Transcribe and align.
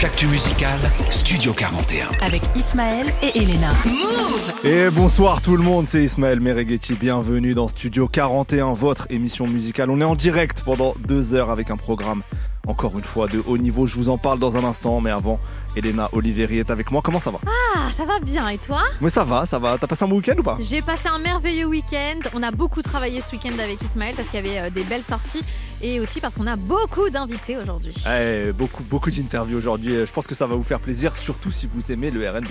Toute 0.00 0.08
l'actu 0.08 0.28
musicale, 0.28 0.80
Studio 1.10 1.52
41. 1.52 2.08
avec 2.22 2.40
Ismaël 2.56 3.06
et 3.22 3.36
Elena. 3.36 3.68
Et 4.64 4.88
bonsoir 4.88 5.42
tout 5.42 5.58
le 5.58 5.62
monde, 5.62 5.86
c'est 5.86 6.02
Ismaël 6.02 6.40
Mereghetti. 6.40 6.94
Bienvenue 6.94 7.52
dans 7.52 7.68
Studio 7.68 8.08
41, 8.08 8.72
votre 8.72 9.08
émission 9.10 9.46
musicale. 9.46 9.90
On 9.90 10.00
est 10.00 10.04
en 10.04 10.14
direct 10.14 10.62
pendant 10.64 10.94
deux 11.06 11.34
heures 11.34 11.50
avec 11.50 11.70
un 11.70 11.76
programme, 11.76 12.22
encore 12.66 12.96
une 12.98 13.04
fois, 13.04 13.26
de 13.26 13.42
haut 13.46 13.58
niveau. 13.58 13.86
Je 13.86 13.96
vous 13.96 14.08
en 14.10 14.18
parle 14.18 14.38
dans 14.38 14.56
un 14.56 14.64
instant, 14.64 15.00
mais 15.00 15.10
avant, 15.10 15.40
Elena 15.76 16.08
Oliveri 16.12 16.58
est 16.58 16.70
avec 16.70 16.90
moi. 16.90 17.00
Comment 17.02 17.20
ça 17.20 17.30
va? 17.30 17.38
Ah, 17.46 17.88
ça 17.96 18.04
va 18.04 18.18
bien 18.20 18.48
et 18.48 18.58
toi? 18.58 18.82
Mais 19.00 19.08
ça 19.10 19.24
va, 19.24 19.46
ça 19.46 19.58
va. 19.58 19.78
T'as 19.78 19.86
passé 19.86 20.04
un 20.04 20.08
bon 20.08 20.16
week-end 20.16 20.34
ou 20.38 20.42
pas? 20.42 20.56
J'ai 20.60 20.82
passé 20.82 21.08
un 21.08 21.18
merveilleux 21.18 21.66
week-end. 21.66 22.18
On 22.34 22.42
a 22.42 22.50
beaucoup 22.50 22.82
travaillé 22.82 23.20
ce 23.20 23.32
week-end 23.32 23.58
avec 23.62 23.78
Ismaël 23.82 24.14
parce 24.16 24.28
qu'il 24.28 24.44
y 24.44 24.48
avait 24.48 24.68
euh, 24.68 24.70
des 24.70 24.84
belles 24.84 25.02
sorties 25.04 25.42
et 25.82 26.00
aussi 26.00 26.20
parce 26.20 26.34
qu'on 26.34 26.46
a 26.46 26.56
beaucoup 26.56 27.08
d'invités 27.08 27.56
aujourd'hui. 27.56 27.94
Eh, 28.06 28.52
Beaucoup, 28.52 28.82
beaucoup 28.82 29.10
d'interviews 29.10 29.56
aujourd'hui. 29.58 29.94
Je 30.06 30.12
pense 30.12 30.26
que 30.26 30.34
ça 30.34 30.46
va 30.46 30.54
vous 30.54 30.62
faire 30.62 30.80
plaisir, 30.80 31.16
surtout 31.16 31.50
si 31.50 31.66
vous 31.72 31.90
aimez 31.92 32.10
le 32.10 32.28
RB. 32.28 32.44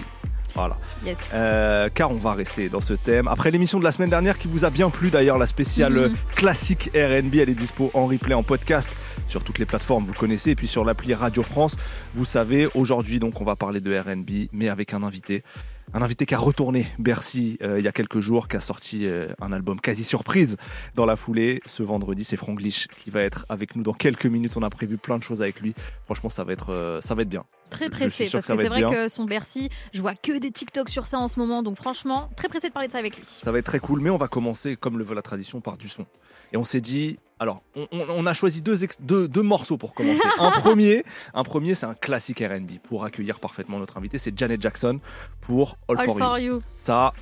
Voilà. 0.59 0.77
Yes. 1.05 1.17
Euh, 1.33 1.89
car 1.93 2.11
on 2.11 2.15
va 2.15 2.33
rester 2.33 2.69
dans 2.69 2.81
ce 2.81 2.93
thème. 2.93 3.27
Après 3.27 3.51
l'émission 3.51 3.79
de 3.79 3.83
la 3.83 3.91
semaine 3.91 4.09
dernière 4.09 4.37
qui 4.37 4.47
vous 4.47 4.65
a 4.65 4.69
bien 4.69 4.89
plu 4.89 5.09
d'ailleurs, 5.09 5.37
la 5.37 5.47
spéciale 5.47 5.93
Mhm. 6.09 6.15
classique 6.35 6.89
RB, 6.93 7.35
elle 7.35 7.49
est 7.49 7.53
dispo 7.53 7.91
en 7.93 8.05
replay, 8.07 8.33
en 8.33 8.43
podcast 8.43 8.89
sur 9.27 9.43
toutes 9.43 9.59
les 9.59 9.65
plateformes, 9.65 10.05
vous 10.05 10.13
connaissez, 10.13 10.51
et 10.51 10.55
puis 10.55 10.67
sur 10.67 10.83
l'appli 10.83 11.13
Radio 11.13 11.43
France. 11.43 11.75
Vous 12.13 12.25
savez, 12.25 12.67
aujourd'hui 12.75 13.19
donc 13.19 13.39
on 13.41 13.45
va 13.45 13.55
parler 13.55 13.79
de 13.79 13.97
RB, 13.97 14.49
mais 14.51 14.69
avec 14.69 14.93
un 14.93 15.03
invité. 15.03 15.43
Un 15.91 16.03
invité 16.03 16.27
qui 16.27 16.35
a 16.35 16.37
retourné 16.37 16.85
Bercy 16.99 17.57
euh, 17.63 17.79
il 17.79 17.85
y 17.85 17.87
a 17.87 17.91
quelques 17.91 18.19
jours, 18.19 18.47
qui 18.47 18.55
a 18.55 18.59
sorti 18.59 19.07
euh, 19.07 19.27
un 19.41 19.51
album 19.51 19.81
quasi 19.81 20.03
surprise 20.03 20.55
dans 20.93 21.07
la 21.07 21.15
foulée. 21.15 21.61
Ce 21.65 21.81
vendredi, 21.81 22.23
c'est 22.23 22.37
Franglish 22.37 22.87
qui 22.97 23.09
va 23.09 23.21
être 23.21 23.47
avec 23.49 23.75
nous 23.75 23.81
dans 23.81 23.93
quelques 23.93 24.27
minutes. 24.27 24.55
On 24.55 24.61
a 24.61 24.69
prévu 24.69 24.97
plein 24.97 25.17
de 25.17 25.23
choses 25.23 25.41
avec 25.41 25.61
lui. 25.61 25.73
Franchement, 26.05 26.29
ça 26.29 26.43
va 26.43 26.53
être, 26.53 26.71
euh, 26.71 27.01
ça 27.01 27.15
va 27.15 27.23
être 27.23 27.29
bien. 27.29 27.43
Très 27.71 27.89
pressé 27.89 28.29
parce 28.31 28.45
que 28.45 28.55
c'est 28.55 28.67
vrai 28.67 28.79
bien. 28.79 28.91
que 28.91 29.09
son 29.09 29.25
Bercy, 29.25 29.69
je 29.91 30.01
vois 30.01 30.13
que 30.13 30.37
des 30.37 30.51
TikTok 30.51 30.89
sur 30.89 31.07
ça 31.07 31.17
en 31.17 31.27
ce 31.27 31.39
moment. 31.39 31.63
Donc 31.63 31.77
franchement, 31.77 32.29
très 32.35 32.49
pressé 32.49 32.67
de 32.67 32.73
parler 32.73 32.87
de 32.87 32.93
ça 32.93 32.99
avec 32.99 33.17
lui. 33.17 33.23
Ça 33.25 33.51
va 33.51 33.57
être 33.57 33.65
très 33.65 33.79
cool, 33.79 34.01
mais 34.01 34.11
on 34.11 34.17
va 34.17 34.27
commencer, 34.27 34.75
comme 34.75 34.99
le 34.99 35.03
veut 35.03 35.15
la 35.15 35.23
tradition, 35.23 35.59
par 35.59 35.77
du 35.77 35.87
son. 35.87 36.05
Et 36.53 36.57
on 36.57 36.65
s'est 36.65 36.81
dit, 36.81 37.17
alors, 37.39 37.61
on, 37.91 38.25
a 38.25 38.33
choisi 38.33 38.61
deux, 38.61 38.83
ex- 38.83 38.97
deux, 38.99 39.27
deux 39.29 39.41
morceaux 39.41 39.77
pour 39.77 39.93
commencer. 39.93 40.19
un 40.39 40.51
premier, 40.51 41.03
un 41.33 41.43
premier, 41.43 41.73
c'est 41.73 41.85
un 41.85 41.93
classique 41.93 42.39
R&B 42.39 42.79
pour 42.83 43.05
accueillir 43.05 43.39
parfaitement 43.39 43.79
notre 43.79 43.97
invité, 43.97 44.17
c'est 44.17 44.37
Janet 44.37 44.61
Jackson 44.61 44.99
pour 45.39 45.77
All, 45.87 45.99
All 45.99 46.05
for, 46.05 46.17
for 46.17 46.37
you. 46.39 46.55
you. 46.55 46.63
Ça, 46.77 47.13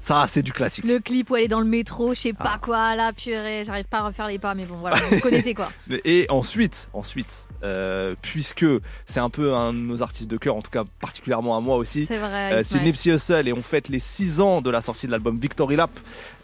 ça, 0.00 0.26
c'est 0.28 0.42
du 0.42 0.52
classique. 0.52 0.84
Le 0.84 1.00
clip 1.00 1.30
où 1.30 1.36
elle 1.36 1.44
est 1.44 1.48
dans 1.48 1.58
le 1.60 1.66
métro, 1.66 2.14
je 2.14 2.20
sais 2.20 2.32
pas 2.32 2.52
Ah. 2.54 2.58
quoi, 2.62 2.94
là, 2.94 3.12
purée, 3.12 3.64
j'arrive 3.66 3.86
pas 3.86 3.98
à 3.98 4.06
refaire 4.06 4.28
les 4.28 4.38
pas, 4.38 4.54
mais 4.54 4.64
bon, 4.64 4.76
voilà, 4.76 4.96
vous 5.10 5.18
connaissez 5.18 5.52
quoi. 5.52 5.68
Et 6.04 6.26
ensuite, 6.28 6.88
ensuite, 6.92 7.48
euh, 7.64 8.14
puisque 8.22 8.64
c'est 9.06 9.18
un 9.18 9.30
peu 9.30 9.52
un 9.54 9.72
de 9.72 9.78
nos 9.78 10.02
artistes 10.02 10.30
de 10.30 10.36
cœur, 10.36 10.54
en 10.56 10.62
tout 10.62 10.70
cas 10.70 10.84
particulièrement 11.00 11.56
à 11.56 11.60
moi 11.60 11.76
aussi. 11.76 12.06
C'est 12.06 12.18
vrai. 12.18 12.52
euh, 12.52 12.62
c'est. 12.64 12.80
Nipsey 12.80 13.12
Hussle 13.14 13.48
et 13.48 13.52
on 13.52 13.62
fête 13.62 13.88
les 13.88 13.98
6 13.98 14.40
ans 14.40 14.60
de 14.60 14.70
la 14.70 14.80
sortie 14.80 15.06
de 15.06 15.10
l'album 15.12 15.38
Victory 15.40 15.74
Lap, 15.74 15.90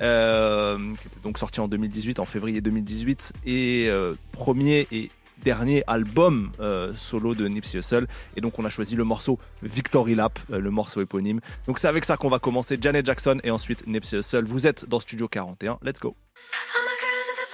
euh, 0.01 0.77
qui 1.01 1.07
était 1.07 1.21
donc 1.23 1.39
sorti 1.39 1.61
en 1.61 1.69
2018, 1.69 2.19
en 2.19 2.25
février 2.25 2.61
2018, 2.61 3.33
et 3.47 3.89
premier 4.33 4.89
et 4.91 5.09
dernier 5.43 5.83
album 5.87 6.51
euh, 6.61 6.93
solo 6.95 7.35
de 7.35 7.47
Nipsey 7.49 7.79
Hussle. 7.79 8.07
Et 8.37 8.41
donc 8.41 8.59
on 8.59 8.65
a 8.65 8.71
choisi 8.71 8.97
le 8.97 9.05
morceau 9.05 9.39
Victory 9.63 10.15
Lap, 10.15 10.39
euh, 10.53 10.59
le 10.59 10.71
morceau 10.71 11.01
éponyme. 11.01 11.41
Donc 11.67 11.79
c'est 11.79 11.89
avec 11.89 12.05
ça 12.05 12.17
qu'on 12.17 12.31
va 12.31 12.39
commencer. 12.39 12.79
Janet 12.81 13.05
Jackson 13.05 13.39
et 13.45 13.51
ensuite 13.51 13.87
Nipsey 13.87 14.19
Hussle. 14.19 14.45
Vous 14.45 14.67
êtes 14.67 14.89
dans 14.89 15.01
Studio 15.01 15.29
41. 15.29 15.79
Let's 15.83 16.01
go. 16.01 16.17
All 16.75 16.83
my 16.85 16.95
girls 17.01 17.29
at 17.31 17.47
the 17.47 17.53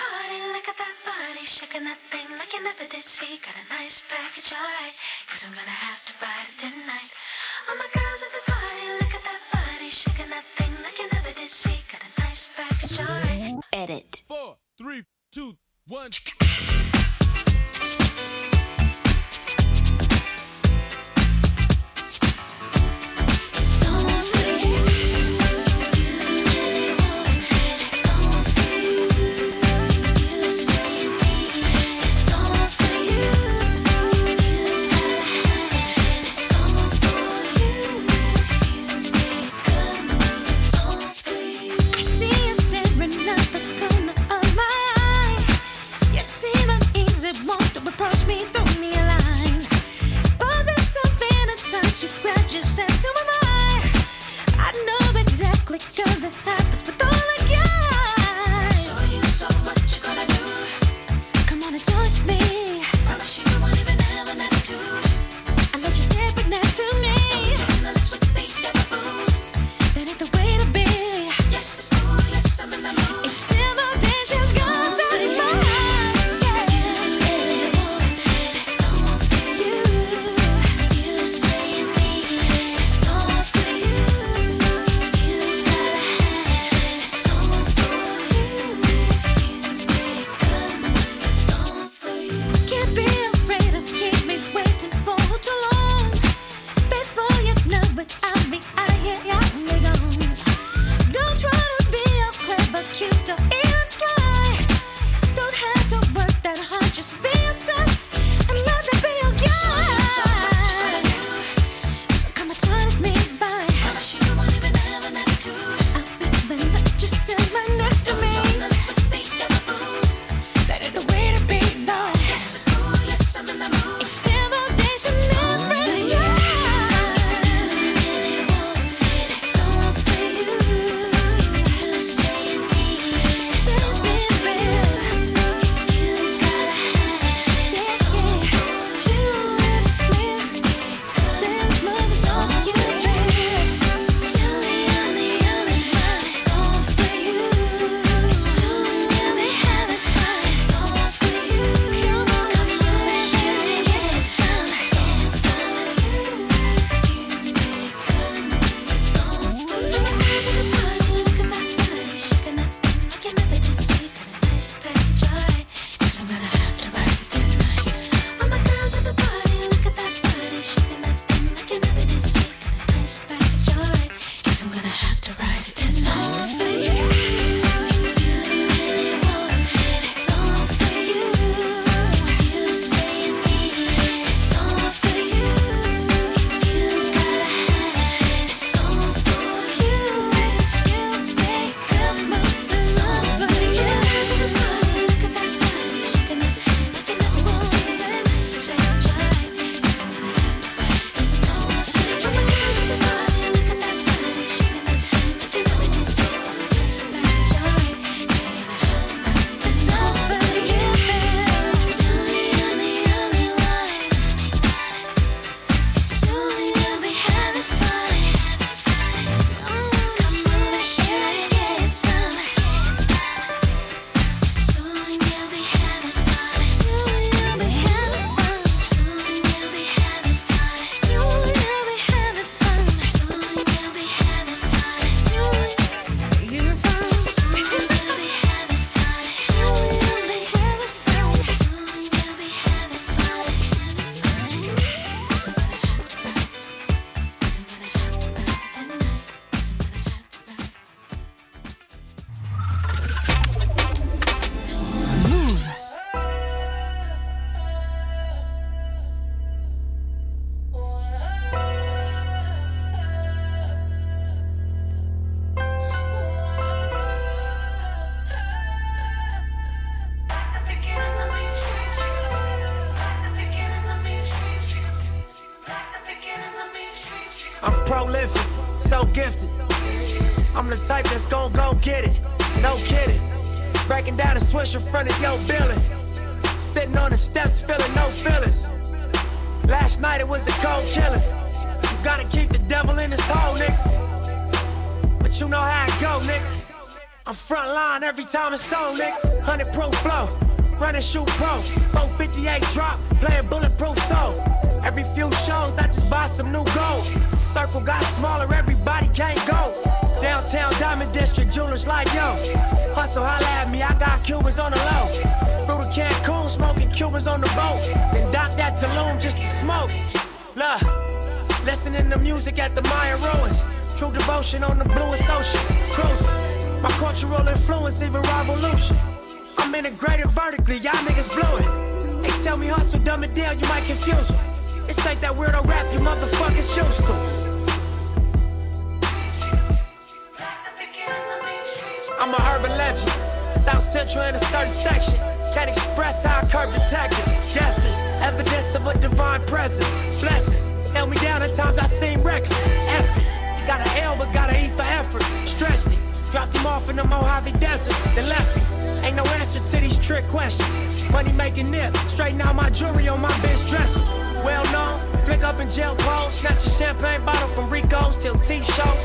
seem 352.08 352.26
reckless. 352.26 352.66
Effort, 352.98 353.66
got 353.66 353.80
an 353.80 354.02
L 354.02 354.16
but 354.16 354.32
got 354.32 354.50
an 354.50 354.56
E 354.64 354.68
for 354.68 354.82
effort. 354.82 355.22
Stretched 355.46 355.86
it, 355.86 355.98
dropped 356.30 356.54
him 356.56 356.66
off 356.66 356.88
in 356.88 356.96
the 356.96 357.04
Mojave 357.04 357.52
Desert, 357.52 357.94
then 358.14 358.28
left 358.28 358.56
him. 358.56 359.04
Ain't 359.04 359.16
no 359.16 359.24
answer 359.40 359.60
to 359.60 359.76
these 359.82 359.98
trick 360.00 360.26
questions. 360.26 361.08
Money 361.10 361.32
making 361.32 361.70
nip, 361.70 361.96
straighten 362.08 362.40
out 362.40 362.54
my 362.54 362.70
jewelry 362.70 363.08
on 363.08 363.20
my 363.20 363.30
bitch 363.44 363.68
dresser. 363.68 364.00
Well 364.44 364.64
known, 364.72 364.98
flick 365.24 365.42
up 365.42 365.60
in 365.60 365.68
jail 365.68 365.94
clothes, 365.96 366.34
snatch 366.34 366.66
a 366.66 366.70
champagne 366.70 367.24
bottle 367.24 367.48
from 367.48 367.68
Rico's 367.68 368.16
till 368.16 368.34
T-shows. 368.34 369.04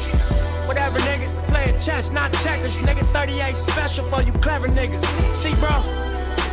Whatever, 0.67 0.99
nigga. 0.99 1.27
Playing 1.47 1.79
chess, 1.79 2.11
not 2.11 2.31
checkers. 2.43 2.79
Nigga, 2.79 3.03
38 3.11 3.55
special 3.55 4.05
for 4.05 4.21
you 4.21 4.31
clever 4.33 4.67
niggas. 4.69 5.03
See, 5.35 5.53
bro, 5.55 5.75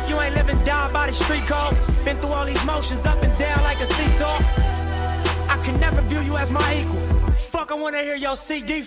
you 0.07 0.19
ain't 0.19 0.35
living 0.35 0.59
down 0.65 0.91
by 0.91 1.07
the 1.07 1.13
street 1.13 1.45
code. 1.45 1.77
Been 2.03 2.17
through 2.17 2.33
all 2.33 2.45
these 2.45 2.63
motions 2.65 3.05
up 3.05 3.21
and 3.23 3.33
down 3.39 3.61
like 3.63 3.79
a 3.79 3.85
seesaw. 3.85 4.80
Can 5.63 5.79
never 5.79 6.01
view 6.01 6.21
you 6.21 6.37
as 6.37 6.49
my 6.49 6.81
equal. 6.81 7.29
Fuck, 7.29 7.71
I 7.71 7.75
wanna 7.75 8.01
hear 8.01 8.15
your 8.15 8.35
CD. 8.35 8.81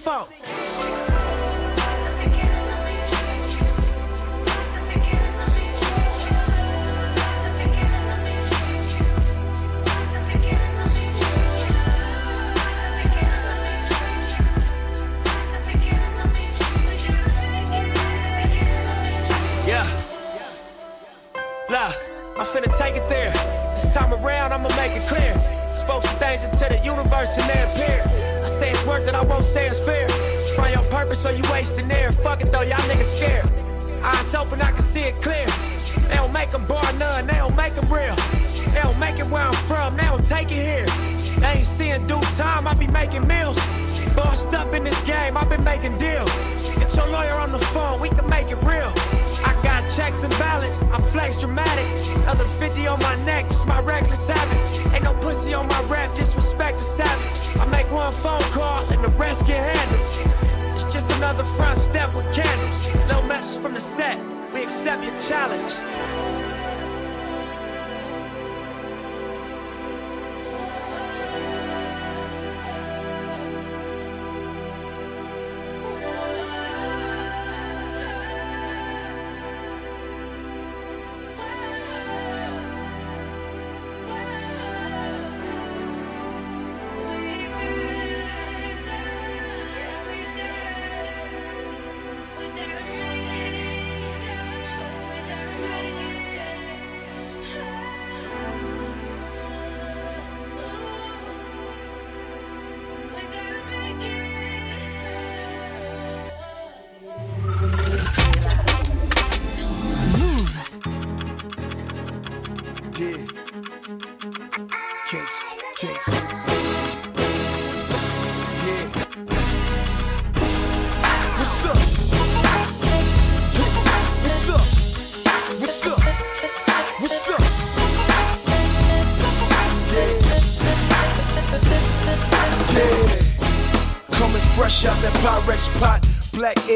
Look, 21.70 21.80
I'm 22.38 22.46
finna 22.46 22.78
take 22.78 22.94
it 22.94 23.04
there. 23.08 23.32
This 23.70 23.92
time 23.94 24.12
around, 24.12 24.52
I'ma 24.52 24.68
make 24.76 24.92
it 24.92 25.02
clear. 25.08 25.53
Spoke 25.84 26.02
some 26.02 26.18
things 26.18 26.44
into 26.44 26.64
the 26.64 26.80
universe 26.82 27.36
and 27.36 27.46
they 27.50 27.60
appear. 27.62 28.00
I 28.42 28.48
say 28.48 28.70
it's 28.70 28.86
work 28.86 29.04
that 29.04 29.14
I 29.14 29.22
won't 29.22 29.44
say 29.44 29.66
it's 29.66 29.84
fair. 29.84 30.08
Find 30.56 30.74
your 30.74 30.82
purpose 30.90 31.26
or 31.26 31.32
you 31.32 31.42
wasting 31.52 31.90
air. 31.90 32.10
Fuck 32.10 32.40
it 32.40 32.50
though, 32.50 32.62
y'all 32.62 32.78
niggas 32.88 33.16
scared. 33.16 33.44
Eyes 34.02 34.34
open, 34.34 34.62
I 34.62 34.72
can 34.72 34.80
see 34.80 35.02
it 35.02 35.16
clear. 35.16 35.46
They 36.08 36.16
don't 36.16 36.32
make 36.32 36.50
them 36.50 36.64
bar 36.66 36.90
none, 36.94 37.26
they 37.26 37.34
don't 37.34 37.54
make 37.54 37.74
them 37.74 37.84
real. 37.92 38.16
They 38.72 38.80
don't 38.82 38.98
make 38.98 39.18
it 39.18 39.26
where 39.26 39.42
I'm 39.42 39.52
from, 39.52 39.94
they 39.98 40.04
don't 40.04 40.26
take 40.26 40.50
it 40.52 40.64
here. 40.64 40.86
They 41.38 41.58
ain't 41.58 41.66
seeing 41.66 42.06
due 42.06 42.22
time, 42.38 42.66
I 42.66 42.72
be 42.72 42.86
making 42.86 43.28
meals. 43.28 43.58
Bossed 44.16 44.54
up 44.54 44.72
in 44.72 44.84
this 44.84 45.02
game, 45.02 45.36
I've 45.36 45.50
been 45.50 45.64
making 45.64 45.98
deals. 45.98 46.32
Get 46.78 46.96
your 46.96 47.08
lawyer 47.08 47.34
on 47.34 47.52
the 47.52 47.58
phone, 47.58 48.00
we 48.00 48.08
can 48.08 48.26
make 48.30 48.50
it 48.50 48.58
real. 48.62 48.92
Checks 49.96 50.24
and 50.24 50.32
balance, 50.38 50.82
I'm 50.92 51.00
flex 51.00 51.40
dramatic. 51.40 51.86
Another 52.16 52.42
50 52.42 52.88
on 52.88 52.98
my 53.00 53.14
neck, 53.24 53.46
just 53.46 53.64
my 53.66 53.80
reckless 53.80 54.28
habit. 54.28 54.92
Ain't 54.92 55.04
no 55.04 55.14
pussy 55.18 55.54
on 55.54 55.68
my 55.68 55.80
rap, 55.84 56.12
disrespect 56.16 56.78
the 56.78 56.84
savage. 56.84 57.56
I 57.60 57.64
make 57.66 57.88
one 57.92 58.12
phone 58.12 58.42
call 58.50 58.84
and 58.90 59.04
the 59.04 59.08
rest 59.10 59.46
get 59.46 59.62
handled. 59.76 60.74
It's 60.74 60.92
just 60.92 61.08
another 61.12 61.44
front 61.44 61.78
step 61.78 62.12
with 62.16 62.26
candles. 62.34 63.08
No 63.08 63.22
message 63.22 63.62
from 63.62 63.74
the 63.74 63.80
set, 63.80 64.18
we 64.52 64.64
accept 64.64 65.04
your 65.04 65.16
challenge. 65.20 65.72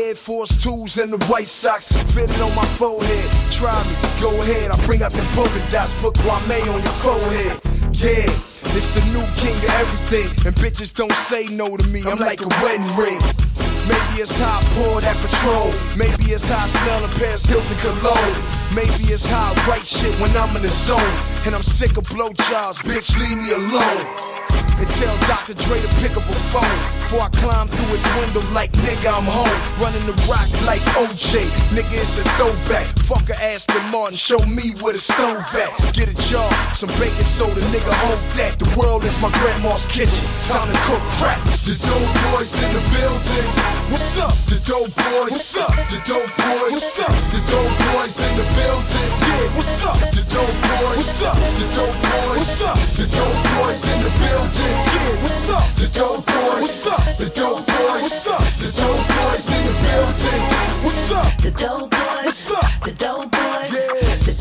Air 0.08 0.14
Force 0.14 0.52
2s 0.64 1.02
and 1.02 1.12
the 1.12 1.22
White 1.26 1.46
Sox 1.46 1.92
fitted 2.14 2.40
on 2.40 2.54
my 2.54 2.64
forehead. 2.64 3.52
Try 3.52 3.76
me, 3.84 3.92
go 4.22 4.32
ahead. 4.40 4.70
I 4.70 4.86
bring 4.86 5.02
out 5.02 5.12
the 5.12 5.20
polka 5.36 5.60
dots, 5.68 5.94
put 6.00 6.14
Kwame 6.14 6.60
on 6.72 6.80
your 6.80 6.96
forehead. 7.04 7.60
Yeah, 7.92 8.24
it's 8.72 8.88
the 8.96 9.04
new 9.12 9.20
king 9.36 9.56
of 9.60 9.72
everything. 9.76 10.28
And 10.46 10.56
bitches 10.56 10.94
don't 10.94 11.12
say 11.12 11.44
no 11.48 11.76
to 11.76 11.86
me. 11.88 12.00
I'm 12.06 12.16
like 12.16 12.40
a 12.40 12.48
wedding 12.64 12.88
ring. 12.96 13.20
Maybe 13.84 14.24
it's 14.24 14.38
how 14.38 14.60
I 14.60 14.62
pour 14.80 14.98
that 15.02 15.16
patrol. 15.20 15.68
Maybe 15.94 16.32
it's 16.32 16.48
how 16.48 16.64
I 16.64 16.68
smell 16.68 17.04
a 17.04 17.08
Paris 17.20 17.44
Hilton 17.44 17.76
cologne. 17.84 18.36
Maybe 18.72 19.12
it's 19.12 19.26
how 19.26 19.52
I 19.52 19.68
write 19.68 19.86
shit 19.86 20.18
when 20.20 20.34
I'm 20.34 20.56
in 20.56 20.62
the 20.62 20.72
zone. 20.72 21.04
And 21.44 21.54
I'm 21.54 21.62
sick 21.62 21.98
of 21.98 22.04
blowjobs, 22.08 22.80
bitch, 22.80 23.12
leave 23.20 23.36
me 23.36 23.52
alone. 23.52 24.37
And 24.78 24.88
tell 24.94 25.16
Dr. 25.26 25.54
Dre 25.54 25.80
to 25.80 25.88
pick 25.98 26.16
up 26.16 26.22
a 26.22 26.38
phone. 26.54 26.78
Before 27.02 27.22
I 27.22 27.30
climb 27.40 27.68
through 27.68 27.96
his 27.96 28.04
window 28.20 28.42
like 28.52 28.70
nigga 28.84 29.10
I'm 29.10 29.24
home. 29.24 29.58
Running 29.82 30.04
the 30.06 30.14
rock 30.30 30.46
like 30.66 30.80
OJ 30.94 31.42
Nigga 31.74 31.98
it's 31.98 32.18
a 32.18 32.24
throwback. 32.38 32.86
Fuck 33.02 33.30
a 33.30 33.36
Aston 33.42 33.82
Martin 33.90 34.16
Show 34.16 34.38
me 34.46 34.74
where 34.80 34.92
the 34.92 34.98
stove 34.98 35.42
at. 35.56 35.72
Get 35.94 36.08
a 36.08 36.16
jar, 36.30 36.50
some 36.74 36.90
baking 37.00 37.26
soda 37.26 37.60
Nigga 37.74 37.92
hold 38.06 38.22
that. 38.38 38.58
The 38.58 38.68
world 38.78 39.04
is 39.04 39.18
my 39.20 39.30
grandma's 39.40 39.86
kitchen. 39.86 40.24
Time 40.46 40.70
to 40.70 40.78
cook 40.86 41.02
crack 41.18 41.42
The 41.66 41.74
dope 41.82 42.32
boys 42.32 42.54
in 42.62 42.70
the 42.74 42.82
building 42.94 43.77
What's 43.88 44.18
up, 44.18 44.36
the 44.52 44.60
dope 44.68 44.92
boys? 45.00 45.32
What's 45.32 45.56
up, 45.56 45.72
the 45.88 45.96
dope 46.04 46.28
boys? 46.36 46.76
What's 46.76 47.00
up, 47.00 47.08
the 47.32 47.40
dope 47.48 47.72
boys 47.88 48.20
in 48.20 48.36
the 48.36 48.44
building? 48.52 49.10
Yeah, 49.24 49.56
what's 49.56 49.80
up, 49.80 49.96
the 50.12 50.22
dope 50.28 50.56
boys? 50.60 51.00
What's 51.00 51.22
up, 51.24 51.36
the 51.56 51.66
dope 51.72 51.96
boys? 52.04 52.36
What's 52.36 52.62
up, 52.68 52.76
the 53.00 53.06
dope 53.08 53.40
boys 53.48 53.80
in 53.88 53.98
the 54.04 54.12
building? 54.20 54.76
Yeah, 54.92 55.22
what's 55.24 55.48
up, 55.48 55.64
the 55.80 55.88
dope 55.88 56.20
boys? 56.20 56.60
What's 56.60 56.86
up, 56.86 57.00
the 57.16 57.28
dope 57.32 57.64
boys? 57.64 58.04
What's 58.04 58.28
up, 58.28 58.44
the 58.60 58.68
dope 58.76 59.08
boys 59.08 59.48
in 59.56 59.62
the 59.64 59.74
building? 59.80 60.42
What's 60.84 61.10
up, 61.10 61.32
the 61.40 61.50
dope 61.50 61.90
boys? 61.90 62.24
What's 62.28 62.50
up, 62.52 62.70
the 62.84 62.92
dope 62.92 63.30
boys? 63.32 63.72
Yeah 63.72 64.37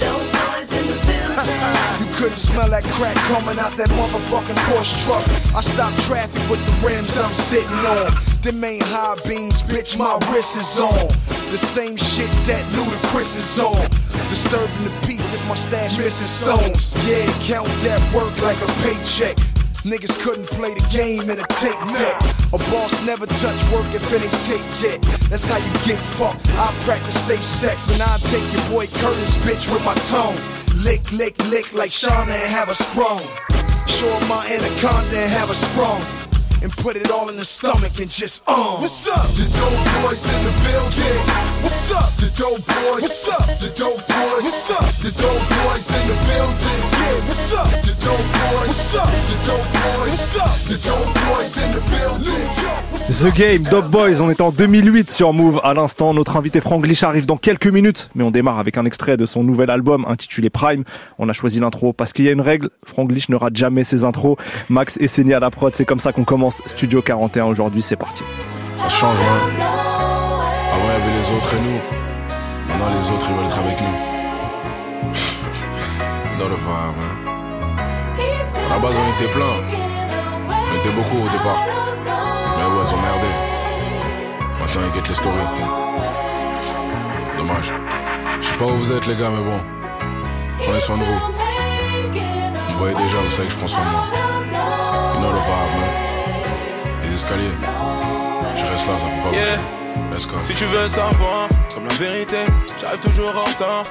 that 2.46 2.84
crack 2.94 3.16
coming 3.34 3.58
out 3.58 3.76
that 3.78 3.90
motherfucking 3.90 4.58
Porsche 4.70 4.94
truck. 5.06 5.24
I 5.56 5.62
stop 5.62 5.94
traffic 6.06 6.42
with 6.50 6.62
the 6.66 6.88
rims 6.88 7.18
I'm 7.18 7.34
sitting 7.34 7.82
on. 7.90 8.12
Them 8.44 8.64
ain't 8.64 8.84
high 8.84 9.18
beams, 9.28 9.64
bitch, 9.64 9.98
my 9.98 10.14
wrist 10.32 10.56
is 10.56 10.80
on. 10.80 11.08
The 11.50 11.58
same 11.58 11.98
shit 11.98 12.30
that 12.46 12.64
Ludacris 12.78 13.36
is 13.38 13.60
on. 13.60 13.90
Disturbing 14.30 14.84
the 14.84 14.94
peace 15.08 15.34
if 15.34 15.42
my 15.48 15.56
stash 15.56 15.98
missing 15.98 16.28
stones. 16.28 16.94
Yeah, 17.08 17.26
count 17.42 17.68
that 17.82 18.02
work 18.14 18.34
like 18.44 18.58
a 18.62 18.70
paycheck. 18.86 19.36
Niggas 19.82 20.22
couldn't 20.22 20.48
play 20.48 20.74
the 20.74 20.86
game 20.92 21.30
in 21.30 21.40
a 21.40 21.48
tape 21.58 21.80
deck. 21.98 22.22
A 22.54 22.60
boss 22.70 22.94
never 23.06 23.26
touch 23.26 23.62
work 23.72 23.88
if 23.96 24.06
it 24.14 24.22
ain't 24.22 24.40
tape 24.46 24.68
yet. 24.84 25.02
That's 25.30 25.48
how 25.48 25.58
you 25.58 25.72
get 25.88 25.98
fucked. 25.98 26.46
I 26.54 26.70
practice 26.86 27.18
safe 27.18 27.44
sex 27.44 27.90
and 27.90 28.02
I 28.02 28.18
take 28.30 28.46
your 28.54 28.66
boy 28.70 28.86
Curtis 29.02 29.38
bitch 29.42 29.72
with 29.72 29.84
my 29.86 29.96
tongue. 30.12 30.38
Lick, 30.84 31.12
lick, 31.12 31.38
lick 31.46 31.74
like 31.74 31.90
Shauna 31.90 32.30
and 32.30 32.52
have 32.52 32.70
a 32.70 32.76
sprung. 32.76 33.20
Show 33.88 34.20
my 34.28 34.46
anaconda 34.48 35.18
and 35.18 35.32
have 35.32 35.50
a 35.50 35.56
sprung. 35.56 36.27
And 36.64 36.72
put 36.72 36.98
it 36.98 37.12
all 37.12 37.30
in 37.30 37.38
the 37.38 37.46
stomach 37.46 38.00
and 38.00 38.10
just 38.10 38.42
um. 38.48 38.82
What's 38.82 39.08
up? 39.08 39.28
The 39.38 39.46
dope 39.58 39.78
boys 40.02 40.26
in 40.26 40.44
the 40.44 40.54
building. 40.66 41.22
What's 41.62 41.92
up? 41.92 42.10
The 42.18 42.30
dope 42.36 42.66
boys. 42.66 43.02
What's 43.02 43.28
up? 43.30 43.46
The 43.62 43.70
dope 43.78 44.08
boys. 44.08 44.44
What's 44.44 44.72
up? 44.72 44.90
The 45.06 45.12
dope 45.22 45.46
boys 45.54 45.88
in 45.94 46.04
the 46.08 46.18
building. 46.26 46.82
Yeah, 46.98 47.28
what's 47.28 47.54
up? 47.54 47.70
The 47.86 47.94
dope 48.02 48.28
boys. 48.34 48.68
What's 48.68 48.96
up? 48.96 49.10
The 49.30 49.38
dope 49.46 49.70
boys. 49.74 50.10
What's 50.10 50.38
up? 50.38 50.56
The 50.68 50.78
dope 50.82 51.14
boys 51.30 51.58
in 51.64 51.72
the 51.74 51.82
building. 51.92 52.68
The 53.08 53.34
Game, 53.34 53.64
Dog 53.64 53.86
Boys, 53.90 54.20
on 54.22 54.30
est 54.30 54.42
en 54.42 54.52
2008 54.52 55.10
sur 55.10 55.32
Move. 55.32 55.62
À 55.64 55.74
l'instant, 55.74 56.14
notre 56.14 56.36
invité 56.36 56.60
Frank 56.60 56.86
Lich 56.86 57.04
arrive 57.04 57.26
dans 57.26 57.38
quelques 57.38 57.68
minutes, 57.68 58.10
mais 58.16 58.24
on 58.24 58.32
démarre 58.32 58.60
avec 58.60 58.78
un 58.78 58.86
extrait 58.86 59.16
de 59.16 59.26
son 59.26 59.44
nouvel 59.44 59.70
album 59.70 60.06
intitulé 60.10 60.50
Prime. 60.50 60.84
On 61.18 61.30
a 61.30 61.34
choisi 61.34 61.62
l'intro 61.62 61.94
parce 61.94 62.12
qu'il 62.12 62.26
y 62.26 62.28
a 62.28 62.32
une 62.32 62.42
règle, 62.42 62.70
Frank 62.86 63.10
Lich 63.10 63.30
ne 63.30 63.38
rate 63.38 63.56
jamais 63.56 63.86
ses 63.86 64.04
intros. 64.04 64.36
Max 64.70 64.98
et 65.00 65.08
Séni 65.08 65.34
à 65.34 65.40
la 65.40 65.50
prod, 65.50 65.74
c'est 65.74 65.86
comme 65.86 66.02
ça 66.02 66.12
qu'on 66.12 66.26
commence 66.26 66.47
Studio 66.52 67.02
41 67.02 67.46
aujourd'hui, 67.46 67.82
c'est 67.82 67.96
parti. 67.96 68.24
Ça 68.78 68.88
change. 68.90 69.18
Avant, 69.20 70.84
il 70.84 70.92
y 70.92 70.96
avait 70.96 71.18
les 71.18 71.32
autres 71.32 71.54
et 71.56 71.60
nous. 71.60 71.80
Maintenant, 72.68 72.90
les 72.98 73.12
autres, 73.12 73.28
ils 73.30 73.36
veulent 73.36 73.46
être 73.46 73.60
avec 73.60 73.82
nous. 73.82 73.98
Dans 76.40 76.48
le 76.48 76.56
vibe, 76.56 76.98
man. 76.98 77.28
À 78.66 78.70
la 78.70 78.80
base, 78.80 78.96
on 78.98 79.14
était 79.16 79.32
plein. 79.32 79.56
On 80.50 80.80
était 80.80 80.96
beaucoup 80.96 81.18
au 81.26 81.30
départ. 81.30 81.64
Mais 82.06 82.64
ouais, 82.64 82.84
ils 82.86 82.94
ont 82.94 83.02
merdé. 83.02 83.28
Maintenant, 84.60 84.82
ils 84.86 84.92
guettent 84.94 85.10
les 85.10 85.16
stories. 85.16 85.38
Dommage. 87.38 87.74
Je 88.42 88.46
sais 88.48 88.58
pas 88.58 88.66
où 88.66 88.78
vous 88.78 88.92
êtes, 88.92 89.08
les 89.08 89.16
gars, 89.16 89.30
mais 89.30 89.44
bon. 89.44 89.60
Prenez 90.60 90.80
soin 90.80 90.98
de 90.98 91.04
vous. 91.04 91.20
Vous 92.70 92.78
voyez 92.78 92.96
déjà, 92.96 93.18
vous 93.24 93.32
savez 93.32 93.48
que 93.48 93.54
je 93.54 93.58
prends 93.58 93.68
soin 93.68 93.84
de 93.84 93.90
moi. 93.90 94.04
You 95.16 95.22
know 95.22 95.32
the 95.32 95.42
vibe. 95.42 96.07
Les 97.18 97.24
escaliers. 97.24 97.58
Je 98.56 98.66
reste 98.66 98.88
là, 98.88 99.00
ça 99.00 99.06
peut 99.08 99.30
pas 99.30 99.36
Yeah. 99.36 99.58
bouger. 99.58 100.14
Let's 100.14 100.28
go. 100.28 100.38
Si 100.46 100.54
tu 100.54 100.66
veux 100.66 100.88
savoir, 100.88 101.50
comme 101.74 101.88
la 101.88 101.96
vérité, 101.96 102.38
j'arrive 102.80 103.00
toujours 103.00 103.34
en 103.36 103.46
retard. 103.50 103.82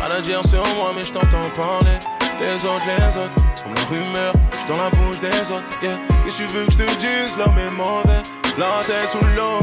Rien 0.00 0.16
à 0.16 0.20
dire 0.22 0.40
sur 0.46 0.64
moi, 0.76 0.92
mais 0.96 1.04
je 1.04 1.12
t'entends 1.12 1.50
parler. 1.54 1.98
Les 2.40 2.56
autres, 2.64 2.86
les 2.96 3.16
autres, 3.20 3.34
comme 3.62 3.74
la 3.74 3.84
rumeur, 3.84 4.32
j'suis 4.54 4.64
dans 4.66 4.82
la 4.82 4.88
bouche 4.96 5.20
des 5.20 5.52
autres. 5.52 5.82
Yeah. 5.82 5.92
Et 6.26 6.30
tu 6.30 6.46
veux 6.46 6.64
que 6.64 6.72
je 6.72 6.78
te 6.78 6.96
dise, 6.96 7.36
l'homme 7.36 7.58
est 7.58 7.70
mauvais. 7.70 8.22
La 8.56 8.80
tête 8.80 9.10
sous 9.12 9.26
l'eau, 9.36 9.58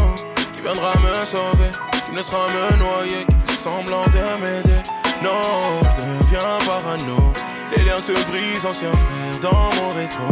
qui 0.53 0.61
viendra 0.61 0.93
me 0.99 1.25
sauver, 1.25 1.71
qui 2.05 2.11
me 2.11 2.17
laissera 2.17 2.45
me 2.49 2.77
noyer, 2.77 3.25
qui 3.45 3.51
fait 3.51 3.57
semblant 3.57 4.05
de 4.13 4.41
m'aider. 4.43 4.81
Non, 5.23 5.41
je 5.81 6.05
deviens 6.05 6.59
parano. 6.67 7.33
Les 7.75 7.83
liens 7.83 7.97
se 7.97 8.11
brisent, 8.29 8.63
ancien 8.63 8.91
frère 8.93 9.39
dans 9.41 9.81
mon 9.81 9.89
rétro. 9.89 10.23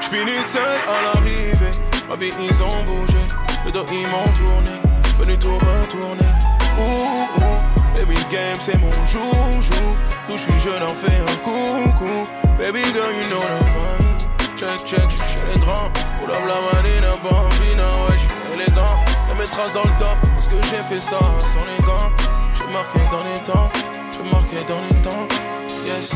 Je 0.00 0.08
finis 0.08 0.44
seul 0.44 0.80
à 0.88 1.02
l'arrivée, 1.14 1.70
ma 2.08 2.16
vie 2.16 2.30
ils 2.38 2.62
ont 2.62 2.84
bougé, 2.84 3.18
le 3.64 3.70
dos 3.72 3.84
ils 3.92 4.06
m'ont 4.08 4.24
tourné, 4.34 4.80
venu 5.18 5.38
tout 5.38 5.54
retourner. 5.54 6.32
Ouh, 6.78 7.40
ouh, 7.40 7.98
baby 7.98 8.16
game 8.30 8.58
c'est 8.60 8.78
mon 8.78 8.92
joujou, 9.04 9.80
tout 10.26 10.36
je 10.36 10.50
suis 10.50 10.60
jeune 10.60 10.82
en 10.82 10.88
fait 10.88 11.20
un 11.20 11.36
coucou. 11.38 12.24
Baby 12.58 12.82
girl 12.92 13.12
you 13.12 13.22
know 13.28 13.40
the 13.40 13.64
vibe, 13.74 14.56
check 14.56 14.78
check, 14.86 15.10
je 15.10 15.16
suis 15.16 15.38
chez 15.38 15.46
les 15.52 15.60
grands, 15.60 15.90
pour 16.18 16.28
la 16.28 16.38
blamadina, 16.40 17.10
bambina, 17.22 17.86
ouais 17.86 18.16
je 18.16 18.18
suis 18.18 18.54
élégant. 18.54 18.96
Y'a 19.28 19.34
mes 19.34 19.44
traces 19.44 19.74
dans 19.74 19.82
le 19.82 19.98
top, 19.98 20.16
parce 20.34 20.48
que 20.48 20.56
j'ai 20.70 20.82
fait 20.82 21.00
ça 21.00 21.18
sans 21.38 21.66
les 21.66 21.84
gants. 21.84 22.10
J'suis 22.54 22.72
marqué 22.72 23.00
dans 23.10 23.24
les 23.24 23.38
temps, 23.40 23.70
j'suis 24.10 24.24
marqué 24.30 24.64
dans 24.66 24.80
les 24.80 25.02
temps, 25.02 25.28
yes. 25.68 26.10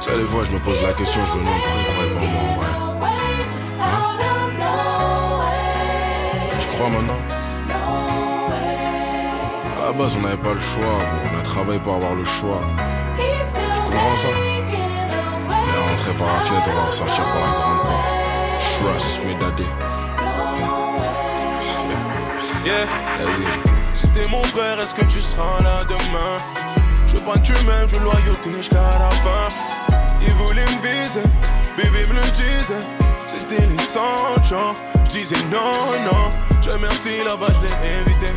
Ça, 0.00 0.16
des 0.16 0.24
fois, 0.24 0.44
je 0.44 0.52
me 0.52 0.58
pose 0.60 0.82
la 0.82 0.94
question, 0.94 1.20
je 1.26 1.34
me 1.34 1.40
demande 1.40 1.60
pourquoi 1.60 2.04
ils 2.06 2.12
croient 2.14 2.28
en 2.28 2.54
moi. 2.54 2.64
Hein? 3.82 4.09
Crois 6.80 6.98
maintenant 6.98 7.20
À 9.78 9.86
la 9.86 9.92
base, 9.92 10.16
on 10.16 10.20
n'avait 10.20 10.36
pas 10.36 10.54
le 10.54 10.60
choix, 10.60 10.98
on 11.34 11.38
a 11.38 11.42
travaillé 11.42 11.78
pour 11.80 11.94
avoir 11.96 12.14
le 12.14 12.24
choix. 12.24 12.62
Tu 13.18 13.80
comprends 13.84 14.16
ça? 14.16 14.28
On 14.28 15.52
est 15.52 15.90
rentré 15.90 16.12
par 16.12 16.28
la 16.34 16.40
fenêtre, 16.40 16.68
on 16.70 16.74
va 16.74 16.86
ressortir 16.86 17.24
par 17.24 17.40
la 17.40 17.52
grande 17.58 17.82
porte. 17.82 18.08
Trust 18.76 19.20
me, 19.24 19.32
daddy. 19.40 19.68
Yeah. 22.64 22.86
Si 23.94 24.10
t'es 24.12 24.28
mon 24.30 24.44
frère, 24.44 24.78
est-ce 24.78 24.94
que 24.94 25.04
tu 25.04 25.20
seras 25.20 25.60
là 25.62 25.80
demain? 25.88 26.36
Je 27.06 27.16
veux 27.16 27.24
pas 27.26 27.34
que 27.34 27.46
tu 27.46 27.52
m'aimes, 27.64 27.88
je 27.88 27.96
veux 27.96 28.04
loyauté 28.04 28.52
jusqu'à 28.56 28.90
la 28.98 29.10
fin. 29.10 29.48
Ils 30.22 30.34
voulaient 30.34 30.64
me 30.64 30.80
viser, 30.80 31.22
bébé 31.76 32.06
me 32.08 32.14
le 32.14 32.30
disait. 32.30 32.99
C'était 33.38 33.64
les 33.64 33.78
100 33.78 34.00
ans. 34.00 34.74
Je 35.04 35.10
disais 35.10 35.36
non, 35.52 35.70
non. 36.04 36.30
Je 36.60 36.76
merci 36.78 37.22
là-bas, 37.24 37.52
je 37.54 37.60
l'ai 37.60 38.00
évité. 38.00 38.32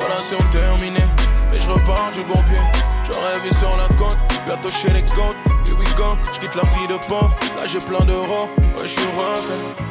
Relation 0.00 0.38
terminée, 0.52 1.04
mais 1.50 1.56
je 1.56 1.68
repars 1.68 2.12
du 2.12 2.22
bon 2.22 2.40
pied. 2.44 2.60
J'aurais 3.04 3.38
vu 3.42 3.52
sur 3.52 3.76
la 3.76 3.88
côte, 3.96 4.18
bientôt 4.46 4.68
chez 4.68 4.92
les 4.92 5.02
côtes. 5.02 5.36
Here 5.66 5.76
we 5.76 5.92
go, 5.96 6.16
je 6.32 6.38
quitte 6.38 6.54
la 6.54 6.62
vie 6.62 6.86
de 6.86 6.96
pauvre. 7.08 7.34
Là 7.58 7.66
j'ai 7.66 7.78
plein 7.78 8.04
d'euros, 8.04 8.48
ouais, 8.56 8.82
je 8.82 8.86
suis 8.86 9.08
refait. 9.18 9.82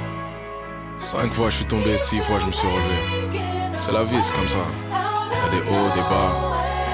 Cinq 1.00 1.34
fois, 1.34 1.50
je 1.50 1.58
suis 1.58 1.66
tombé, 1.66 1.98
six 1.98 2.22
fois, 2.22 2.40
je 2.40 2.46
me 2.46 2.52
suis 2.54 2.68
relevé. 2.68 3.42
C'est 3.82 3.92
la 3.92 4.06
vie, 4.06 4.24
c'est 4.24 4.34
comme 4.34 4.48
ça. 4.48 4.66
Il 4.90 5.56
y 5.56 5.60
a 5.60 5.62
des 5.62 5.70
hauts, 5.70 5.90
des 5.94 6.02
bas, 6.10 6.32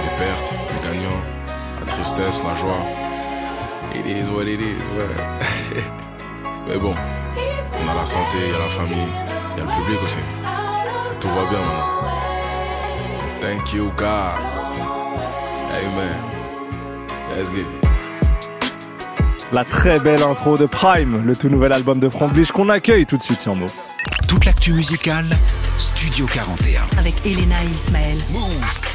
des 0.02 0.18
pertes, 0.18 0.52
des 0.52 0.88
gagnants, 0.88 1.22
la 1.80 1.86
tristesse, 1.86 2.44
la 2.44 2.56
joie. 2.56 2.84
It 3.94 4.06
is 4.08 4.30
what 4.32 4.48
it 4.48 4.60
is, 4.60 4.82
ouais. 4.98 5.84
Mais 6.68 6.78
bon, 6.78 6.94
on 7.84 7.90
a 7.90 7.94
la 7.96 8.06
santé, 8.06 8.38
il 8.46 8.52
y 8.52 8.56
a 8.56 8.60
la 8.60 8.70
famille, 8.70 9.08
il 9.56 9.60
y 9.60 9.62
a 9.62 9.66
le 9.66 9.72
public 9.72 10.04
aussi. 10.04 10.18
Et 10.18 11.20
tout 11.20 11.30
va 11.30 11.46
bien 11.50 11.60
maintenant. 11.60 11.88
Thank 13.42 13.74
you, 13.74 13.92
God. 13.98 14.38
Amen. 15.72 16.20
Let's 17.36 17.50
get 17.52 17.62
it. 17.62 17.68
La 19.52 19.66
très 19.66 20.00
belle 20.00 20.24
intro 20.24 20.56
de 20.56 20.66
Prime, 20.66 21.24
le 21.26 21.36
tout 21.36 21.50
nouvel 21.50 21.74
album 21.74 22.00
de 22.00 22.08
Frank 22.08 22.34
Lich 22.36 22.52
qu'on 22.54 22.70
accueille 22.70 23.06
tout 23.06 23.18
de 23.18 23.22
suite 23.22 23.42
sur 23.42 23.54
Move. 23.54 23.74
Toute 24.28 24.46
l'actu 24.46 24.72
musicale, 24.72 25.26
Studio 25.78 26.26
41. 26.26 26.84
Avec 26.98 27.26
Elena 27.26 27.62
et 27.64 27.68
Ismaël. 27.68 28.18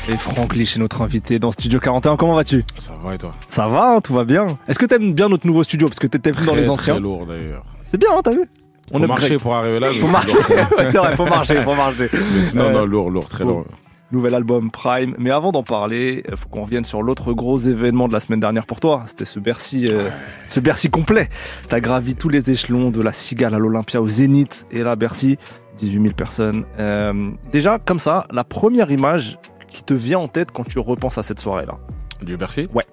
Et 0.08 0.16
Frank 0.16 0.54
Lich 0.54 0.76
est 0.76 0.78
notre 0.78 1.02
invité 1.02 1.38
dans 1.38 1.52
Studio 1.52 1.78
41, 1.78 2.16
comment 2.16 2.34
vas-tu? 2.34 2.64
Ça 2.78 2.94
va 3.02 3.14
et 3.14 3.18
toi? 3.18 3.34
Ça 3.48 3.68
va, 3.68 3.96
hein, 3.96 4.00
tout 4.00 4.14
va 4.14 4.24
bien. 4.24 4.46
Est-ce 4.66 4.78
que 4.78 4.86
t'aimes 4.86 5.12
bien 5.12 5.28
notre 5.28 5.46
nouveau 5.46 5.62
studio? 5.62 5.88
Parce 5.88 5.98
que 5.98 6.06
t'étais 6.06 6.30
venu 6.30 6.46
dans 6.46 6.54
les 6.54 6.70
anciens. 6.70 6.94
Très 6.94 7.02
lourd 7.02 7.26
d'ailleurs. 7.26 7.64
C'est 7.84 7.98
bien, 7.98 8.08
hein, 8.16 8.20
t'as 8.24 8.32
vu? 8.32 8.48
Faut 8.92 8.98
aime 8.98 9.06
marcher 9.06 9.36
pour 9.38 9.54
arriver 9.54 9.80
là. 9.80 9.90
Faut 9.90 10.06
marcher, 10.06 10.38
c'est 10.76 10.96
vrai, 10.98 11.16
faut 11.16 11.26
marcher, 11.26 11.62
faut 11.62 11.74
marcher. 11.74 12.08
Mais 12.12 12.44
sinon, 12.44 12.64
Euh, 12.66 12.72
non, 12.72 12.86
lourd, 12.86 13.10
lourd, 13.10 13.24
très 13.28 13.44
faut- 13.44 13.50
lourd. 13.50 13.64
Nouvel 14.12 14.34
album 14.36 14.70
Prime. 14.70 15.16
Mais 15.18 15.30
avant 15.32 15.50
d'en 15.50 15.64
parler, 15.64 16.22
il 16.30 16.36
faut 16.36 16.48
qu'on 16.48 16.62
revienne 16.62 16.84
sur 16.84 17.02
l'autre 17.02 17.32
gros 17.32 17.58
événement 17.58 18.06
de 18.06 18.12
la 18.12 18.20
semaine 18.20 18.38
dernière 18.38 18.64
pour 18.64 18.78
toi. 18.78 19.02
C'était 19.08 19.24
ce 19.24 19.40
Bercy, 19.40 19.88
euh, 19.90 20.10
ce 20.46 20.60
Bercy 20.60 20.90
complet. 20.90 21.28
T'as 21.68 21.80
gravi 21.80 22.14
tous 22.14 22.28
les 22.28 22.48
échelons 22.48 22.90
de 22.90 23.02
la 23.02 23.12
Cigale 23.12 23.52
à 23.54 23.58
l'Olympia 23.58 24.00
au 24.00 24.06
Zénith 24.06 24.68
et 24.70 24.84
là 24.84 24.94
Bercy, 24.94 25.38
18 25.78 26.02
000 26.02 26.14
personnes. 26.14 26.64
Euh, 26.78 27.28
déjà, 27.50 27.80
comme 27.80 27.98
ça, 27.98 28.28
la 28.30 28.44
première 28.44 28.92
image 28.92 29.38
qui 29.68 29.82
te 29.82 29.92
vient 29.92 30.20
en 30.20 30.28
tête 30.28 30.52
quand 30.52 30.62
tu 30.68 30.78
repenses 30.78 31.18
à 31.18 31.24
cette 31.24 31.40
soirée-là. 31.40 31.74
Du 32.22 32.36
Bercy? 32.36 32.68
Ouais. 32.72 32.84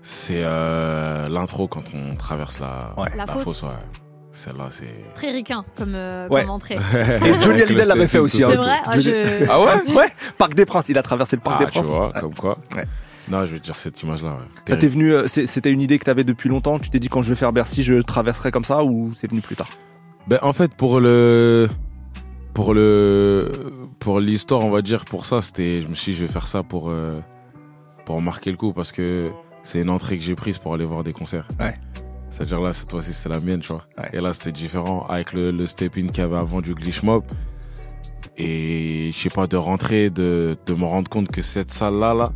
C'est 0.00 0.42
euh, 0.44 1.28
l'intro 1.28 1.66
quand 1.66 1.82
on 1.92 2.14
traverse 2.14 2.60
la, 2.60 2.94
Ouais. 2.96 3.10
La 3.16 3.26
fosse. 3.26 3.64
ouais. 3.64 3.70
Celle-là, 4.44 4.68
c'est. 4.70 5.12
Très 5.14 5.30
ricain 5.32 5.62
comme, 5.76 5.94
euh, 5.94 6.26
Ouais. 6.28 6.40
comme 6.40 6.50
entrée. 6.50 6.76
Et 6.94 7.40
Johnny 7.42 7.60
Hallyday 7.62 7.84
l'avait 7.84 8.06
fait 8.06 8.18
aussi. 8.18 8.42
hein. 8.42 8.48
C'est 8.50 8.56
ça. 8.56 8.62
vrai 8.62 8.76
ah, 8.86 8.98
Johnny- 8.98 9.24
je... 9.24 9.44
Ah 9.50 9.60
ouais 9.60 9.94
Ouais, 9.94 10.08
Parc 10.38 10.54
des 10.54 10.64
Princes. 10.64 10.88
Il 10.88 10.96
a 10.96 11.02
traversé 11.02 11.36
le 11.36 11.42
Parc 11.42 11.56
Ah, 11.60 11.64
des 11.66 11.70
tu 11.70 11.78
Princes. 11.78 11.86
vois, 11.86 12.12
comme 12.18 12.34
quoi. 12.34 12.58
Ouais. 12.74 12.84
Non, 13.28 13.44
je 13.46 13.52
vais 13.52 13.58
te 13.58 13.64
dire 13.64 13.76
cette 13.76 14.02
image-là. 14.02 14.30
Ouais. 14.30 14.36
Ça 14.40 14.62
t'est 14.64 14.76
Terrible. 14.78 14.92
venu, 14.94 15.12
euh, 15.12 15.28
c'est- 15.28 15.46
c'était 15.46 15.70
une 15.72 15.80
idée 15.82 15.98
que 15.98 16.04
t'avais 16.04 16.24
depuis 16.24 16.48
longtemps. 16.48 16.78
Tu 16.78 16.88
t'es 16.90 16.98
dit 16.98 17.08
quand 17.08 17.20
je 17.22 17.28
vais 17.28 17.36
faire 17.36 17.52
Bercy, 17.52 17.82
je 17.82 17.94
traverserai 18.00 18.50
comme 18.50 18.64
ça 18.64 18.82
ou 18.82 19.12
c'est 19.14 19.30
venu 19.30 19.40
plus 19.42 19.56
tard? 19.56 19.68
Ben, 20.26 20.38
en 20.42 20.52
fait, 20.54 20.72
pour 20.74 21.00
le. 21.00 21.68
Pour 22.54 22.72
le. 22.74 23.52
Pour 23.98 24.20
l'histoire, 24.20 24.64
on 24.64 24.70
va 24.70 24.80
dire, 24.82 25.04
pour 25.04 25.26
ça, 25.26 25.42
c'était. 25.42 25.82
Je 25.82 25.88
me 25.88 25.94
suis 25.94 26.12
dit, 26.12 26.18
je 26.18 26.24
vais 26.24 26.32
faire 26.32 26.46
ça 26.46 26.62
pour. 26.62 26.88
euh, 26.88 27.20
pour 28.06 28.20
marquer 28.22 28.50
le 28.50 28.56
coup. 28.56 28.72
Parce 28.72 28.90
que. 28.90 29.30
c'est 29.62 29.80
une 29.82 29.90
entrée 29.90 30.16
que 30.16 30.24
j'ai 30.24 30.34
prise 30.34 30.56
pour 30.58 30.72
aller 30.74 30.86
voir 30.86 31.04
des 31.04 31.12
concerts. 31.12 31.46
Ouais. 31.60 31.74
C'est-à-dire 32.30 32.60
là, 32.60 32.72
cette 32.72 32.90
fois-ci, 32.90 33.12
c'est 33.12 33.28
la 33.28 33.40
mienne, 33.40 33.60
tu 33.60 33.68
vois. 33.68 33.84
Ouais. 33.98 34.08
Et 34.12 34.20
là, 34.20 34.32
c'était 34.32 34.52
différent 34.52 35.04
avec 35.08 35.32
le, 35.32 35.50
le 35.50 35.66
step-in 35.66 36.06
qu'il 36.08 36.18
y 36.18 36.20
avait 36.26 36.36
avant 36.38 36.60
du 36.60 36.74
Glitch 36.74 37.02
Mob. 37.02 37.24
Et 38.36 39.10
je 39.12 39.18
sais 39.18 39.28
pas, 39.28 39.46
de 39.46 39.56
rentrer, 39.56 40.08
de, 40.10 40.56
de 40.64 40.74
me 40.74 40.84
rendre 40.84 41.10
compte 41.10 41.28
que 41.28 41.42
cette 41.42 41.70
salle-là, 41.70 42.14
là, 42.14 42.32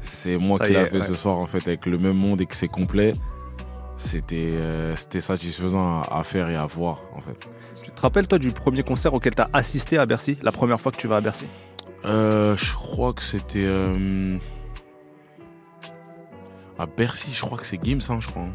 c'est 0.00 0.36
moi 0.36 0.58
Ça 0.58 0.66
qui 0.66 0.74
est, 0.74 0.86
fait 0.86 0.98
ouais. 0.98 1.06
ce 1.06 1.14
soir, 1.14 1.38
en 1.38 1.46
fait, 1.46 1.66
avec 1.66 1.86
le 1.86 1.98
même 1.98 2.16
monde 2.16 2.40
et 2.40 2.46
que 2.46 2.54
c'est 2.54 2.68
complet. 2.68 3.12
C'était 3.96 4.36
euh, 4.36 4.94
c'était 4.96 5.20
satisfaisant 5.20 6.02
à, 6.02 6.18
à 6.20 6.24
faire 6.24 6.50
et 6.50 6.56
à 6.56 6.66
voir, 6.66 7.00
en 7.16 7.20
fait. 7.20 7.50
Tu 7.82 7.90
te 7.90 8.00
rappelles, 8.00 8.28
toi, 8.28 8.38
du 8.38 8.50
premier 8.50 8.82
concert 8.82 9.14
auquel 9.14 9.34
tu 9.34 9.40
as 9.42 9.48
assisté 9.52 9.98
à 9.98 10.04
Bercy 10.06 10.36
La 10.42 10.52
première 10.52 10.80
fois 10.80 10.92
que 10.92 10.98
tu 10.98 11.08
vas 11.08 11.16
à 11.16 11.20
Bercy? 11.20 11.46
Euh, 12.04 12.56
je 12.56 12.72
crois 12.74 13.12
que 13.14 13.22
c'était. 13.22 13.64
euh, 13.64 14.36
à 16.78 16.86
Bercy, 16.86 17.30
je 17.32 17.40
crois 17.40 17.56
que 17.58 17.66
c'est 17.66 17.82
Gims, 17.82 18.00
hein, 18.10 18.18
je 18.20 18.26
crois. 18.26 18.46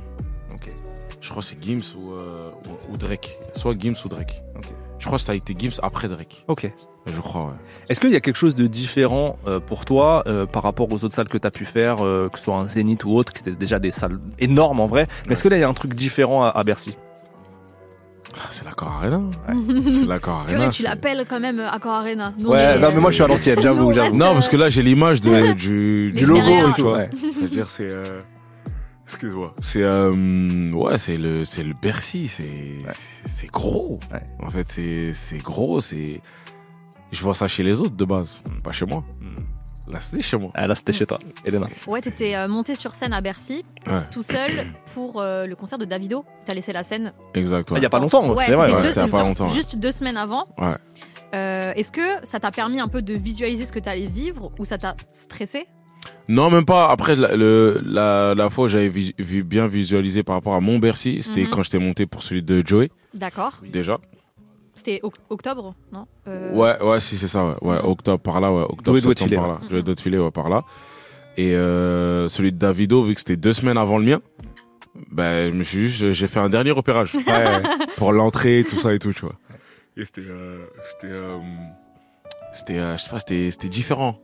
Je 1.21 1.29
crois 1.29 1.41
que 1.41 1.47
c'est 1.47 1.61
Gims 1.61 1.81
ou, 1.97 2.13
euh, 2.13 2.49
ou, 2.89 2.93
ou 2.93 2.97
Drake. 2.97 3.39
Soit 3.55 3.75
Gims 3.77 3.95
ou 4.05 4.07
Drake. 4.09 4.41
Je 4.99 5.05
crois 5.05 5.17
que 5.17 5.23
ça 5.23 5.31
a 5.31 5.35
été 5.35 5.53
Gims 5.57 5.79
après 5.81 6.07
Drake. 6.09 6.43
Ok. 6.47 6.71
Je 7.05 7.19
crois, 7.21 7.45
ouais. 7.45 7.53
Est-ce 7.89 7.99
qu'il 8.01 8.09
y 8.11 8.15
a 8.15 8.19
quelque 8.19 8.35
chose 8.35 8.55
de 8.55 8.67
différent 8.67 9.37
euh, 9.47 9.59
pour 9.59 9.85
toi 9.85 10.23
euh, 10.27 10.45
par 10.45 10.61
rapport 10.63 10.91
aux 10.91 11.03
autres 11.03 11.15
salles 11.15 11.29
que 11.29 11.37
tu 11.37 11.47
as 11.47 11.51
pu 11.51 11.65
faire, 11.65 12.03
euh, 12.05 12.27
que 12.31 12.37
ce 12.37 12.43
soit 12.45 12.55
un 12.57 12.67
Zénith 12.67 13.05
ou 13.05 13.11
autre, 13.15 13.31
qui 13.33 13.41
étaient 13.41 13.51
déjà 13.51 13.79
des 13.79 13.91
salles 13.91 14.19
énormes 14.39 14.79
en 14.81 14.85
vrai? 14.87 15.07
Mais 15.27 15.33
est-ce 15.33 15.43
que 15.43 15.49
là, 15.49 15.57
il 15.57 15.61
y 15.61 15.63
a 15.63 15.69
un 15.69 15.73
truc 15.73 15.93
différent 15.93 16.43
à, 16.43 16.49
à 16.49 16.63
Bercy? 16.63 16.95
Ah, 18.35 18.47
c'est 18.51 18.63
l'accord 18.65 18.91
Arena. 18.91 19.21
C'est 19.89 20.05
l'accord 20.05 20.35
Arena. 20.47 20.69
tu 20.69 20.83
c'est- 20.83 20.87
l'appelles 20.89 21.25
quand 21.27 21.39
même 21.39 21.59
Accor 21.59 21.91
Arena. 21.93 22.33
Ouais, 22.45 22.77
non, 22.79 22.87
mais 22.93 23.01
moi, 23.01 23.09
je 23.11 23.15
suis 23.15 23.23
à 23.23 23.27
l'ancienne, 23.27 23.59
j'avoue, 23.61 23.91
Non, 23.93 24.33
parce 24.33 24.49
que 24.49 24.57
là, 24.57 24.69
j'ai 24.69 24.83
l'image 24.83 25.19
du, 25.21 26.09
logo 26.25 26.69
et 26.69 26.73
tout. 26.75 26.87
Ouais. 26.89 27.09
C'est-à-dire, 27.33 27.69
c'est. 27.69 27.89
Excuse-moi. 29.09 29.53
C'est. 29.61 29.81
euh, 29.83 30.71
Ouais, 30.71 30.97
c'est 30.97 31.17
le, 31.17 31.43
c'est 31.45 31.63
le 31.63 31.73
Bercy. 31.73 32.27
C'est 32.27 32.47
c'est 33.27 33.47
gros. 33.47 33.99
Ouais. 34.13 34.21
En 34.41 34.49
fait, 34.49 34.67
c'est 34.69 35.13
c'est 35.13 35.39
gros. 35.39 35.81
C'est. 35.81 36.21
Je 37.11 37.21
vois 37.23 37.33
ça 37.35 37.47
chez 37.47 37.63
les 37.63 37.81
autres 37.81 37.95
de 37.95 38.05
base, 38.05 38.41
pas 38.63 38.71
chez 38.71 38.85
moi. 38.85 39.03
Là, 39.91 39.99
c'était 39.99 40.21
chez 40.21 40.37
moi. 40.37 40.51
Ah, 40.53 40.67
là, 40.67 40.75
c'était 40.75 40.93
chez 40.93 41.07
toi, 41.07 41.17
Elena. 41.43 41.65
Ouais, 41.87 41.99
t'étais 41.99 42.35
euh, 42.35 42.47
monté 42.47 42.75
sur 42.75 42.93
scène 42.93 43.11
à 43.11 43.21
Bercy, 43.21 43.65
Ouais, 43.87 44.01
tout 44.11 44.21
seul, 44.21 44.51
pour 44.93 45.19
euh, 45.19 45.47
le 45.47 45.55
concert 45.55 45.79
de 45.79 45.85
Davido. 45.85 46.23
T'as 46.45 46.53
laissé 46.53 46.71
la 46.71 46.83
scène. 46.83 47.11
exact. 47.33 47.69
Ah, 47.71 47.73
ouais. 47.73 47.79
Il 47.79 47.83
y 47.83 47.85
a 47.87 47.89
pas 47.89 47.97
longtemps, 47.97 48.29
Ouais, 48.35 48.45
c'est 48.45 48.51
vrai. 48.53 48.71
c'était 48.87 49.01
ouais, 49.01 49.07
pas 49.07 49.23
longtemps. 49.23 49.47
Juste 49.47 49.77
deux 49.77 49.91
semaines 49.91 50.17
avant. 50.17 50.43
Ouais. 50.59 50.75
Euh, 51.33 51.73
Est-ce 51.75 51.91
que 51.91 52.23
ça 52.23 52.39
t'a 52.39 52.51
permis 52.51 52.79
un 52.79 52.87
peu 52.87 53.01
de 53.01 53.15
visualiser 53.15 53.65
ce 53.65 53.71
que 53.71 53.79
t'allais 53.79 54.05
vivre 54.05 54.51
ou 54.59 54.65
ça 54.65 54.77
t'a 54.77 54.95
stressé? 55.11 55.65
Non, 56.27 56.49
même 56.51 56.65
pas. 56.65 56.89
Après, 56.89 57.15
la, 57.15 57.35
le, 57.35 57.81
la, 57.83 58.33
la 58.35 58.49
fois 58.49 58.65
où 58.65 58.67
j'avais 58.67 58.89
vu- 58.89 59.43
bien 59.43 59.67
visualisé 59.67 60.21
par 60.23 60.35
rapport 60.35 60.53
à 60.53 60.59
mon 60.59 60.77
Bercy, 60.79 61.23
c'était 61.23 61.41
Mhm. 61.41 61.49
quand 61.49 61.63
j'étais 61.63 61.79
monté 61.79 62.05
pour 62.05 62.21
celui 62.23 62.43
de 62.43 62.61
Joey, 62.65 62.89
D'accord. 63.13 63.57
déjà. 63.71 63.99
C'était 64.75 64.99
oc- 65.03 65.15
octobre, 65.29 65.75
non 65.91 66.05
Euh, 66.27 66.53
Ouais, 66.53 66.81
ouais, 66.81 66.99
si, 66.99 67.17
c'est 67.17 67.27
ça, 67.27 67.45
ouais. 67.45 67.55
ouais. 67.61 67.79
Mhm. 67.81 67.85
Octobre 67.89 68.19
par 68.21 68.39
là, 68.39 68.51
ouais. 68.53 68.61
Octobre, 68.63 68.99
Joey 68.99 69.15
filer, 69.15 69.35
par 69.35 69.47
là. 69.47 69.59
Joey 69.69 69.81
doit 69.81 69.95
te 69.95 70.01
filer, 70.01 70.17
ouais, 70.19 70.31
par 70.31 70.49
là. 70.49 70.63
Et 71.35 71.55
euh, 71.55 72.27
celui 72.27 72.51
de 72.51 72.57
Davido, 72.57 73.03
vu 73.03 73.13
que 73.13 73.19
c'était 73.19 73.35
deux 73.37 73.53
semaines 73.53 73.77
avant 73.77 73.97
le 73.97 74.05
mien, 74.05 74.21
ben, 75.11 75.49
je 75.51 75.55
me 75.55 75.63
suis 75.63 75.87
juste, 75.87 76.11
j'ai 76.11 76.27
fait 76.27 76.39
un 76.39 76.49
dernier 76.49 76.71
repérage. 76.71 77.15
Ouais, 77.15 77.23
pour 77.97 78.11
l'entrée, 78.13 78.63
tout 78.69 78.75
ça 78.77 78.93
et 78.93 78.99
tout, 78.99 79.13
tu 79.13 79.21
vois. 79.21 79.35
Et 79.97 80.05
c'était, 80.05 80.21
euh, 80.21 80.65
c'était, 80.91 81.13
euh, 81.13 81.37
c'était, 82.53 82.77
euh, 82.77 82.97
je 82.97 83.03
sais 83.03 83.09
pas, 83.09 83.19
c'était, 83.19 83.51
c'était 83.51 83.69
différent. 83.69 84.19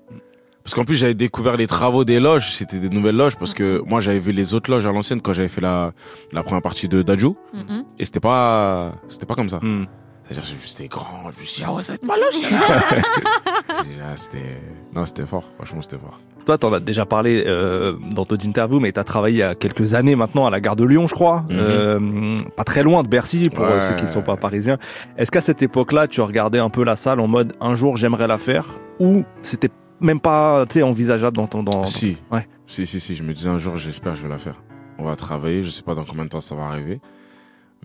Parce 0.66 0.74
qu'en 0.74 0.84
plus, 0.84 0.96
j'avais 0.96 1.14
découvert 1.14 1.58
les 1.58 1.68
travaux 1.68 2.04
des 2.06 2.20
loges, 2.20 2.56
c'était 2.56 2.80
des 2.80 2.90
nouvelles 2.90 3.16
loges, 3.16 3.36
parce 3.36 3.54
que 3.54 3.84
moi, 3.86 4.02
j'avais 4.02 4.18
vu 4.18 4.32
les 4.32 4.56
autres 4.56 4.72
loges 4.72 4.88
à 4.88 4.92
l'ancienne 4.92 5.22
quand 5.22 5.32
j'avais 5.32 5.48
fait 5.48 5.62
la, 5.62 5.92
la 6.32 6.42
première 6.42 6.64
partie 6.64 6.88
de 6.88 7.04
Daju, 7.04 7.36
mhm. 7.54 7.84
et 8.00 8.04
c'était 8.06 8.20
pas, 8.20 8.94
c'était 9.08 9.28
pas 9.28 9.36
comme 9.36 9.48
ça. 9.50 9.60
Hmm. 9.62 9.86
C'est-à-dire, 10.24 10.44
j'ai 10.44 10.56
vu, 10.56 10.66
c'était 10.66 10.88
grand. 10.88 11.22
Je 11.36 11.40
me 11.40 11.46
suis 11.46 11.58
dit, 11.58 11.64
ah 11.68 11.72
ouais, 11.72 11.84
ça 11.84 11.94
va 11.94 11.96
être 11.98 12.04
ma 12.04 12.16
loge. 12.18 12.34
J'ai 12.42 14.02
ah, 14.04 14.16
c'était, 14.16 14.60
non, 14.96 15.06
c'était 15.06 15.28
fort. 15.28 15.44
Franchement, 15.56 15.84
c'était 15.84 16.00
fort. 16.00 16.18
Toi, 16.48 16.58
t'en 16.58 16.74
as 16.74 16.80
déjà 16.80 17.06
parlé 17.06 17.44
euh, 17.46 17.94
dans 18.16 18.24
d'autres 18.24 18.48
interviews, 18.48 18.80
mais 18.80 18.92
t'as 18.92 19.04
travaillé 19.04 19.36
il 19.36 19.40
y 19.40 19.44
a 19.44 19.54
quelques 19.54 19.94
années 19.94 20.16
maintenant 20.16 20.48
à 20.48 20.50
la 20.50 20.60
gare 20.62 20.76
de 20.76 20.84
Lyon, 20.84 21.06
je 21.06 21.14
crois. 21.14 21.42
Mhm. 21.48 21.58
Euh, 21.60 22.38
pas 22.58 22.64
très 22.64 22.82
loin 22.82 23.04
de 23.04 23.08
Bercy, 23.08 23.50
pour 23.50 23.66
euh, 23.66 23.76
Ouais. 23.76 23.82
ceux 23.82 23.94
qui 23.94 24.06
ne 24.06 24.10
sont 24.10 24.24
pas 24.24 24.36
parisiens. 24.36 24.80
Est-ce 25.16 25.30
qu'à 25.30 25.42
cette 25.42 25.62
époque-là, 25.62 26.08
tu 26.08 26.22
regardais 26.22 26.58
un 26.60 26.70
peu 26.72 26.84
la 26.84 26.96
salle 26.96 27.20
en 27.20 27.28
mode 27.28 27.54
un 27.62 27.76
jour 27.76 27.96
j'aimerais 27.96 28.26
la 28.26 28.40
faire? 28.40 28.66
Ou 29.00 29.26
c'était 29.44 29.70
même 30.00 30.20
pas 30.20 30.66
tu 30.68 30.74
sais, 30.76 30.84
envisageable 30.84 31.38
dans 31.38 31.48
ton. 31.48 31.64
Dans, 31.64 31.72
dans- 31.82 31.86
Si. 31.86 32.18
Ouais. 32.32 32.48
Si, 32.68 32.86
si, 32.86 33.00
si. 33.00 33.16
Je 33.16 33.24
me 33.24 33.34
disais 33.34 33.50
un 33.50 33.58
jour, 33.60 33.76
j'espère 33.78 34.14
que 34.14 34.20
je 34.20 34.24
vais 34.24 34.30
la 34.30 34.38
faire. 34.40 34.62
On 34.98 35.04
va 35.04 35.16
travailler. 35.16 35.64
Je 35.64 35.70
sais 35.70 35.84
pas 35.84 35.96
dans 35.96 36.06
combien 36.06 36.24
de 36.26 36.30
temps 36.30 36.40
ça 36.40 36.56
va 36.56 36.64
arriver. 36.66 37.00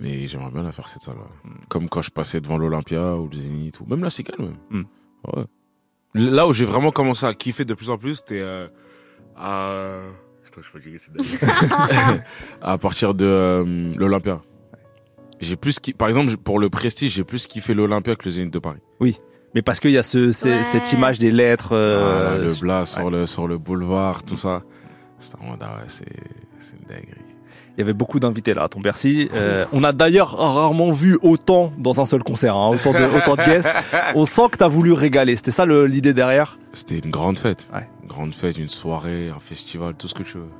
Mais 0.00 0.26
j'aimerais 0.28 0.50
bien 0.50 0.62
la 0.62 0.72
faire, 0.72 0.88
cette 0.88 1.02
salle 1.02 1.16
Comme 1.68 1.88
quand 1.88 2.00
je 2.02 2.10
passais 2.10 2.40
devant 2.40 2.56
l'Olympia 2.56 3.16
ou 3.16 3.28
le 3.28 3.36
Zénith 3.38 3.80
ou 3.80 3.86
même 3.86 4.00
même. 4.38 4.56
Hmm. 4.70 4.84
Ouais. 5.26 5.44
Là 6.14 6.46
où 6.46 6.52
j'ai 6.52 6.64
vraiment 6.64 6.90
commencé 6.90 7.26
à 7.26 7.34
kiffer 7.34 7.64
de 7.64 7.74
plus 7.74 7.90
en 7.90 7.98
plus, 7.98 8.16
c'était 8.16 8.40
euh, 8.40 8.66
à. 9.36 10.00
Je 10.44 10.50
c'est 10.98 11.12
À 12.62 12.78
partir 12.78 13.14
de 13.14 13.24
euh, 13.26 13.94
l'Olympia. 13.96 14.40
J'ai 15.40 15.56
plus 15.56 15.78
ki- 15.78 15.94
Par 15.94 16.08
exemple, 16.08 16.36
pour 16.36 16.58
le 16.58 16.68
prestige, 16.70 17.12
j'ai 17.14 17.24
plus 17.24 17.46
kiffé 17.46 17.74
l'Olympia 17.74 18.14
que 18.16 18.24
le 18.24 18.30
Zénith 18.30 18.52
de 18.52 18.58
Paris. 18.58 18.80
Mais 19.54 19.62
parce 19.62 19.80
qu'il 19.80 19.90
y 19.90 19.98
a 19.98 20.02
ce, 20.02 20.32
c'est- 20.32 20.58
Ouais. 20.58 20.64
cette 20.64 20.92
image 20.92 21.18
des 21.18 21.30
lettres. 21.30 21.70
euh, 21.72 22.34
Ah, 22.36 22.40
le 22.40 22.50
sur- 22.50 22.60
blas 22.62 22.86
sur, 22.86 23.10
le, 23.10 23.26
sur 23.26 23.48
le 23.48 23.58
boulevard, 23.58 24.22
tout 24.22 24.36
ça. 24.36 24.62
C'était 25.18 25.36
en 25.42 25.50
mode, 25.50 25.58
ah 25.62 25.76
ouais, 25.76 25.84
c'est 25.88 26.04
c'est 26.60 26.74
une 26.80 26.86
dinguerie. 26.88 27.24
Il 27.76 27.80
y 27.80 27.82
avait 27.82 27.92
beaucoup 27.94 28.20
d'invités 28.20 28.52
là 28.52 28.64
à 28.64 28.68
ton 28.68 28.80
Bercy. 28.80 29.28
Euh, 29.34 29.64
on 29.72 29.82
a 29.84 29.92
d'ailleurs 29.92 30.36
rarement 30.36 30.92
vu 30.92 31.18
autant 31.22 31.72
dans 31.78 32.00
un 32.00 32.04
seul 32.04 32.22
concert, 32.22 32.54
hein, 32.54 32.68
autant, 32.74 32.92
de, 32.92 33.04
autant 33.16 33.36
de 33.36 33.42
guests. 33.44 33.70
On 34.14 34.26
sent 34.26 34.42
que 34.52 34.58
tu 34.58 34.64
as 34.64 34.68
voulu 34.68 34.92
régaler. 34.92 35.36
C'était 35.36 35.50
ça 35.52 35.64
le- 35.64 35.86
l'idée 35.86 36.12
derrière? 36.12 36.58
C'était 36.74 36.98
une 36.98 37.10
grande 37.10 37.38
fête. 37.38 37.68
Ouais. 37.72 37.88
Une 38.02 38.08
grande 38.08 38.34
fête, 38.34 38.58
une 38.58 38.68
soirée, 38.68 39.30
un 39.34 39.40
festival, 39.40 39.94
tout 39.94 40.08
ce 40.08 40.14
que 40.14 40.22
tu 40.24 40.36
veux. 40.38 40.50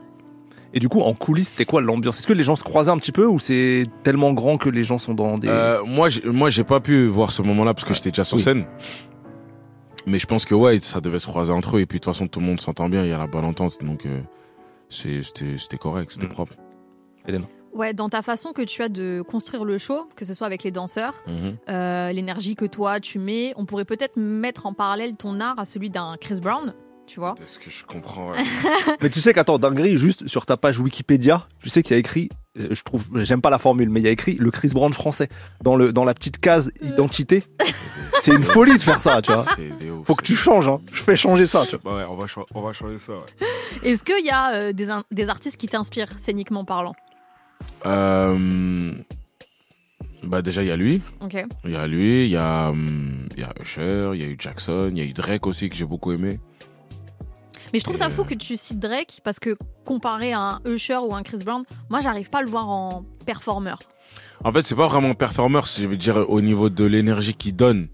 Et 0.73 0.79
du 0.79 0.89
coup, 0.89 1.01
en 1.01 1.15
coulisses, 1.15 1.49
c'était 1.49 1.65
quoi 1.65 1.81
l'ambiance? 1.81 2.19
Est-ce 2.21 2.27
que 2.27 2.33
les 2.33 2.45
gens 2.45 2.55
se 2.57 2.63
croisaient 2.63 2.91
un 2.93 2.99
petit 2.99 3.11
peu 3.13 3.27
ou 3.27 3.39
c'est 3.41 3.85
tellement 4.05 4.33
grand 4.33 4.57
que 4.57 4.69
les 4.69 4.85
gens 4.85 4.99
sont 4.99 5.15
dans 5.15 5.37
des. 5.39 5.49
Euh, 5.49 5.83
moi, 5.85 6.09
moi, 6.25 6.49
j'ai 6.49 6.63
pas 6.65 6.79
pu 6.81 7.07
voir 7.07 7.33
ce 7.33 7.43
moment-là 7.43 7.75
parce 7.75 7.85
que 7.85 7.91
Ouais. 7.91 7.95
j'étais 7.97 8.11
déjà 8.11 8.23
sur 8.25 8.37
Oui. 8.37 8.43
scène. 8.43 8.65
Mais 10.07 10.19
je 10.19 10.27
pense 10.27 10.45
que 10.45 10.55
ouais, 10.55 10.79
ça 10.81 11.01
devait 11.01 11.19
se 11.19 11.27
croiser 11.27 11.53
entre 11.53 11.77
eux. 11.77 11.81
Et 11.81 11.87
puis 11.87 11.99
de 11.99 12.05
toute 12.05 12.13
façon, 12.15 12.27
tout 12.29 12.41
le 12.41 12.47
monde 12.47 12.61
s'entend 12.61 12.89
bien. 12.89 13.03
Il 13.05 13.11
y 13.11 13.13
a 13.13 13.19
la 13.19 13.27
bonne 13.27 13.45
entente, 13.45 13.83
donc 13.85 14.07
euh, 14.07 14.21
c'était 14.89 15.77
correct, 15.79 16.13
c'était 16.13 16.27
Mm. 16.27 16.31
propre. 16.31 16.55
Ouais, 17.75 17.93
dans 17.95 18.09
ta 18.09 18.23
façon 18.23 18.53
que 18.53 18.63
tu 18.63 18.83
as 18.83 18.89
de 18.89 19.23
construire 19.29 19.65
le 19.65 19.79
show, 19.79 20.09
que 20.17 20.25
ce 20.25 20.35
soit 20.35 20.47
avec 20.47 20.65
les 20.65 20.73
danseurs, 20.73 21.15
Mhm. 21.29 21.57
euh, 21.69 22.11
l'énergie 22.13 22.57
que 22.57 22.65
toi 22.65 22.99
tu 22.99 23.19
mets, 23.21 23.53
on 23.57 23.65
pourrait 23.65 23.85
peut-être 23.85 24.17
mettre 24.17 24.67
en 24.67 24.73
parallèle 24.73 25.17
ton 25.17 25.39
art 25.39 25.59
à 25.59 25.65
celui 25.65 25.89
d'un 25.91 26.17
Chris 26.21 26.41
Brown, 26.41 26.75
tu 27.13 27.19
vois. 27.21 27.35
C'est 27.39 27.49
ce 27.49 27.59
que 27.59 27.71
je 27.71 27.85
comprends. 27.85 28.31
ouais. 28.31 28.45
Mais 29.03 29.11
tu 29.11 29.21
sais 29.21 29.33
qu'attends, 29.35 29.59
dinguerie, 29.59 29.99
juste 29.99 30.29
sur 30.29 30.47
ta 30.47 30.57
page 30.57 30.79
Wikipédia, 30.79 31.47
tu 31.63 31.69
sais 31.69 31.83
qu'il 31.83 31.93
y 31.93 31.97
a 31.97 31.99
écrit, 31.99 32.29
euh, 32.59 32.69
je 32.71 32.83
trouve, 32.83 33.05
j'aime 33.23 33.41
pas 33.41 33.51
la 33.51 33.59
formule, 33.59 33.91
mais 33.91 34.01
il 34.01 34.05
y 34.05 34.09
a 34.09 34.13
écrit 34.13 34.35
le 34.37 34.51
Chris 34.51 34.69
Brown 34.73 34.93
français 34.93 35.29
dans 35.63 35.75
le 35.77 35.93
dans 35.93 36.05
la 36.05 36.15
petite 36.15 36.39
case 36.39 36.71
identité. 36.83 37.43
C'est 38.23 38.35
une 38.35 38.43
folie 38.45 38.77
de 38.77 38.83
faire 38.83 39.01
ça, 39.01 39.23
tu 39.23 39.33
vois. 39.33 39.43
Ouf, 39.45 40.07
Faut 40.07 40.15
que 40.15 40.23
tu 40.23 40.37
changes, 40.37 40.69
hein. 40.69 40.81
Je 40.93 41.03
fais 41.03 41.17
changer 41.17 41.47
ça, 41.47 41.65
tu 41.67 41.77
vois. 41.77 41.93
Bah 41.93 41.97
ouais, 41.99 42.05
on 42.11 42.17
va, 42.17 42.27
cha- 42.27 42.45
on 42.55 42.61
va 42.61 42.73
changer 42.75 42.99
ça. 42.99 43.13
ouais. 43.13 43.89
Est-ce 43.91 44.05
qu'il 44.05 44.25
y 44.25 44.31
a 44.31 44.53
euh, 44.55 44.73
des, 44.73 44.89
des 45.11 45.29
artistes 45.31 45.57
qui 45.57 45.69
t'inspirent 45.69 46.19
scéniquement 46.19 46.65
parlant? 46.67 46.95
Euh, 47.87 48.93
bah 50.23 50.43
déjà, 50.43 50.63
il 50.63 50.69
y 50.69 50.71
a 50.71 50.77
lui. 50.77 51.01
Ok. 51.23 51.45
Il 51.65 51.71
y 51.71 51.77
a 51.77 51.87
lui, 51.87 52.25
il 52.27 52.31
y 52.31 52.37
a, 52.37 52.69
hum, 52.71 53.27
il 53.37 53.41
y 53.41 53.45
a 53.45 53.53
Usher, 53.63 54.11
il 54.15 54.21
y 54.21 54.25
a 54.25 54.29
eu 54.29 54.37
Jackson, 54.39 54.91
il 54.93 54.99
y 54.99 55.01
a 55.01 55.05
eu 55.05 55.13
Drake 55.15 55.47
aussi 55.47 55.69
que 55.71 55.77
j'ai 55.77 55.87
beaucoup 55.87 56.13
aimé. 56.13 56.39
Mais 57.73 57.79
je 57.79 57.85
trouve 57.85 57.97
ça 57.97 58.11
fou 58.11 58.23
euh, 58.23 58.25
que 58.25 58.35
tu 58.35 58.57
cites 58.57 58.79
Drake 58.79 59.21
parce 59.25 59.39
que 59.39 59.57
comparé 59.85 60.33
à 60.33 60.41
un 60.41 60.61
Usher 60.65 60.99
ou 60.99 61.15
un 61.15 61.23
Chris 61.23 61.43
Brown, 61.45 61.65
moi 61.89 62.01
j'arrive 62.01 62.29
pas 62.29 62.39
à 62.39 62.43
le 62.43 62.49
voir 62.49 62.69
en 62.69 63.05
performeur. 63.27 63.79
En 64.43 64.53
fait, 64.53 64.63
c'est 64.63 64.75
pas 64.75 64.87
vraiment 64.87 65.15
performeur, 65.15 65.67
je 65.67 65.87
veux 65.87 65.97
dire 65.97 66.17
au 66.29 66.41
niveau 66.41 66.71
de 66.71 66.85
l'énergie 66.85 67.35
qu'il 67.35 67.55
donne 67.55 67.89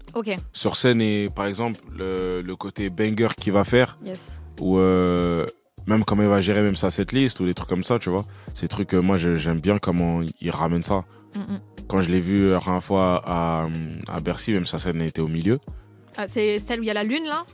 sur 0.53 0.75
scène 0.77 1.01
et 1.01 1.29
par 1.29 1.45
exemple 1.45 1.79
le, 1.95 2.41
le 2.41 2.55
côté 2.55 2.89
banger 2.89 3.29
qu'il 3.39 3.53
va 3.53 3.63
faire 3.63 3.97
yes. 4.03 4.39
ou 4.59 4.79
euh, 4.79 5.45
même 5.87 6.03
comment 6.03 6.23
il 6.23 6.29
va 6.29 6.41
gérer 6.41 6.61
même 6.61 6.75
sa 6.75 6.89
setlist 6.89 7.39
ou 7.39 7.45
des 7.45 7.53
trucs 7.53 7.69
comme 7.69 7.83
ça, 7.83 7.99
tu 7.99 8.09
vois. 8.09 8.25
Des 8.59 8.67
trucs 8.67 8.89
que 8.89 8.97
moi 8.97 9.17
j'aime 9.17 9.59
bien 9.59 9.77
comment 9.77 10.21
il 10.41 10.51
ramène 10.51 10.83
ça. 10.83 11.03
Mm. 11.35 11.57
Quand 11.87 12.01
je 12.01 12.09
l'ai 12.09 12.19
vu 12.19 12.51
la 12.51 12.59
dernière 12.59 12.83
fois 12.83 13.21
à, 13.25 13.67
à 14.07 14.19
Bercy, 14.19 14.53
même 14.53 14.65
sa 14.65 14.79
scène 14.79 15.01
était 15.01 15.21
au 15.21 15.27
milieu. 15.27 15.59
Ah, 16.17 16.27
c'est 16.27 16.59
celle 16.59 16.79
où 16.79 16.83
il 16.83 16.87
y 16.87 16.91
a 16.91 16.93
la 16.93 17.03
lune 17.03 17.25
là? 17.25 17.45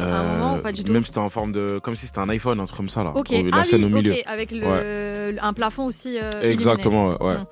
Euh, 0.00 0.38
moment 0.38 0.56
ou 0.56 0.60
pas 0.60 0.72
du 0.72 0.84
tout 0.84 0.92
Même 0.92 1.04
c'était 1.04 1.18
en 1.18 1.28
forme 1.30 1.52
de. 1.52 1.78
Comme 1.82 1.96
si 1.96 2.06
c'était 2.06 2.20
un 2.20 2.28
iPhone, 2.28 2.60
un 2.60 2.66
truc 2.66 2.76
comme 2.76 2.88
ça 2.88 3.02
là. 3.02 3.12
Ok, 3.14 3.30
la 3.30 3.40
ah 3.52 3.64
scène 3.64 3.84
oui, 3.84 3.92
au 3.92 3.94
milieu. 3.94 4.14
avec 4.26 4.50
le, 4.50 5.36
un 5.40 5.52
plafond 5.52 5.86
aussi. 5.86 6.18
euh, 6.18 6.30
illuminé. 6.30 6.52
Exactement, 6.52 7.08
ouais. 7.08 7.22
ouais. 7.22 7.34
Mm. 7.38 7.46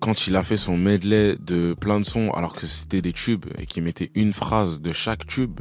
Quand 0.00 0.26
il 0.26 0.36
a 0.36 0.42
fait 0.42 0.56
son 0.58 0.76
medley 0.76 1.36
de 1.40 1.74
plein 1.78 1.98
de 2.00 2.04
sons, 2.04 2.30
alors 2.32 2.54
que 2.54 2.66
c'était 2.66 3.00
des 3.00 3.12
tubes 3.12 3.46
et 3.58 3.64
qu'il 3.66 3.82
mettait 3.82 4.10
une 4.14 4.32
phrase 4.32 4.80
de 4.82 4.92
chaque 4.92 5.26
tube, 5.26 5.60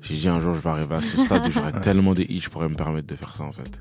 J'ai 0.00 0.16
dit 0.16 0.28
un 0.28 0.40
jour, 0.40 0.54
je 0.54 0.60
vais 0.60 0.70
arriver 0.70 0.94
à 0.96 1.00
ce 1.00 1.16
stade 1.18 1.46
où 1.46 1.50
j'aurai 1.50 1.72
tellement 1.82 2.12
des 2.12 2.24
hits, 2.28 2.40
je 2.40 2.48
pourrais 2.50 2.68
me 2.68 2.74
permettre 2.74 3.06
de 3.06 3.14
faire 3.14 3.36
ça, 3.36 3.44
en 3.44 3.52
fait. 3.52 3.78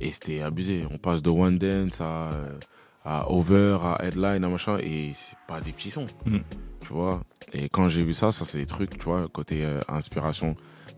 Et 0.00 0.12
c'était 0.12 0.40
abusé. 0.40 0.84
On 0.90 0.98
passe 0.98 1.20
de 1.20 1.30
One 1.30 1.58
Dance 1.58 2.00
à, 2.00 2.30
euh, 2.32 2.58
à 3.04 3.30
Over, 3.30 3.78
à 3.82 4.04
Headline, 4.04 4.44
à 4.44 4.48
machin, 4.48 4.78
et 4.80 5.12
c'est 5.14 5.36
pas 5.46 5.60
des 5.60 5.72
petits 5.72 5.90
sons. 5.90 6.06
Mm. 6.24 6.38
Tu 6.88 6.94
vois 6.94 7.20
Et 7.52 7.68
quand 7.68 7.86
j'ai 7.88 8.02
vu 8.02 8.14
ça, 8.14 8.32
ça, 8.32 8.46
c'est 8.46 8.56
des 8.58 8.64
trucs, 8.66 8.98
tu 8.98 9.04
vois, 9.04 9.28
côté 9.30 9.62
euh, 9.62 9.78
inspiration 9.90 10.54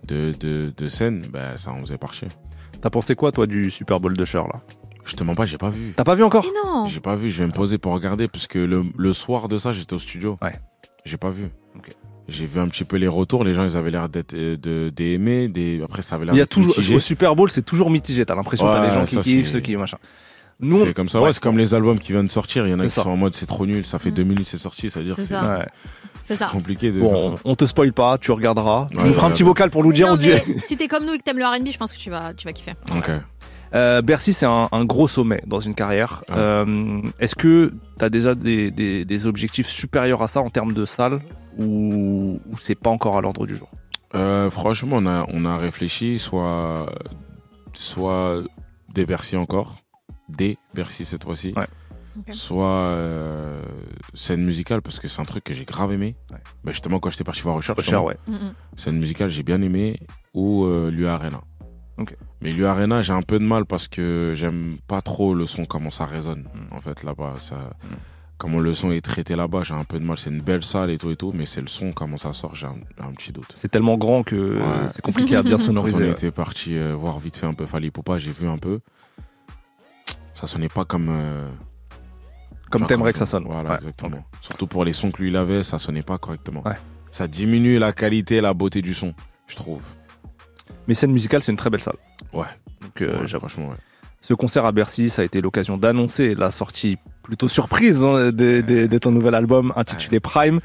de, 0.06 0.32
de, 0.38 0.72
de 0.76 0.88
scène, 0.88 1.22
ben, 1.32 1.56
ça 1.58 1.72
en 1.72 1.80
faisait 1.80 1.96
partie. 1.98 2.26
T'as 2.80 2.90
pensé 2.90 3.16
quoi, 3.16 3.32
toi, 3.32 3.48
du 3.48 3.72
Super 3.72 3.98
Bowl 3.98 4.16
de 4.16 4.24
Cher, 4.24 4.46
là? 4.46 4.60
Je 5.04 5.16
te 5.16 5.24
mens 5.24 5.34
pas, 5.34 5.46
j'ai 5.46 5.58
pas 5.58 5.70
vu. 5.70 5.92
T'as 5.96 6.04
pas 6.04 6.14
vu 6.14 6.22
encore? 6.22 6.44
Mais 6.44 6.70
non 6.70 6.86
J'ai 6.86 7.00
pas 7.00 7.16
vu, 7.16 7.30
je 7.30 7.40
vais 7.42 7.48
me 7.48 7.52
poser 7.52 7.76
pour 7.78 7.92
regarder 7.92 8.28
parce 8.28 8.46
que 8.46 8.60
le, 8.60 8.84
le 8.96 9.12
soir 9.12 9.48
de 9.48 9.58
ça, 9.58 9.72
j'étais 9.72 9.94
au 9.94 9.98
studio. 9.98 10.38
Ouais. 10.40 10.52
J'ai 11.04 11.16
pas 11.16 11.30
vu. 11.30 11.48
Ok. 11.76 11.90
J'ai 12.28 12.46
vu 12.46 12.60
un 12.60 12.68
petit 12.68 12.84
peu 12.84 12.96
les 12.96 13.08
retours, 13.08 13.42
les 13.42 13.54
gens 13.54 13.64
ils 13.64 13.76
avaient 13.76 13.90
l'air 13.90 14.08
d'être 14.08 14.34
euh, 14.34 14.56
de 14.56 14.92
d'aimer, 14.94 15.48
des 15.48 15.80
après 15.82 16.02
ça 16.02 16.14
avait 16.14 16.26
l'air 16.26 16.34
Il 16.34 16.36
y 16.36 16.40
a 16.40 16.44
d'être 16.44 16.50
toujours, 16.50 16.68
mitigé. 16.76 16.94
au 16.94 17.00
Super 17.00 17.34
Bowl, 17.34 17.50
c'est 17.50 17.64
toujours 17.64 17.90
mitigé. 17.90 18.24
T'as 18.24 18.36
l'impression 18.36 18.66
que 18.66 18.72
t'as 18.72 18.80
Ouais, 18.82 18.86
les 18.88 18.94
gens 18.94 19.04
qui 19.04 19.18
kiffent, 19.18 19.48
ceux 19.48 19.58
qui 19.58 19.76
machin. 19.76 19.96
Nous, 20.60 20.80
on- 20.82 20.84
C'est 20.86 20.94
comme 20.94 21.08
ça, 21.08 21.20
ouais, 21.20 21.32
c'est 21.32 21.42
comme 21.42 21.56
les 21.58 21.72
albums 21.74 21.98
qui 21.98 22.12
viennent 22.12 22.26
de 22.26 22.30
sortir, 22.30 22.66
il 22.66 22.70
y 22.70 22.74
en 22.74 22.78
a 22.80 22.84
qui 22.84 22.90
ça. 22.90 23.02
sont 23.02 23.10
en 23.10 23.16
mode 23.16 23.34
c'est 23.34 23.46
trop 23.46 23.64
nul, 23.66 23.84
ça 23.86 23.98
fait 23.98 24.10
Mm. 24.10 24.14
deux 24.14 24.24
minutes 24.24 24.46
c'est 24.46 24.58
sorti, 24.58 24.90
c'est 24.90 25.00
à 25.00 25.02
dire 25.02 25.14
C'est 25.16 25.22
c'est 25.22 25.34
ça. 25.34 25.58
Ouais. 25.58 25.66
C'est 26.22 26.36
ça. 26.36 26.46
compliqué 26.52 26.90
de 26.90 27.00
Bon, 27.00 27.32
faire 27.36 27.40
on, 27.44 27.54
te 27.56 27.64
spoil 27.64 27.92
pas, 27.92 28.18
tu 28.18 28.30
regarderas. 28.30 28.88
tu 28.96 29.06
nous 29.06 29.12
feras 29.14 29.28
un 29.28 29.30
petit 29.30 29.42
vocal 29.42 29.70
pour 29.70 29.82
nous 29.84 29.92
dire 29.92 30.06
Non, 30.08 30.14
on 30.14 30.16
dit. 30.16 30.32
si 30.64 30.76
t'es 30.76 30.86
comme 30.88 31.06
nous 31.06 31.12
et 31.14 31.18
que 31.18 31.22
t'aimes 31.24 31.38
le 31.38 31.44
R&B, 31.46 31.68
je 31.72 31.78
pense 31.78 31.92
que 31.92 31.98
tu 31.98 32.10
vas, 32.10 32.34
tu 32.34 32.46
vas 32.46 32.52
kiffer. 32.52 32.74
Ok. 32.96 33.10
Euh, 33.72 34.02
Bercy, 34.02 34.32
c'est 34.32 34.46
un, 34.46 34.68
un 34.72 34.84
gros 34.84 35.06
sommet 35.06 35.42
dans 35.46 35.60
une 35.60 35.76
carrière. 35.76 36.24
Euh, 36.30 37.00
Est-ce 37.20 37.36
que 37.36 37.72
tu 37.98 38.04
as 38.04 38.10
déjà 38.10 38.34
des, 38.34 38.70
des- 38.72 39.04
des 39.04 39.26
objectifs 39.26 39.68
supérieurs 39.68 40.22
à 40.22 40.28
ça 40.28 40.40
en 40.40 40.50
termes 40.50 40.72
de 40.74 40.84
salle 40.84 41.20
ou, 41.56 42.40
ou 42.50 42.58
c'est 42.58 42.74
pas 42.74 42.90
encore 42.90 43.16
à 43.16 43.20
l'ordre 43.20 43.46
du 43.46 43.54
jour? 43.56 43.70
Euh, 44.16 44.50
franchement, 44.50 44.96
on 44.98 45.06
a, 45.06 45.24
on 45.28 45.44
a 45.44 45.56
réfléchi, 45.56 46.18
soit, 46.18 46.86
soit 47.72 48.42
des 48.92 49.06
Bercy 49.06 49.36
encore, 49.36 49.79
des 50.30 50.58
Bercy 50.74 51.04
cette 51.04 51.24
fois-ci, 51.24 51.52
Ouais. 51.56 51.66
Soit 52.32 52.66
euh, 52.66 53.62
scène 54.14 54.44
musicale, 54.44 54.82
parce 54.82 54.98
que 54.98 55.06
c'est 55.08 55.20
un 55.20 55.24
truc 55.24 55.44
que 55.44 55.54
j'ai 55.54 55.64
grave 55.64 55.92
aimé. 55.92 56.16
Ouais. 56.32 56.38
Bah, 56.64 56.72
justement, 56.72 56.98
quand 56.98 57.08
j'étais 57.10 57.22
parti 57.24 57.40
voir 57.42 57.56
ouais. 58.04 58.16
Mm, 58.26 58.32
mm. 58.32 58.54
scène 58.76 58.98
musicale, 58.98 59.30
j'ai 59.30 59.44
bien 59.44 59.62
aimé, 59.62 59.98
ou 60.34 60.64
euh, 60.64 60.90
Arena. 61.06 61.40
Ok. 61.98 62.16
Mais 62.42 62.50
l'U 62.50 62.66
Arena, 62.66 63.00
j'ai 63.00 63.12
un 63.12 63.22
peu 63.22 63.38
de 63.38 63.44
mal 63.44 63.64
parce 63.64 63.86
que 63.86 64.32
j'aime 64.34 64.78
pas 64.88 65.02
trop 65.02 65.34
le 65.34 65.46
son, 65.46 65.64
comment 65.66 65.90
ça 65.90 66.04
résonne, 66.04 66.48
Mm. 66.52 66.74
en 66.74 66.80
fait, 66.80 67.04
là-bas. 67.04 67.34
Ça, 67.38 67.70
Comment 68.38 68.58
le 68.58 68.72
son 68.72 68.90
est 68.90 69.02
traité 69.02 69.36
là-bas, 69.36 69.62
j'ai 69.64 69.74
un 69.74 69.84
peu 69.84 70.00
de 70.00 70.04
mal. 70.04 70.16
C'est 70.16 70.30
une 70.30 70.40
belle 70.40 70.62
salle 70.62 70.90
et 70.90 70.96
tout 70.96 71.10
et 71.10 71.16
tout, 71.16 71.30
mais 71.34 71.44
c'est 71.44 71.60
le 71.60 71.66
son, 71.68 71.92
comment 71.92 72.16
ça 72.16 72.32
sort, 72.32 72.54
j'ai 72.54 72.66
un, 72.66 72.76
un 72.98 73.12
petit 73.12 73.32
doute. 73.32 73.52
C'est 73.54 73.68
tellement 73.70 73.98
grand 73.98 74.22
que 74.22 74.58
Ouais. 74.58 74.88
c'est 74.88 75.02
compliqué 75.02 75.36
à 75.36 75.42
bien 75.42 75.52
Quand 75.58 75.62
on 75.62 75.66
sonoriser. 75.66 76.08
était 76.08 76.30
parti 76.30 76.74
euh, 76.76 76.94
voir 76.96 77.18
vite 77.18 77.36
fait 77.36 77.44
un 77.46 77.52
peu 77.52 77.66
Fali 77.66 77.90
Poupa, 77.90 78.16
j'ai 78.18 78.32
vu 78.32 78.48
un 78.48 78.56
peu. 78.56 78.80
Ça 80.40 80.46
sonnait 80.46 80.68
pas 80.68 80.84
comme. 80.86 81.08
euh, 81.10 81.46
Comme 82.70 82.86
t'aimerais 82.86 83.12
que 83.12 83.18
ça 83.18 83.26
sonne. 83.26 83.44
Voilà, 83.44 83.70
Ouais. 83.70 83.76
exactement. 83.76 84.24
Surtout 84.40 84.66
pour 84.66 84.84
les 84.86 84.92
sons 84.94 85.10
que 85.10 85.20
lui 85.22 85.28
il 85.28 85.36
avait, 85.36 85.62
ça 85.62 85.76
sonnait 85.78 86.02
pas 86.02 86.16
correctement. 86.18 86.62
Ouais. 86.66 86.76
Ça 87.10 87.26
diminue 87.28 87.78
la 87.78 87.92
qualité, 87.92 88.40
la 88.40 88.54
beauté 88.54 88.80
du 88.80 88.94
son, 88.94 89.12
je 89.48 89.56
trouve. 89.56 89.82
Mais 90.88 90.94
scène 90.94 91.12
musicale, 91.12 91.42
c'est 91.42 91.52
une 91.52 91.58
très 91.58 91.68
belle 91.68 91.82
salle. 91.82 91.96
Ouais. 92.32 92.46
Donc, 92.80 93.02
euh, 93.02 93.20
Ouais, 93.20 93.26
franchement, 93.28 93.66
ouais. 93.68 93.76
Ce 94.22 94.32
concert 94.34 94.64
à 94.64 94.72
Bercy, 94.72 95.10
ça 95.10 95.22
a 95.22 95.24
été 95.24 95.40
l'occasion 95.40 95.76
d'annoncer 95.76 96.34
la 96.34 96.50
sortie 96.50 96.96
plutôt 97.22 97.48
surprise 97.48 98.02
hein, 98.02 98.30
de, 98.30 98.60
de- 98.60 98.86
de 98.86 98.98
ton 98.98 99.10
nouvel 99.10 99.34
album 99.34 99.72
intitulé 99.76 100.20
Prime. 100.20 100.60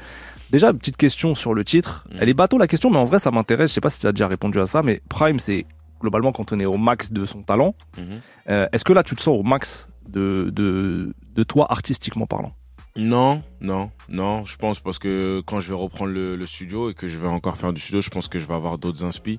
Déjà, 0.50 0.72
petite 0.72 0.96
question 0.96 1.34
sur 1.34 1.52
le 1.54 1.64
titre. 1.64 2.06
Mm. 2.12 2.16
Elle 2.20 2.28
est 2.30 2.34
bateau 2.34 2.56
la 2.56 2.66
question, 2.68 2.88
mais 2.90 2.98
en 2.98 3.04
vrai, 3.04 3.18
ça 3.18 3.30
m'intéresse. 3.30 3.70
Je 3.70 3.74
sais 3.74 3.80
pas 3.80 3.90
si 3.90 4.00
tu 4.00 4.06
as 4.06 4.12
déjà 4.12 4.28
répondu 4.28 4.58
à 4.60 4.66
ça, 4.66 4.82
mais 4.82 5.02
Prime, 5.08 5.38
c'est 5.40 5.66
globalement 6.00 6.32
quand 6.32 6.52
on 6.52 6.60
est 6.60 6.66
au 6.66 6.76
max 6.76 7.12
de 7.12 7.24
son 7.24 7.42
talent. 7.42 7.74
Mhm. 7.98 8.20
Euh, 8.50 8.66
Est-ce 8.72 8.84
que 8.84 8.92
là, 8.92 9.02
tu 9.02 9.14
te 9.16 9.20
sens 9.20 9.38
au 9.38 9.42
max 9.42 9.88
de, 10.08 10.50
de, 10.52 11.14
de 11.34 11.42
toi 11.42 11.66
artistiquement 11.70 12.26
parlant? 12.26 12.52
Non, 12.96 13.42
non, 13.60 13.90
non. 14.08 14.44
Je 14.46 14.56
pense 14.56 14.80
parce 14.80 14.98
que 14.98 15.42
quand 15.46 15.60
je 15.60 15.68
vais 15.68 15.74
reprendre 15.74 16.12
le, 16.12 16.34
le 16.36 16.46
studio 16.46 16.88
et 16.90 16.94
que 16.94 17.08
je 17.08 17.18
vais 17.18 17.28
encore 17.28 17.56
faire 17.58 17.72
du 17.72 17.80
studio, 17.80 18.00
je 18.00 18.08
pense 18.10 18.26
que 18.28 18.38
je 18.38 18.46
vais 18.46 18.54
avoir 18.54 18.78
d'autres 18.78 19.04
inspi 19.04 19.38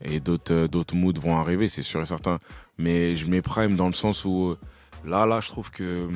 et 0.00 0.18
d'autres 0.20 0.52
euh, 0.52 0.68
d'autres 0.68 0.94
moods 0.96 1.12
vont 1.20 1.36
arriver, 1.38 1.68
c'est 1.68 1.82
sûr 1.82 2.00
et 2.00 2.06
certain. 2.06 2.38
Mais 2.76 3.14
je 3.14 3.26
mets 3.30 3.42
prime 3.42 3.76
dans 3.76 3.86
le 3.86 3.92
sens 3.94 4.24
où 4.24 4.48
euh, 4.48 4.58
là, 5.04 5.26
là, 5.26 5.40
je 5.40 5.48
trouve 5.48 5.70
que 5.70 6.08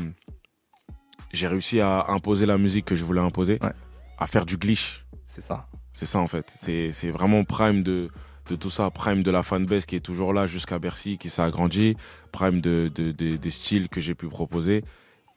j'ai 1.32 1.46
réussi 1.46 1.80
à 1.80 2.06
imposer 2.08 2.46
la 2.46 2.58
musique 2.58 2.84
que 2.84 2.94
je 2.94 3.04
voulais 3.04 3.20
imposer, 3.20 3.58
Ouais. 3.62 3.72
à 4.18 4.26
faire 4.26 4.44
du 4.46 4.56
glitch. 4.56 5.04
C'est 5.26 5.40
ça. 5.40 5.66
C'est 5.92 6.06
ça 6.06 6.18
en 6.18 6.26
fait. 6.26 6.52
C'est 6.58 7.10
vraiment 7.10 7.44
prime 7.44 7.82
de, 7.82 8.08
de 8.52 8.56
tout 8.56 8.70
ça. 8.70 8.90
Prime 8.90 9.22
de 9.22 9.30
la 9.30 9.42
fanbase 9.42 9.86
qui 9.86 9.96
est 9.96 10.00
toujours 10.00 10.32
là 10.32 10.46
jusqu'à 10.46 10.78
Bercy, 10.78 11.18
qui 11.18 11.28
s'est 11.30 11.42
agrandi. 11.42 11.96
Prime 12.30 12.60
de, 12.60 12.90
de- 12.94 13.10
de- 13.12 13.36
des 13.36 13.50
styles 13.50 13.88
que 13.88 14.00
j'ai 14.00 14.14
pu 14.14 14.28
proposer. 14.28 14.84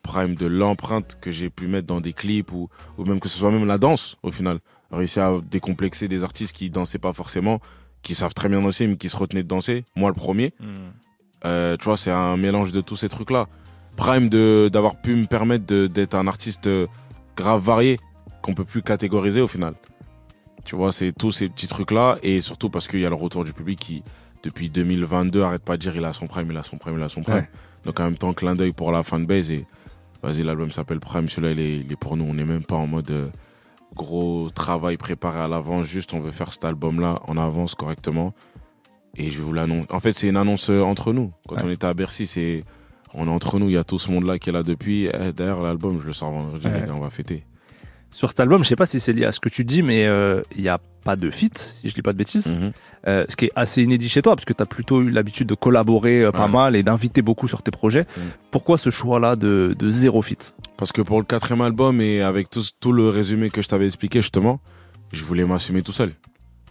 Prime 0.04 0.36
de 0.36 0.46
l'empreinte 0.46 1.18
que 1.20 1.32
j'ai 1.32 1.50
pu 1.50 1.68
mettre 1.68 1.88
dans 1.88 2.02
des 2.02 2.14
clips 2.14 2.52
ou, 2.52 2.70
ou 2.98 3.06
même 3.06 3.20
que 3.20 3.28
ce 3.30 3.38
soit 3.40 3.52
même 3.52 3.66
la 3.66 3.78
danse 3.80 4.18
au 4.22 4.32
final. 4.32 4.60
Réussir 4.92 5.24
à 5.24 5.42
décomplexer 5.50 6.08
des 6.08 6.24
artistes 6.24 6.56
qui 6.56 6.70
dansaient 6.70 7.00
pas 7.00 7.14
forcément, 7.14 7.60
qui 8.04 8.14
savent 8.14 8.34
très 8.36 8.50
bien 8.50 8.62
danser 8.62 8.86
mais 8.88 8.98
qui 8.98 9.10
se 9.10 9.18
retenaient 9.18 9.42
de 9.44 9.48
danser. 9.48 9.84
Moi 9.96 10.10
le 10.10 10.16
premier. 10.16 10.54
Euh, 11.46 11.76
tu 11.78 11.86
vois, 11.86 11.98
c'est 11.98 12.12
un 12.12 12.38
mélange 12.38 12.72
de 12.72 12.82
tous 12.82 12.96
ces 12.96 13.10
trucs-là. 13.10 13.48
Prime 13.98 14.30
de 14.30 14.70
d'avoir 14.72 14.96
pu 15.02 15.16
me 15.16 15.26
permettre 15.26 15.66
de- 15.66 15.88
d'être 15.88 16.16
un 16.16 16.28
artiste 16.28 16.68
euh, 16.68 16.88
grave 17.38 17.62
varié 17.64 17.98
qu'on 18.42 18.54
peut 18.54 18.66
plus 18.66 18.82
catégoriser 18.82 19.42
au 19.42 19.48
final. 19.48 19.74
Tu 20.66 20.76
vois, 20.76 20.92
c'est 20.92 21.12
tous 21.12 21.32
ces 21.32 21.48
petits 21.50 21.68
trucs-là 21.68 22.18
et 22.24 22.42
surtout 22.42 22.70
parce 22.70 22.88
qu'il 22.88 23.00
y 23.00 23.06
a 23.06 23.10
le 23.10 23.16
retour 23.16 23.46
du 23.46 23.54
public 23.54 23.80
qui, 23.80 24.04
depuis 24.44 24.70
2022, 24.70 25.42
arrête 25.44 25.64
pas 25.64 25.78
de 25.78 25.82
dire 25.82 25.96
il 25.96 26.04
a 26.04 26.12
son 26.12 26.28
prime, 26.28 26.50
il 26.52 26.58
a 26.58 26.64
son 26.64 26.78
prime, 26.78 26.98
il 26.98 27.04
a 27.04 27.10
son 27.10 27.22
prime. 27.22 27.36
Ouais. 27.36 27.50
Donc 27.84 28.00
en 28.00 28.04
même 28.06 28.18
temps, 28.18 28.34
clin 28.34 28.56
d'œil 28.56 28.74
pour 28.74 28.92
la 28.92 29.04
fanbase 29.04 29.52
et 29.52 29.66
vas-y, 30.24 30.42
l'album 30.44 30.72
s'appelle 30.72 31.00
Prime, 31.00 31.30
celui-là 31.30 31.52
il 31.54 31.60
est, 31.60 31.78
il 31.82 31.92
est 31.92 31.96
pour 31.96 32.18
nous. 32.18 32.26
On 32.26 32.34
n'est 32.34 32.46
même 32.46 32.64
pas 32.66 32.76
en 32.76 32.88
mode 32.88 33.12
euh, 33.12 33.30
gros 33.96 34.50
travail 34.50 34.98
préparé 34.98 35.40
à 35.40 35.48
l'avance, 35.48 35.86
juste 35.86 36.14
on 36.16 36.20
veut 36.20 36.32
faire 36.32 36.52
cet 36.52 36.66
album-là 36.66 37.20
en 37.28 37.38
avance 37.38 37.76
correctement. 37.76 38.34
Et 39.18 39.30
je 39.30 39.42
vous 39.42 39.54
l'annoncer. 39.54 39.88
En 39.92 40.00
fait, 40.00 40.12
c'est 40.14 40.28
une 40.28 40.36
annonce 40.36 40.70
euh, 40.72 40.82
entre 40.82 41.14
nous. 41.14 41.32
Quand 41.48 41.56
Ouais. 41.58 41.62
on 41.66 41.70
était 41.70 41.88
à 41.88 41.94
Bercy, 41.94 42.26
c'est 42.28 42.64
on 43.14 43.28
est 43.28 43.32
entre 43.32 43.60
nous. 43.60 43.70
Il 43.70 43.74
y 43.74 43.78
a 43.78 43.84
tout 43.86 43.98
ce 44.00 44.12
monde-là 44.12 44.40
qui 44.40 44.50
est 44.50 44.54
là 44.54 44.64
depuis. 44.64 45.06
Eh, 45.06 45.32
D'ailleurs, 45.32 45.62
l'album, 45.64 46.00
je 46.02 46.08
le 46.08 46.12
sors 46.14 46.32
vendredi, 46.32 46.66
Ouais. 46.68 46.82
les 46.82 46.88
gars, 46.88 46.94
on 46.98 47.00
va 47.02 47.10
fêter. 47.12 47.46
Sur 48.16 48.30
cet 48.30 48.40
album, 48.40 48.64
je 48.64 48.70
sais 48.70 48.78
pas 48.78 48.86
si 48.86 49.02
c'est 49.02 49.12
lié 49.12 49.26
à 49.26 49.34
ce 49.34 49.42
que 49.42 49.50
tu 49.50 49.66
dis, 49.66 49.82
mais 49.82 50.06
euh, 50.06 50.42
il 50.56 50.62
n'y 50.62 50.70
a 50.70 50.80
pas 51.04 51.18
de 51.18 51.30
feat, 51.30 51.58
si 51.58 51.90
je 51.90 51.94
dis 51.94 52.02
pas 52.02 52.14
de 52.14 52.18
bêtises. 52.18 52.56
Mhm. 52.56 52.72
Euh, 53.08 53.26
ce 53.28 53.36
qui 53.36 53.46
est 53.46 53.52
assez 53.58 53.84
inédit 53.84 54.08
chez 54.08 54.22
toi, 54.22 54.38
parce 54.38 54.46
que 54.46 54.54
tu 54.54 54.64
as 54.64 54.66
plutôt 54.66 55.02
eu 55.02 55.10
l'habitude 55.12 55.50
de 55.50 55.54
collaborer 55.54 56.24
euh, 56.24 56.32
pas 56.32 56.46
Ouais. 56.46 56.52
mal 56.54 56.76
et 56.78 56.84
d'inviter 56.84 57.22
beaucoup 57.22 57.50
sur 57.50 57.62
tes 57.62 57.72
projets. 57.72 58.06
Mhm. 58.18 58.24
Pourquoi 58.52 58.78
ce 58.78 58.90
choix-là 58.90 59.36
de, 59.36 59.76
de 59.78 59.92
zéro 59.92 60.22
feat? 60.22 60.56
Parce 60.78 60.94
que 60.94 61.02
pour 61.02 61.20
le 61.20 61.26
quatrième 61.26 61.60
album 61.60 62.00
et 62.00 62.22
avec 62.22 62.50
tout, 62.50 62.62
tout 62.80 62.94
le 62.94 63.10
résumé 63.10 63.50
que 63.50 63.62
je 63.62 63.68
t'avais 63.68 63.86
expliqué 63.86 64.22
justement, 64.22 64.62
je 65.12 65.22
voulais 65.26 65.44
m'assumer 65.44 65.82
tout 65.82 65.92
seul. 65.92 66.14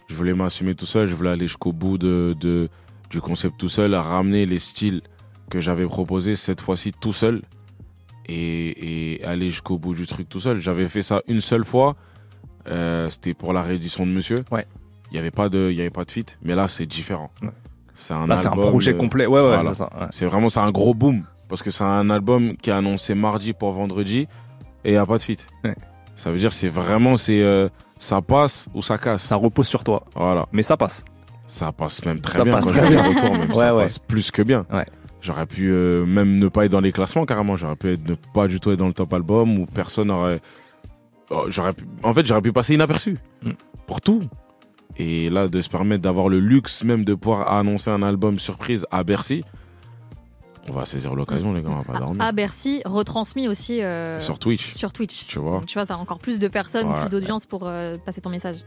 Je 0.09 0.15
voulais 0.15 0.33
m'assumer 0.33 0.73
tout 0.73 0.87
seul, 0.87 1.07
je 1.07 1.13
voulais 1.15 1.29
aller 1.29 1.47
jusqu'au 1.47 1.73
bout 1.73 1.99
de, 1.99 2.35
de- 2.39 2.69
du 3.11 3.21
concept 3.21 3.59
tout 3.59 3.69
seul, 3.69 3.93
à 3.93 4.01
ramener 4.01 4.47
les 4.47 4.57
styles 4.59 5.01
que 5.51 5.59
j'avais 5.59 5.85
proposés 5.85 6.35
cette 6.35 6.61
fois-ci 6.61 6.91
tout 6.99 7.13
seul 7.13 7.43
et, 8.27 9.15
et 9.17 9.23
aller 9.25 9.49
jusqu'au 9.51 9.77
bout 9.77 9.93
du 9.93 10.05
truc 10.07 10.27
tout 10.29 10.39
seul. 10.39 10.59
J'avais 10.59 10.87
fait 10.87 11.01
ça 11.01 11.21
une 11.27 11.41
seule 11.41 11.65
fois, 11.65 11.95
euh, 12.67 13.09
c'était 13.09 13.33
pour 13.33 13.53
la 13.53 13.61
réédition 13.61 14.05
de 14.05 14.11
Monsieur. 14.11 14.37
Ouais. 14.51 14.65
Il 15.11 15.13
n'y 15.13 15.19
avait 15.19 15.31
pas 15.31 15.49
de, 15.49 15.69
il 15.71 15.77
y 15.77 15.81
avait 15.81 15.89
pas 15.91 16.03
de 16.05 16.11
feat, 16.11 16.37
mais 16.43 16.55
là 16.55 16.67
c'est 16.67 16.85
différent. 16.85 17.29
Ouais. 17.41 17.49
C'est 17.93 18.13
un 18.13 18.27
Là, 18.27 18.37
c'est 18.37 18.47
un 18.47 18.51
album, 18.51 18.69
projet 18.69 18.93
euh, 18.93 18.97
complet. 18.97 19.25
Ouais, 19.25 19.39
ouais, 19.39 19.55
voilà. 19.61 19.73
c'est 20.11 20.25
ouais. 20.25 20.29
vraiment 20.31 20.49
c'est 20.49 20.59
un 20.59 20.71
gros 20.71 20.93
boom 20.93 21.23
parce 21.47 21.61
que 21.63 21.71
c'est 21.71 21.83
un 21.83 22.09
album 22.09 22.57
qui 22.57 22.69
est 22.71 22.73
annoncé 22.73 23.13
mardi 23.15 23.53
pour 23.53 23.71
vendredi 23.71 24.27
et 24.83 24.89
il 24.89 24.91
n'y 24.91 24.97
a 24.97 25.05
pas 25.05 25.17
de 25.17 25.23
feat. 25.23 25.45
Ouais. 25.63 25.75
Ça 26.15 26.31
veut 26.31 26.37
dire 26.37 26.51
c'est 26.51 26.67
vraiment 26.69 27.15
c'est 27.15 27.41
euh, 27.41 27.69
ça 27.97 28.21
passe 28.21 28.67
ou 28.73 28.81
ça 28.81 28.97
casse. 28.97 29.23
Ça 29.23 29.35
repose 29.37 29.67
sur 29.67 29.83
toi. 29.83 30.03
Voilà, 30.15 30.45
Mais 30.51 30.63
ça 30.63 30.75
passe. 30.75 31.05
ça 31.47 31.71
passe 31.71 32.03
même 32.05 32.19
très 32.19 32.39
Ça 32.39 32.43
bien 32.43 32.53
passe 32.53 32.65
quand 32.65 32.71
très 32.71 32.89
bien. 32.89 33.03
retour 33.03 33.31
même 33.37 33.49
Ouais, 33.53 33.55
ça 33.59 33.73
passe 33.75 33.99
plus 33.99 34.31
que 34.31 34.41
bien. 34.41 34.65
Ouais. 34.73 34.85
J'aurais 35.25 35.47
pu 35.47 35.71
euh, 35.71 36.05
même 36.05 36.37
ne 36.37 36.47
pas 36.49 36.65
être 36.65 36.71
dans 36.71 36.81
les 36.81 36.91
classements 36.91 37.25
carrément, 37.25 37.55
j'aurais 37.55 37.75
pu 37.75 37.93
être- 37.93 38.07
ne 38.07 38.13
pas 38.33 38.47
du 38.47 38.59
tout 38.59 38.69
être 38.71 38.77
dans 38.77 38.85
le 38.87 38.93
top 38.93 39.11
album 39.11 39.57
ou 39.59 39.65
personne 39.65 40.11
aurait 40.11 40.39
Oh, 41.31 41.45
j'aurais 41.49 41.73
pu... 41.73 41.85
en 42.03 42.13
fait 42.13 42.23
j'aurais 42.27 42.43
pu 42.43 42.53
passer 42.53 42.75
inaperçu 42.75 43.17
Mm. 43.41 43.51
pour 43.87 44.01
tout. 44.01 44.21
Et 44.97 45.31
là 45.31 45.47
de 45.47 45.59
se 45.61 45.69
permettre 45.69 46.03
d'avoir 46.03 46.29
le 46.29 46.37
luxe 46.39 46.83
même 46.83 47.03
de 47.03 47.15
pouvoir 47.15 47.51
annoncer 47.51 47.89
un 47.89 48.03
album 48.03 48.37
surprise 48.37 48.85
à 48.91 49.03
Bercy. 49.03 49.43
On 50.67 50.73
va 50.73 50.85
saisir 50.85 51.15
l'occasion 51.15 51.51
les 51.53 51.61
gars, 51.63 51.69
on 51.71 51.77
va 51.77 51.83
pas 51.83 51.99
dormir. 51.99 52.21
À 52.21 52.31
Bercy, 52.31 52.81
retransmis 52.85 53.47
aussi 53.47 53.81
euh, 53.81 54.19
sur 54.19 54.37
Twitch, 54.37 54.69
sur 54.71 54.93
Twitch. 54.93 55.25
tu 55.27 55.39
vois. 55.39 55.53
Donc, 55.57 55.65
tu 55.65 55.73
vois, 55.79 55.85
t'as 55.87 55.95
encore 55.95 56.17
plus 56.19 56.37
de 56.39 56.47
personnes, 56.47 56.87
Ouais. 56.91 56.99
plus 57.01 57.09
d'audience 57.09 57.45
pour 57.47 57.63
euh, 57.67 57.95
passer 58.05 58.21
ton 58.21 58.29
message. 58.29 58.57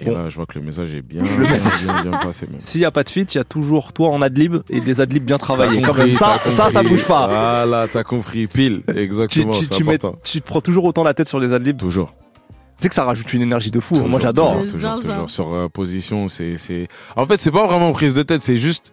Et 0.00 0.04
Bon. 0.04 0.14
là, 0.14 0.28
je 0.28 0.36
vois 0.36 0.46
que 0.46 0.58
le 0.58 0.64
message 0.64 0.94
est 0.94 1.02
bien, 1.02 1.22
bien, 1.38 1.38
bien, 1.40 2.02
bien 2.02 2.18
passé. 2.18 2.46
S'il 2.60 2.80
n'y 2.80 2.84
a 2.84 2.90
pas 2.90 3.02
de 3.02 3.08
feat, 3.10 3.34
il 3.34 3.38
y 3.38 3.40
a 3.40 3.44
toujours 3.44 3.92
toi 3.92 4.10
en 4.10 4.22
adlib 4.22 4.56
et 4.70 4.80
des 4.80 5.00
adlibs 5.00 5.24
bien 5.24 5.38
travaillés. 5.38 5.82
Compris, 5.82 6.14
ça, 6.14 6.38
ça, 6.50 6.70
ça 6.70 6.82
bouge 6.82 7.04
pas. 7.04 7.26
Voilà, 7.26 7.86
t'as 7.88 8.04
compris, 8.04 8.46
pile, 8.46 8.82
exactement, 8.94 9.52
tu, 9.52 9.84
mets- 9.84 9.98
tu 10.22 10.40
te 10.40 10.46
prends 10.46 10.60
toujours 10.60 10.84
autant 10.84 11.02
la 11.02 11.14
tête 11.14 11.28
sur 11.28 11.40
les 11.40 11.52
adlibs. 11.52 11.76
Toujours. 11.76 12.14
Tu 12.76 12.84
sais 12.84 12.88
que 12.90 12.94
ça 12.94 13.02
rajoute 13.04 13.32
une 13.32 13.42
énergie 13.42 13.72
de 13.72 13.80
fou. 13.80 13.94
Toujours, 13.94 14.08
Moi, 14.08 14.20
j'adore. 14.20 14.62
Toujours, 14.62 14.70
toujours, 14.70 14.98
toujours. 15.00 15.30
Sur 15.30 15.52
euh, 15.52 15.68
position, 15.68 16.28
c'est, 16.28 16.56
c'est. 16.58 16.86
En 17.16 17.26
fait, 17.26 17.40
c'est 17.40 17.50
pas 17.50 17.66
vraiment 17.66 17.90
prise 17.92 18.14
de 18.14 18.22
tête, 18.22 18.42
c'est 18.42 18.56
juste. 18.56 18.92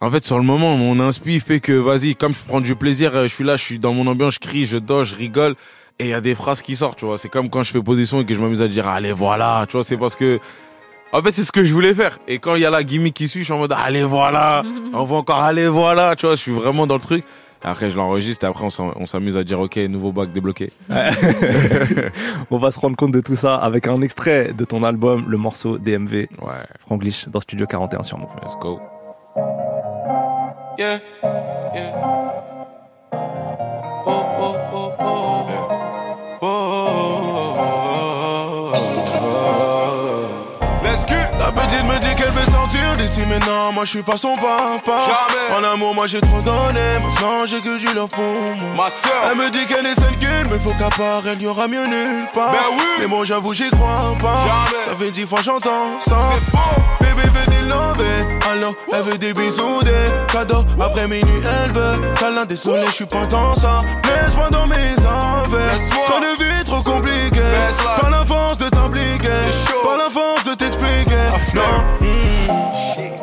En 0.00 0.10
fait, 0.10 0.24
sur 0.24 0.36
le 0.38 0.44
moment, 0.44 0.76
mon 0.76 0.98
inspi 0.98 1.38
fait 1.38 1.60
que, 1.60 1.70
vas-y, 1.70 2.16
comme 2.16 2.34
je 2.34 2.40
prends 2.44 2.60
du 2.60 2.74
plaisir, 2.74 3.14
euh, 3.14 3.22
je 3.28 3.28
suis 3.28 3.44
là, 3.44 3.54
je 3.56 3.62
suis 3.62 3.78
dans 3.78 3.92
mon 3.94 4.08
ambiance, 4.08 4.34
je 4.34 4.38
crie, 4.40 4.64
je 4.64 4.76
dors, 4.78 5.04
je 5.04 5.14
rigole, 5.14 5.54
et 5.98 6.04
il 6.04 6.10
y 6.10 6.14
a 6.14 6.20
des 6.20 6.34
phrases 6.34 6.62
qui 6.62 6.76
sortent, 6.76 6.98
tu 6.98 7.04
vois. 7.06 7.18
C'est 7.18 7.28
comme 7.28 7.48
quand 7.50 7.62
je 7.62 7.70
fais 7.70 7.82
position 7.82 8.20
et 8.20 8.24
que 8.24 8.34
je 8.34 8.40
m'amuse 8.40 8.62
à 8.62 8.68
dire, 8.68 8.88
allez, 8.88 9.12
voilà, 9.12 9.64
tu 9.68 9.72
vois, 9.76 9.84
c'est 9.84 9.96
parce 9.96 10.16
que. 10.16 10.38
En 11.14 11.20
fait, 11.22 11.32
c'est 11.32 11.44
ce 11.44 11.52
que 11.52 11.62
je 11.62 11.74
voulais 11.74 11.92
faire. 11.92 12.18
Et 12.26 12.38
quand 12.38 12.54
il 12.54 12.62
y 12.62 12.64
a 12.64 12.70
la 12.70 12.82
gimmick 12.82 13.12
qui 13.12 13.28
suit, 13.28 13.40
je 13.40 13.44
suis 13.44 13.52
en 13.52 13.58
mode, 13.58 13.74
allez, 13.76 14.02
voilà, 14.02 14.62
on 14.94 15.04
va 15.04 15.16
encore 15.16 15.40
aller, 15.42 15.68
voilà, 15.68 16.16
tu 16.16 16.24
vois, 16.24 16.36
je 16.36 16.40
suis 16.40 16.52
vraiment 16.52 16.86
dans 16.86 16.94
le 16.94 17.02
truc. 17.02 17.22
Après, 17.64 17.90
je 17.90 17.96
l'enregistre 17.96 18.44
et 18.44 18.48
après, 18.48 18.64
on 18.64 19.06
s'amuse 19.06 19.36
à 19.36 19.44
dire, 19.44 19.60
ok, 19.60 19.76
nouveau 19.76 20.10
bac 20.10 20.32
débloqué. 20.32 20.72
On 22.50 22.56
va 22.56 22.72
se 22.72 22.80
rendre 22.80 22.96
compte 22.96 23.12
de 23.12 23.20
tout 23.20 23.36
ça 23.36 23.54
avec 23.54 23.86
un 23.86 24.00
extrait 24.00 24.52
de 24.52 24.64
ton 24.64 24.82
album, 24.82 25.26
le 25.28 25.36
morceau 25.36 25.78
DMV, 25.78 26.12
Ouais, 26.40 26.66
Franglish, 26.80 27.28
dans 27.28 27.40
Studio 27.40 27.66
41 27.68 28.02
sur 28.02 28.18
Move. 28.18 28.30
let's 28.42 28.56
go. 28.60 28.80
Yeah, 30.76 30.98
yeah. 31.22 31.92
Oh, 34.06 34.24
oh, 34.40 34.56
oh. 34.72 34.92
Oh, 34.98 35.31
mais 43.26 43.38
non, 43.40 43.72
moi 43.72 43.84
je 43.84 43.90
suis 43.90 44.02
pas 44.02 44.16
son 44.16 44.34
papa. 44.34 44.80
Jamais. 44.86 45.56
En 45.56 45.72
amour, 45.72 45.94
moi 45.94 46.06
j'ai 46.06 46.20
trop 46.20 46.40
donné, 46.40 46.98
maintenant 47.02 47.46
j'ai 47.46 47.60
que 47.60 47.78
du 47.78 47.92
love 47.94 48.08
pour 48.08 48.22
moi. 48.22 48.84
Ma 48.84 48.90
soeur. 48.90 49.12
Elle 49.30 49.36
me 49.36 49.50
dit 49.50 49.66
qu'elle 49.66 49.86
est 49.86 49.94
celle 49.94 50.18
qu'elle, 50.18 50.48
mais 50.50 50.58
faut 50.58 50.74
qu'à 50.74 50.88
part 50.90 51.22
elle 51.26 51.40
y 51.40 51.46
aura 51.46 51.68
mieux 51.68 51.86
nulle 51.86 52.26
part. 52.34 52.52
Ben 52.52 52.58
oui. 52.72 52.84
Mais 53.00 53.06
bon, 53.06 53.24
j'avoue, 53.24 53.54
j'y 53.54 53.70
crois 53.70 54.16
pas. 54.20 54.44
Jamais. 54.46 54.84
Ça 54.84 54.96
fait 54.96 55.10
dix 55.10 55.26
fois 55.26 55.40
j'entends 55.42 56.00
ça. 56.00 56.18
C'est 56.34 56.50
faux. 56.50 56.58
Bébé 57.00 57.28
veut 57.28 57.46
des 57.46 57.68
lovés, 57.68 58.38
alors 58.50 58.74
elle 58.92 59.02
veut 59.02 59.18
des 59.18 59.32
bisous, 59.32 59.82
des 59.82 60.32
cadeaux. 60.32 60.64
Après 60.80 61.06
minuit, 61.06 61.42
elle 61.64 61.72
veut 61.72 62.00
câlin. 62.14 62.44
Désolé, 62.44 62.86
je 62.86 62.92
suis 62.92 63.06
pas 63.06 63.26
dans 63.26 63.54
ça. 63.54 63.82
Laisse-moi 64.04 64.50
dans 64.50 64.66
mes 64.66 64.96
affaires. 65.44 65.78
Trop 66.06 66.20
de 66.20 66.42
vie, 66.42 66.64
trop 66.64 66.82
compliqué. 66.82 67.40
Pas 68.00 68.10
la 68.10 68.24
force 68.24 68.58
de 68.58 68.68
t'impliquer. 68.68 69.28
Pas 69.82 69.96
la 69.96 70.10
force 70.10 70.44
de 70.44 70.54
t'expliquer. 70.54 71.30
Non. 71.54 71.62
hmm. 72.00 72.22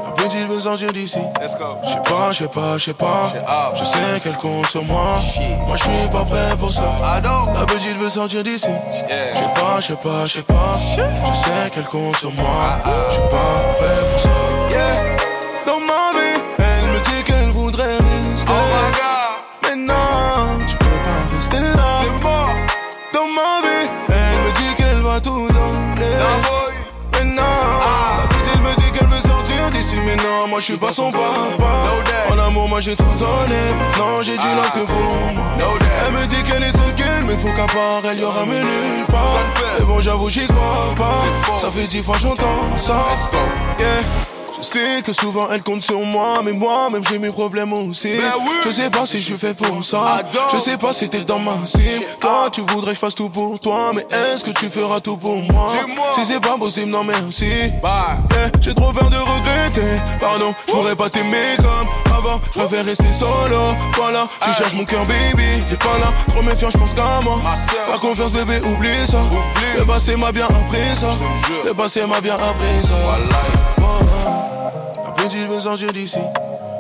La 0.06 0.12
petite 0.12 0.48
veut 0.48 0.60
sortir 0.60 0.92
d'ici. 0.92 1.20
Je 1.42 1.48
sais 1.48 1.58
pas, 1.58 2.32
je 2.32 2.38
sais 2.38 2.48
pas, 2.48 2.78
je 2.78 2.84
sais 2.86 2.94
pas. 2.94 3.34
Je 3.74 3.84
sais 3.84 4.20
qu'elle 4.22 4.38
compte 4.38 4.68
sur 4.68 4.84
moi. 4.84 5.20
Moi, 5.66 5.76
je 5.76 5.84
suis 5.84 6.10
pas 6.12 6.26
prêt 6.26 6.56
pour 6.60 6.72
ça. 6.72 6.96
La 7.02 7.66
petite 7.66 7.98
veut 7.98 8.10
sortir 8.10 8.44
d'ici. 8.44 8.68
Je 9.10 9.38
sais 9.38 9.52
pas, 9.56 9.78
je 9.80 9.86
sais 9.86 9.96
pas, 9.96 10.26
je 10.26 10.32
sais 10.34 10.44
pas. 10.44 10.72
Je 10.96 11.38
sais 11.38 11.70
qu'elle 11.74 11.86
compte 11.86 12.18
sur 12.18 12.32
moi. 12.34 12.78
Je 13.10 13.14
suis 13.14 13.24
pas 13.24 13.74
prêt 13.78 14.12
pour 14.12 14.20
ça. 14.22 15.09
D'ici. 29.80 29.96
Mais 30.06 30.16
non, 30.18 30.48
moi 30.48 30.60
je 30.60 30.66
suis 30.66 30.78
pas 30.78 30.92
son 30.92 31.10
papa. 31.10 31.72
En 32.32 32.38
amour, 32.38 32.68
moi 32.68 32.82
j'ai 32.82 32.96
tout 32.96 33.04
donné. 33.20 33.74
Maintenant 33.78 34.22
j'ai 34.22 34.38
du 34.38 34.48
love 34.48 34.72
que 34.72 34.92
pour 34.92 35.34
moi. 35.34 35.46
Elle 36.06 36.14
me 36.14 36.26
dit 36.28 36.44
qu'elle 36.44 36.64
est 36.64 36.72
celle 36.72 36.96
qu'elle, 36.96 37.26
mais 37.26 37.38
faut 37.38 37.54
qu'à 37.54 37.66
part 37.66 38.02
elle 38.10 38.20
y 38.20 38.24
aura 38.24 38.46
mieux 38.46 38.60
nulle 38.60 39.06
part. 39.08 39.38
Mais 39.78 39.86
bon, 39.86 40.02
j'avoue, 40.02 40.30
j'y 40.30 40.48
crois 40.48 40.94
pas. 40.96 41.56
Ça 41.56 41.72
fait 41.72 41.88
dix 41.88 42.04
fois 42.04 42.18
j'entends 42.20 42.78
ça. 42.78 43.06
Yeah. 43.80 44.39
Je 44.62 44.66
sais 44.66 45.02
que 45.04 45.14
souvent 45.14 45.48
elle 45.52 45.64
compte 45.64 45.82
sur 45.84 46.00
moi, 46.02 46.42
mais 46.44 46.52
moi-même 46.52 47.04
j'ai 47.10 47.18
mes 47.20 47.30
problèmes 47.32 47.72
aussi. 47.74 48.20
Je 48.66 48.70
sais 48.72 48.90
pas 48.90 49.06
si 49.06 49.18
je 49.18 49.24
suis 49.24 49.38
fait 49.38 49.54
pour 49.54 49.84
ça. 49.84 50.22
Je 50.54 50.60
sais 50.60 50.78
pas 50.78 50.94
si 50.94 51.10
t'es 51.10 51.24
dans 51.24 51.40
ma 51.40 51.58
cible. 51.66 52.06
Toi, 52.20 52.50
tu 52.52 52.62
voudrais 52.62 52.92
que 52.92 52.96
je 52.96 53.00
fasse 53.00 53.16
tout 53.16 53.30
pour 53.30 53.60
toi, 53.60 53.92
mais 53.94 54.06
est-ce 54.12 54.44
que 54.44 54.52
tu 54.52 54.70
feras 54.70 55.00
tout 55.00 55.18
pour 55.18 55.38
moi? 55.38 55.72
Si 56.16 56.26
c'est 56.26 56.40
pas 56.40 56.58
possible, 56.58 56.92
non 56.92 57.04
merci. 57.04 57.46
Yeah, 57.46 58.52
J'ai 58.62 58.74
trop 58.74 58.92
peur 58.92 59.10
de 59.10 59.16
regretter. 59.18 60.02
Pardon, 60.20 60.54
je 60.68 60.74
pourrais 60.74 60.96
pas 60.96 61.10
t'aimer 61.10 61.56
comme 61.58 62.16
avant. 62.18 62.40
Je 62.54 62.60
préfère 62.60 62.86
rester 62.86 63.12
solo. 63.14 63.76
Voilà, 63.96 64.28
tu 64.44 64.52
cherches 64.54 64.74
mon 64.74 64.84
cœur, 64.86 65.06
baby. 65.06 65.44
Il 65.68 65.74
est 65.74 65.78
pas 65.78 65.98
là, 66.00 66.14
trop 66.28 66.42
méfiant, 66.42 66.70
je 66.72 66.78
pense 66.78 66.94
qu'à 66.94 67.22
moi. 67.24 67.42
Pas 67.90 67.98
confiance, 67.98 68.32
bébé, 68.32 68.60
oublie 68.66 69.08
ça. 69.08 69.20
Le 69.78 69.86
passé 69.86 70.16
m'a 70.16 70.32
bien 70.32 70.46
appris 70.46 70.96
ça. 70.96 71.10
Le 71.66 71.74
passé 71.74 72.06
m'a 72.06 72.20
bien 72.22 72.36
appris 72.36 72.82
ça. 72.84 74.49
La 75.30 75.36
petite 75.36 75.48
veut 75.48 75.60
sortir 75.60 75.94
d'ici. 75.94 76.18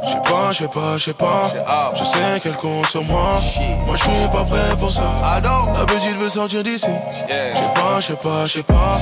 Je 0.04 0.10
sais 0.10 0.22
pas, 0.24 0.52
je 0.52 0.58
sais 0.58 0.68
pas, 0.68 0.98
je 0.98 1.04
sais 1.04 1.14
pas. 1.14 1.94
Je 1.94 2.04
sais 2.04 2.40
qu'elle 2.42 2.56
compte 2.56 2.88
sur 2.88 3.04
moi. 3.04 3.40
Moi 3.86 3.96
je 3.96 4.02
suis 4.02 4.28
pas 4.32 4.44
prêt 4.44 4.76
pour 4.80 4.90
ça. 4.90 5.16
La 5.22 5.86
petite 5.86 6.18
veut 6.18 6.30
sortir 6.30 6.64
d'ici. 6.64 6.88
Je 7.28 7.60
sais 7.60 7.72
pas, 7.76 8.00
je 8.00 8.06
sais 8.08 8.14
pas, 8.16 8.46
je 8.46 8.52
sais 8.54 8.64
pas. 8.64 8.94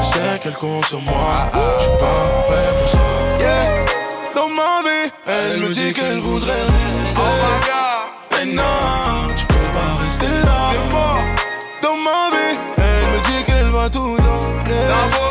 Je 0.00 0.02
sais 0.02 0.40
qu'elle 0.42 0.54
compte 0.54 0.84
sur 0.86 1.00
moi. 1.02 1.46
Je 1.78 1.82
suis 1.84 1.92
pas 1.92 2.42
prêt 2.48 2.70
pour 2.80 2.88
ça. 2.88 2.98
Yeah. 3.38 3.84
Dans 4.34 4.48
ma 4.48 4.82
vie, 4.82 5.12
elle 5.28 5.60
me 5.60 5.68
dit 5.68 5.92
qu'elle 5.92 6.18
voudrait 6.18 6.50
rester. 6.50 7.20
Mais 8.32 8.46
non, 8.46 9.32
tu 9.36 9.46
peux 9.46 9.70
pas 9.72 10.02
rester 10.02 10.26
là. 10.26 10.72
C'est 10.72 10.92
mort. 10.92 11.18
Dans 11.84 11.94
ma 11.94 12.30
vie, 12.36 12.58
elle 12.78 13.12
me 13.12 13.20
dit 13.20 13.44
qu'elle 13.44 13.70
va 13.70 13.88
tout 13.88 14.16
donner. 14.16 15.27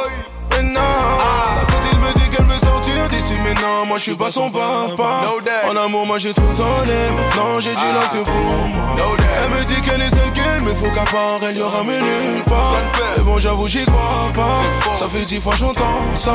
D'ici. 3.17 3.33
Mais 3.43 3.53
non, 3.55 3.85
moi 3.85 3.97
je 3.97 4.03
suis 4.03 4.15
pas 4.15 4.29
son 4.29 4.49
papa. 4.49 5.23
En 5.69 5.75
amour, 5.75 6.05
moi 6.05 6.17
j'ai 6.17 6.33
tout 6.33 6.41
donné. 6.41 7.11
Maintenant 7.15 7.59
j'ai 7.59 7.75
du 7.75 7.85
love 7.93 8.09
que 8.11 8.23
pour 8.23 8.67
moi. 8.73 8.95
Elle 9.43 9.51
me 9.51 9.63
dit 9.65 9.81
qu'elle 9.81 10.01
est 10.01 10.33
qu'elle, 10.33 10.61
mais 10.63 10.75
faut 10.75 10.91
qu'à 10.91 11.03
part 11.03 11.39
elle 11.47 11.57
y 11.57 11.61
aura 11.61 11.83
mieux 11.83 11.99
nulle 11.99 12.43
part. 12.45 12.75
Mais 13.15 13.23
bon, 13.23 13.39
j'avoue, 13.39 13.67
j'y 13.67 13.85
crois 13.85 14.31
pas. 14.33 14.93
Ça 14.93 15.05
fait 15.05 15.25
dix 15.25 15.39
fois 15.39 15.53
j'entends 15.57 16.15
ça. 16.15 16.33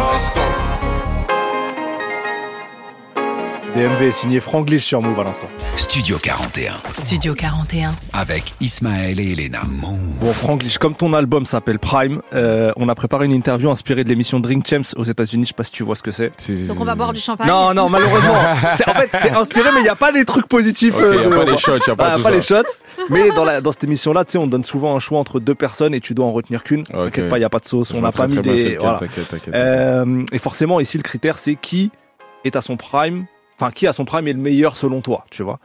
DMV 3.74 4.12
signé 4.12 4.38
Franglish 4.40 4.85
sur 4.85 5.00
Move 5.00 5.18
à 5.18 5.24
l'instant. 5.24 5.46
Studio 5.76 6.18
41 6.22 6.74
Studio 6.92 7.35
41. 7.35 7.92
avec 8.12 8.52
Ismaël 8.61 9.18
et 9.18 9.32
Elena. 9.32 9.62
Bon, 9.66 9.96
Franglish, 10.32 10.76
comme 10.76 10.94
ton 10.94 11.14
album 11.14 11.46
s'appelle 11.46 11.78
Prime, 11.78 12.20
euh, 12.35 12.72
on 12.76 12.90
a 12.90 12.94
préparé 12.94 13.24
une 13.24 13.32
interview 13.32 13.70
inspirée 13.70 14.04
de 14.04 14.11
l'émission 14.11 14.40
Drink 14.40 14.66
Champs 14.68 14.92
aux 14.96 15.04
États-Unis. 15.04 15.44
Je 15.44 15.48
sais 15.48 15.54
pas 15.54 15.64
si 15.64 15.72
tu 15.72 15.85
vois 15.85 15.96
ce 15.96 16.02
que 16.02 16.11
c'est. 16.11 16.32
Si, 16.37 16.54
si, 16.54 16.66
Donc 16.66 16.80
on 16.80 16.85
va 16.85 16.94
boire 16.94 17.14
du 17.14 17.20
champagne. 17.20 17.48
Non, 17.48 17.72
non, 17.72 17.88
malheureusement. 17.88 18.35
c'est, 18.74 18.87
en 18.88 18.92
fait, 18.94 19.11
c'est 19.18 19.30
inspiré, 19.30 19.70
mais 19.72 19.80
il 19.80 19.85
n'y 19.85 19.88
a 19.88 19.94
pas 19.96 20.11
les 20.11 20.26
trucs 20.26 20.48
positifs. 20.48 20.94
Ok, 20.94 21.00
y 21.00 21.04
a 21.04 21.08
euh, 21.08 21.30
pas 21.38 21.44
de- 21.46 21.50
les 21.52 21.56
shots, 21.58 21.78
y 21.87 21.90
a 21.90 21.96
pas 21.96 22.11
Ah, 22.12 22.16
tout 22.16 22.22
pas 22.22 22.28
ça. 22.28 22.35
les 22.35 22.42
shots. 22.42 23.06
Mais 23.08 23.30
dans, 23.30 23.44
la, 23.46 23.62
dans 23.62 23.72
cette 23.72 23.85
émission-là, 23.85 24.26
tu 24.26 24.32
sais, 24.32 24.38
on 24.38 24.46
donne 24.48 24.64
souvent 24.64 24.94
un 24.94 24.98
choix 24.98 25.18
entre 25.18 25.40
deux 25.40 25.54
personnes 25.54 25.94
et 25.94 26.00
tu 26.00 26.12
dois 26.12 26.26
en 26.26 26.32
retenir 26.32 26.62
qu'une. 26.62 26.82
Ok. 26.82 27.04
T'inquiète 27.04 27.28
pas, 27.30 27.37
il 27.38 27.40
n'y 27.40 27.46
a 27.46 27.50
pas 27.50 27.58
de 27.61 27.66
sauce. 27.66 27.92
Je 27.92 27.96
on 27.96 28.02
n'a 28.02 28.12
pas 28.12 28.26
mis 28.26 28.38
des. 28.38 28.76
Voilà. 28.76 28.98
T'inquiète, 28.98 29.28
t'inquiète. 29.28 29.54
Euh, 29.54 30.24
et 30.30 30.38
forcément, 30.38 30.78
ici, 30.78 30.98
le 30.98 31.02
critère, 31.02 31.38
c'est 31.38 31.54
qui 31.54 31.90
est 32.44 32.54
à 32.54 32.61
son 32.61 32.76
prime. 32.76 33.24
Enfin, 33.62 33.70
qui 33.70 33.87
à 33.87 33.92
son 33.92 34.05
prime 34.05 34.27
est 34.27 34.33
le 34.33 34.40
meilleur 34.40 34.77
selon 34.77 35.01
toi, 35.01 35.25
tu 35.31 35.44
vois. 35.44 35.61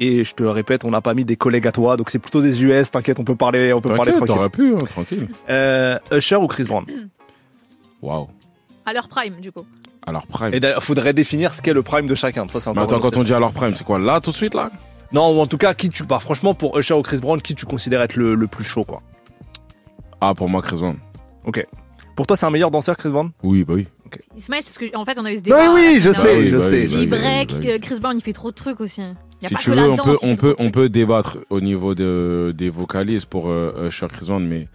Et 0.00 0.24
je 0.24 0.34
te 0.34 0.42
répète, 0.42 0.84
on 0.84 0.90
n'a 0.90 1.02
pas 1.02 1.12
mis 1.12 1.26
des 1.26 1.36
collègues 1.36 1.66
à 1.66 1.72
toi, 1.72 1.98
donc 1.98 2.08
c'est 2.10 2.18
plutôt 2.18 2.40
des 2.40 2.64
US. 2.64 2.90
T'inquiète, 2.90 3.18
on 3.18 3.24
peut 3.24 3.36
parler, 3.36 3.74
on 3.74 3.80
peut 3.82 3.94
parler 3.94 4.12
tranquille. 4.12 4.34
t'aurais 4.34 4.48
pu, 4.48 4.74
hein, 4.74 4.78
tranquille. 4.86 5.28
Euh, 5.50 5.98
Usher 6.12 6.36
ou 6.36 6.46
Chris 6.46 6.64
Brown? 6.64 6.84
Waouh. 8.00 8.28
À 8.86 8.92
leur 8.94 9.08
prime, 9.08 9.34
du 9.40 9.52
coup. 9.52 9.66
Alors, 10.06 10.26
prime. 10.26 10.54
Et 10.54 10.60
d'ailleurs, 10.60 10.82
faudrait 10.82 11.12
définir 11.12 11.52
ce 11.52 11.60
qu'est 11.60 11.74
le 11.74 11.82
prime 11.82 12.06
de 12.06 12.14
chacun. 12.14 12.46
Ça, 12.48 12.60
c'est 12.60 12.72
Mais 12.72 12.80
attends, 12.80 13.00
quand 13.00 13.16
on 13.18 13.22
dit 13.24 13.34
alors 13.34 13.52
prime, 13.52 13.74
c'est 13.74 13.84
quoi 13.84 13.98
Là, 13.98 14.20
tout 14.20 14.30
de 14.30 14.36
suite, 14.36 14.54
là? 14.54 14.70
Non, 15.12 15.36
ou 15.36 15.40
en 15.40 15.46
tout 15.46 15.58
cas, 15.58 15.74
qui 15.74 15.88
tu. 15.90 16.04
Bah, 16.04 16.20
franchement, 16.20 16.54
pour 16.54 16.78
Usher 16.78 16.94
ou 16.94 17.02
Chris 17.02 17.18
Brown, 17.18 17.40
qui 17.40 17.54
tu 17.54 17.66
considères 17.66 18.02
être 18.02 18.16
le, 18.16 18.34
le 18.34 18.46
plus 18.46 18.64
chaud, 18.64 18.84
quoi? 18.84 19.02
Ah, 20.20 20.34
pour 20.34 20.48
moi, 20.48 20.62
Chris 20.62 20.76
Brown. 20.76 20.96
Ok. 21.44 21.66
Pour 22.14 22.26
toi, 22.26 22.36
c'est 22.36 22.46
un 22.46 22.50
meilleur 22.50 22.70
danseur, 22.70 22.96
Chris 22.96 23.10
Brown? 23.10 23.30
Oui, 23.42 23.64
bah 23.64 23.74
oui. 23.74 23.88
Ismaël, 24.36 24.62
c'est 24.64 24.72
ce 24.74 24.78
que. 24.78 24.96
En 24.96 25.04
fait, 25.04 25.18
on 25.18 25.24
a 25.24 25.32
eu 25.32 25.36
ce 25.36 25.40
Oui, 25.40 25.44
débat. 25.44 25.72
oui, 25.74 25.98
je 26.00 26.10
euh, 26.10 26.12
sais, 26.12 26.36
oui, 26.38 26.48
je 26.48 26.56
bah 26.56 26.62
sais. 26.62 26.76
oui, 26.76 26.80
je 26.82 26.86
bah 26.88 27.02
Il 27.02 27.08
sais. 27.08 27.14
oui. 27.14 27.20
break, 27.20 27.48
bah 27.50 27.54
oui. 27.60 27.66
que 27.66 27.78
Chris 27.78 28.00
Brown, 28.00 28.16
il 28.16 28.22
fait 28.22 28.32
trop 28.32 28.50
de 28.50 28.56
trucs 28.56 28.80
aussi. 28.80 29.00
Il 29.02 29.42
y 29.42 29.46
a 29.46 29.48
Si 29.48 29.54
pas 29.54 29.60
tu 29.60 29.70
que 29.70 29.76
veux, 29.76 29.90
on 29.90 29.96
peut, 29.96 30.16
on 30.22 30.36
peut, 30.36 30.54
on 30.58 30.70
peut 30.70 30.88
débattre 30.88 31.38
au 31.50 31.60
niveau 31.60 31.94
de, 31.94 32.54
des 32.56 32.70
vocalistes 32.70 33.26
pour 33.26 33.48
euh, 33.48 33.88
Usher 33.88 34.06
Chris 34.10 34.26
Brown, 34.26 34.46
mais 34.46 34.68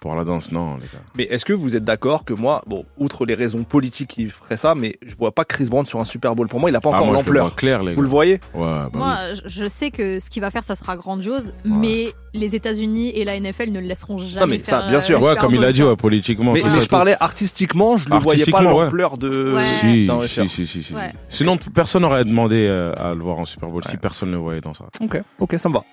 pour 0.00 0.14
la 0.14 0.24
danse, 0.24 0.52
non, 0.52 0.76
les 0.76 0.82
gars. 0.82 1.02
Mais 1.16 1.24
est-ce 1.24 1.44
que 1.44 1.52
vous 1.52 1.76
êtes 1.76 1.84
d'accord 1.84 2.24
que 2.24 2.32
moi, 2.32 2.62
bon, 2.66 2.84
outre 2.98 3.26
les 3.26 3.34
raisons 3.34 3.64
politiques 3.64 4.10
qui 4.10 4.28
feraient 4.28 4.56
ça, 4.56 4.74
mais 4.74 4.96
je 5.04 5.14
vois 5.16 5.32
pas 5.32 5.44
Chris 5.44 5.64
Brown 5.66 5.84
sur 5.86 5.98
un 6.00 6.04
Super 6.04 6.34
Bowl. 6.34 6.48
Pour 6.48 6.60
moi, 6.60 6.70
il 6.70 6.76
a 6.76 6.80
pas 6.80 6.90
Ah, 6.92 6.98
encore 7.00 7.12
l'ampleur. 7.12 7.56
clair, 7.56 7.82
les 7.82 7.94
Vous 7.94 8.02
le 8.02 8.08
voyez 8.08 8.34
Ouais, 8.54 8.60
bah. 8.64 8.90
Moi, 8.94 9.16
je- 9.34 9.48
je 9.48 9.68
sais 9.68 9.90
que 9.90 10.20
ce 10.20 10.30
qu'il 10.30 10.40
va 10.40 10.50
faire, 10.50 10.64
ça 10.64 10.74
sera 10.76 10.96
grandiose, 10.96 11.52
mais 11.64 12.12
les 12.34 12.54
États-Unis 12.54 13.10
et 13.10 13.24
la 13.24 13.34
NFL 13.40 13.70
ne 13.72 13.80
le 13.80 13.86
laisseront 13.86 14.18
jamais. 14.18 14.40
Non, 14.40 14.46
mais 14.46 14.60
ça, 14.62 14.82
bien 14.86 14.98
euh, 14.98 15.00
sûr. 15.00 15.22
Ouais, 15.22 15.34
comme 15.36 15.54
il 15.54 15.64
a 15.64 15.72
dit, 15.72 15.82
ouais, 15.82 15.96
politiquement. 15.96 16.52
Mais, 16.52 16.60
tout 16.60 16.66
mais 16.66 16.72
ça, 16.72 16.80
je 16.80 16.84
tout. 16.86 16.90
parlais 16.90 17.16
artistiquement, 17.18 17.96
je 17.96 18.08
ne 18.08 18.18
voyais 18.18 18.44
pas 18.46 18.58
ouais. 18.62 18.64
l'ampleur 18.84 19.18
de. 19.18 19.54
Ouais. 19.54 19.62
Si, 19.62 20.06
d'un 20.06 20.20
si, 20.20 20.48
si, 20.48 20.66
si, 20.66 20.82
si. 20.82 20.94
Ouais. 20.94 21.12
Sinon, 21.28 21.56
personne 21.56 22.02
n'aurait 22.02 22.24
demandé 22.24 22.66
euh, 22.68 22.92
à 22.96 23.14
le 23.14 23.22
voir 23.22 23.38
en 23.38 23.44
Super 23.44 23.68
Bowl 23.68 23.82
si 23.84 23.92
Ouais. 23.92 23.98
personne 23.98 24.28
ne 24.30 24.34
le 24.36 24.40
voyait 24.42 24.60
dans 24.60 24.74
ça. 24.74 24.84
Ok, 25.00 25.20
ok, 25.40 25.54
ça 25.58 25.68
me 25.68 25.74
va. 25.74 25.84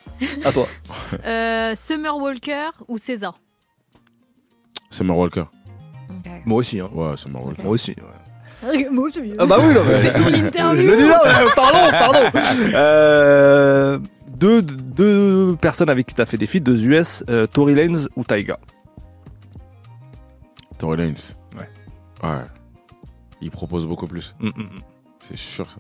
À 0.44 0.52
toi. 0.52 0.68
Euh, 1.26 1.74
Summer 1.76 2.16
Walker 2.18 2.70
ou 2.88 2.98
César? 2.98 3.36
Summer 4.90 5.18
Walker. 5.18 5.46
Moi 6.46 6.58
aussi. 6.60 6.80
Hein. 6.80 6.90
Ouais, 6.94 7.18
Summer 7.18 7.44
Walker. 7.44 7.64
Moi 7.64 7.72
aussi. 7.72 7.92
ouais. 7.92 8.90
Moi, 8.90 9.10
je- 9.14 9.20
Ah 9.38 9.46
bah 9.46 9.58
oui, 9.60 9.74
non, 9.74 9.82
mais- 9.88 9.98
C'est 9.98 10.14
ton 10.14 10.28
interview. 10.34 10.82
Je 10.82 10.88
le 10.88 10.98
dis 10.98 11.04
là, 11.08 11.22
ouais, 11.24 11.52
pardon, 11.56 11.78
pardon. 11.92 12.40
Euh, 12.74 14.00
deux, 14.30 14.62
deux 14.62 15.56
personnes 15.62 15.90
avec 15.90 16.08
qui 16.08 16.16
t'as 16.16 16.26
fait 16.26 16.38
des 16.38 16.48
feats, 16.48 16.60
deux 16.62 16.84
US, 16.88 17.24
euh, 17.30 17.46
Tory 17.48 17.76
Lanez 17.76 18.08
ou 18.16 18.24
Taiga. 18.24 18.58
Tory 20.78 20.98
Lanez. 20.98 21.14
Ouais. 21.58 21.70
Ouais. 22.28 22.44
Il 23.42 23.52
propose 23.52 23.86
beaucoup 23.86 24.08
plus. 24.08 24.36
Mm, 24.40 24.48
mm, 24.48 24.62
mm. 24.64 24.70
C'est 25.22 25.38
sûr, 25.38 25.70
ça. 25.70 25.78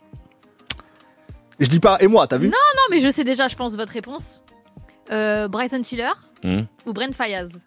Je 1.59 1.67
dis 1.69 1.79
pas, 1.79 1.97
et 2.01 2.07
moi, 2.07 2.27
t'as 2.27 2.37
vu? 2.37 2.47
Non, 2.49 2.53
mais 2.91 2.99
je 2.99 3.09
sais 3.09 3.23
déjà, 3.23 3.47
je 3.47 3.55
pense, 3.55 3.75
votre 3.75 3.91
réponse. 3.93 4.41
Euh, 5.11 5.47
Bryson 5.47 5.81
Tiller 5.81 6.11
Hmm. 6.43 6.63
ou 6.85 6.93
Brent 6.93 7.13
Fayaz? 7.13 7.59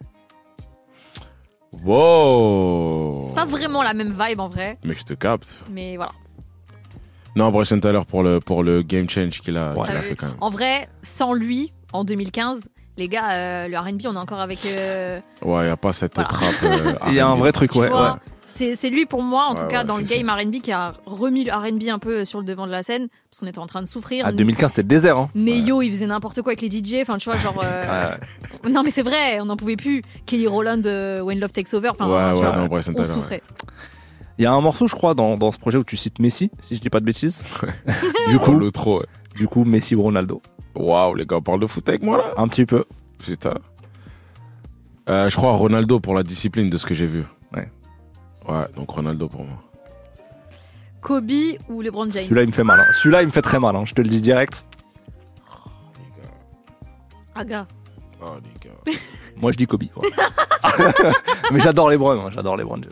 Wow 1.71 3.25
C'est 3.27 3.35
pas 3.35 3.45
vraiment 3.45 3.81
la 3.83 3.93
même 3.93 4.13
vibe 4.17 4.39
en 4.39 4.49
vrai, 4.49 4.77
Mais 4.83 4.93
je 4.93 5.03
te 5.03 5.13
capte. 5.13 5.63
mais 5.71 5.95
voilà. 5.95 6.11
Non, 7.35 7.51
Bryson 7.51 7.79
Tyler 7.79 8.01
pour 8.07 8.23
le, 8.23 8.39
pour 8.39 8.63
le 8.63 8.81
game 8.81 9.09
change 9.09 9.39
qu'il 9.41 9.55
a, 9.57 9.73
Ouais. 9.73 9.83
qu'il 9.87 9.91
a 9.95 9.99
T'as 9.99 10.01
fait 10.01 10.15
quand 10.15 10.27
même. 10.27 10.35
En 10.41 10.49
vrai, 10.49 10.89
sans 11.03 11.33
lui, 11.33 11.71
en 11.93 12.03
2015, 12.03 12.69
les 12.97 13.07
gars, 13.07 13.31
euh, 13.31 13.67
le 13.67 13.77
RB, 13.77 14.01
on 14.07 14.15
est 14.15 14.17
encore 14.17 14.39
avec. 14.41 14.59
euh, 14.65 15.19
Ouais, 15.43 15.61
il 15.61 15.65
n'y 15.65 15.69
a 15.71 15.77
pas 15.77 15.93
cette 15.93 16.15
Voilà. 16.15 16.27
trappe. 16.29 16.63
euh, 16.63 16.95
Il 17.07 17.13
y 17.13 17.19
a 17.19 17.27
un 17.27 17.33
R&B. 17.35 17.39
vrai 17.39 17.51
truc, 17.51 17.71
tu 17.71 17.77
ouais. 17.79 17.87
vois, 17.89 18.13
ouais. 18.13 18.19
C'est 18.49 18.89
lui 18.89 19.05
pour 19.05 19.21
moi, 19.21 19.45
en 19.47 19.53
Ouais, 19.55 19.61
tout 19.61 19.67
cas, 19.67 19.79
ouais, 19.81 19.85
dans 19.87 19.97
le 19.97 20.03
game 20.03 20.29
RB, 20.29 20.61
qui 20.61 20.71
a 20.71 20.93
remis 21.05 21.43
le 21.45 21.53
RB 21.53 21.87
un 21.89 21.99
peu 21.99 22.25
sur 22.25 22.39
le 22.39 22.45
devant 22.45 22.65
de 22.65 22.71
la 22.71 22.83
scène, 22.83 23.07
parce 23.29 23.39
qu'on 23.39 23.47
était 23.47 23.59
en 23.59 23.67
train 23.67 23.81
de 23.81 23.87
souffrir. 23.87 24.25
À 24.25 24.31
2015, 24.33 24.69
c'était 24.71 24.81
le 24.81 24.87
désert. 24.87 25.17
Hein. 25.17 25.29
Neyo, 25.35 25.81
il 25.81 25.91
faisait 25.91 26.07
n'importe 26.07 26.41
quoi 26.41 26.53
avec 26.53 26.61
les 26.61 26.69
DJ. 26.69 26.95
Enfin, 27.01 27.17
tu 27.17 27.29
vois, 27.29 27.37
genre. 27.39 27.61
euh, 27.63 27.83
Ouais. 28.09 28.69
Non, 28.71 28.83
mais 28.83 28.91
c'est 28.91 29.03
vrai, 29.03 29.39
on 29.39 29.45
n'en 29.45 29.55
pouvait 29.55 29.75
plus. 29.77 30.01
Kelly 30.25 30.47
Rowland, 30.47 30.81
euh, 30.85 31.21
When 31.21 31.39
Love 31.39 31.51
Takes 31.51 31.73
Over. 31.73 31.89
Enfin, 31.89 32.07
Ouais, 32.09 32.33
tu 32.33 32.39
ouais, 32.41 32.45
vois, 32.51 32.55
non, 32.57 32.65
Bryson 32.67 32.93
on 32.97 33.03
souffrait. 33.03 33.41
Il 34.37 34.43
y 34.43 34.45
a 34.45 34.51
un 34.53 34.61
morceau, 34.61 34.87
je 34.87 34.95
crois, 34.95 35.13
dans, 35.13 35.35
dans 35.35 35.51
ce 35.51 35.57
projet 35.59 35.77
où 35.77 35.83
tu 35.83 35.95
cites 35.97 36.19
Messi, 36.19 36.49
si 36.61 36.75
je 36.75 36.81
dis 36.81 36.89
pas 36.89 36.99
de 36.99 37.05
bêtises. 37.05 37.45
du 38.29 38.35
Oh, 38.37 38.39
coup, 38.43 38.53
le 38.53 38.71
trop, 38.71 38.99
ouais. 38.99 39.05
du 39.35 39.47
coup, 39.47 39.63
Messi 39.65 39.95
ou 39.95 40.01
Ronaldo. 40.01 40.41
Waouh, 40.75 41.13
les 41.15 41.25
gars, 41.25 41.37
on 41.37 41.41
parle 41.41 41.59
de 41.59 41.67
foot 41.67 41.87
avec 41.89 42.03
moi 42.03 42.17
là 42.17 42.33
Un 42.37 42.47
petit 42.47 42.65
peu. 42.65 42.83
Putain. 43.17 43.53
Euh, 45.09 45.29
je 45.29 45.35
crois 45.35 45.51
Ronaldo 45.53 45.99
pour 45.99 46.13
la 46.13 46.23
discipline 46.23 46.69
de 46.69 46.77
ce 46.77 46.85
que 46.85 46.93
j'ai 46.93 47.05
vu. 47.07 47.23
Ouais. 48.49 48.65
Donc 48.75 48.89
Ronaldo 48.89 49.27
pour 49.29 49.43
moi. 49.45 49.57
Kobe 51.01 51.31
ou 51.69 51.81
LeBron 51.81 52.11
James? 52.11 52.23
Celui-là, 52.23 52.43
il 52.43 52.47
me 52.47 52.53
fait 52.53 52.63
mal. 52.63 52.79
hein. 52.79 52.85
Celui-là, 52.93 53.21
il 53.21 53.27
me 53.27 53.31
fait 53.31 53.41
très 53.41 53.59
mal. 53.59 53.75
hein. 53.75 53.83
Je 53.85 53.93
te 53.93 54.01
le 54.01 54.09
dis 54.09 54.19
direct. 54.21 54.65
Aga. 57.35 57.67
Oh, 58.21 58.31
les 58.43 58.69
gars. 58.69 58.99
Moi, 59.37 59.51
je 59.53 59.57
dis 59.57 59.65
Kobe. 59.67 59.83
ouais. 59.83 60.09
Mais 61.51 61.59
j'adore 61.59 61.89
les 61.89 61.97
Browns. 61.97 62.19
hein. 62.19 62.29
J'adore 62.31 62.57
les 62.57 62.63
Browns. 62.65 62.83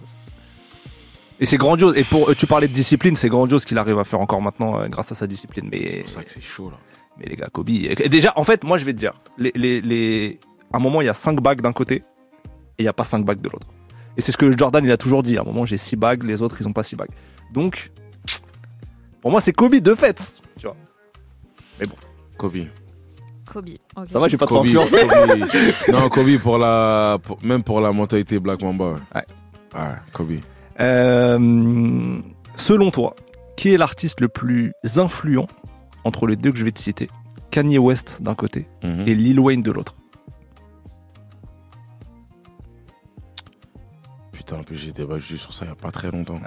Et 1.40 1.46
c'est 1.46 1.58
grandiose. 1.58 1.98
Et 1.98 2.04
pour, 2.04 2.34
tu 2.36 2.48
parlais 2.48 2.68
de 2.68 2.74
discipline, 2.74 3.16
c'est 3.16 3.30
grandiose 3.30 3.66
qu'il 3.66 3.78
arrive 3.78 4.00
à 4.00 4.04
faire 4.06 4.20
encore 4.22 4.42
maintenant 4.42 4.80
euh, 4.80 4.88
grâce 4.88 5.12
à 5.12 5.16
sa 5.16 5.28
discipline. 5.28 5.70
C'est 5.72 5.80
Mais, 5.96 6.02
pour 6.02 6.10
ça 6.10 6.24
que 6.24 6.30
c'est 6.30 6.42
chaud 6.42 6.70
là. 6.72 6.78
mais 7.20 7.26
les 7.26 7.36
gars, 7.36 7.50
Kobe. 7.52 7.70
et 7.70 8.10
déjà, 8.10 8.32
en 8.38 8.44
fait, 8.44 8.64
moi, 8.64 8.78
je 8.78 8.86
vais 8.86 8.94
te 8.94 9.00
dire, 9.00 9.14
les, 9.38 9.52
les, 9.54 9.82
les... 9.82 10.40
à 10.74 10.78
un 10.78 10.80
moment, 10.80 11.02
il 11.02 11.06
y 11.06 11.10
a 11.10 11.14
5 11.14 11.42
bagues 11.42 11.62
d'un 11.62 11.74
côté 11.74 11.96
et 11.98 12.04
il 12.80 12.84
n'y 12.84 12.90
a 12.90 12.94
pas 12.94 13.04
5 13.04 13.26
bagues 13.26 13.42
de 13.42 13.50
l'autre. 13.50 13.68
Et 14.18 14.22
c'est 14.22 14.32
ce 14.32 14.38
que 14.38 14.56
Jordan, 14.58 14.84
il 14.84 14.92
a 14.92 14.98
toujours 14.98 15.24
dit. 15.24 15.38
À 15.38 15.42
un 15.42 15.44
moment, 15.44 15.66
j'ai 15.66 15.78
6 15.78 15.96
bagues, 15.96 16.24
les 16.24 16.42
autres, 16.42 16.58
ils 16.60 16.68
ont 16.68 16.74
pas 16.74 16.84
6 16.84 16.96
bagues. 16.96 17.12
Donc, 17.54 17.92
pour 19.22 19.32
moi, 19.32 19.42
c'est 19.42 19.54
Kobe 19.54 19.76
de 19.76 19.96
fait. 19.96 20.42
Tu 20.58 20.66
vois. 20.66 20.76
Kobe. 22.38 22.58
Kobe. 23.52 23.68
ok. 23.96 24.08
Ça 24.12 24.20
va, 24.20 24.28
j'ai 24.28 24.38
pas 24.38 24.46
trop 24.46 24.58
Kobe, 24.58 24.68
influencé. 24.68 25.08
Kobe. 25.08 25.48
Non, 25.92 26.10
Kobe 26.10 26.38
pour 26.38 26.58
la, 26.58 27.18
pour- 27.24 27.38
même 27.44 27.64
pour 27.64 27.80
la 27.82 27.92
mentalité 27.92 28.40
Black 28.40 28.62
Mamba. 28.62 28.92
Ouais. 28.92 28.98
Ouais. 29.16 29.80
Ouais, 29.82 29.96
Kobe. 30.14 30.32
Euh, 30.80 32.20
selon 32.56 32.92
toi, 32.92 33.16
qui 33.56 33.70
est 33.74 33.78
l'artiste 33.78 34.22
le 34.22 34.28
plus 34.28 34.72
influent 34.98 35.48
entre 36.04 36.28
les 36.28 36.36
deux 36.36 36.52
que 36.52 36.58
je 36.58 36.64
vais 36.66 36.72
te 36.72 36.80
citer? 36.80 37.08
Kanye 37.50 37.80
West 37.80 38.22
d'un 38.22 38.36
côté 38.36 38.68
Mhm. 38.84 39.04
et 39.08 39.16
Lil 39.16 39.40
Wayne 39.40 39.62
de 39.64 39.72
l'autre. 39.72 39.96
Putain, 44.48 44.62
en 44.62 44.64
plus 44.64 44.78
j'ai 44.78 44.94
débattu 44.94 45.38
sur 45.38 45.52
ça 45.52 45.66
il 45.66 45.68
y 45.68 45.72
a 45.72 45.76
pas 45.76 45.92
très 45.92 46.10
longtemps. 46.10 46.40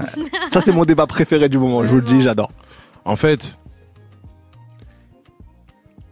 Ça, 0.50 0.62
c'est 0.62 0.72
mon 0.72 0.86
débat 0.86 1.06
préféré 1.06 1.50
du 1.50 1.58
moment, 1.58 1.84
je 1.84 1.90
vous 1.90 1.96
le 1.96 2.02
dis, 2.02 2.22
j'adore. 2.22 2.50
En 3.04 3.14
fait, 3.14 3.58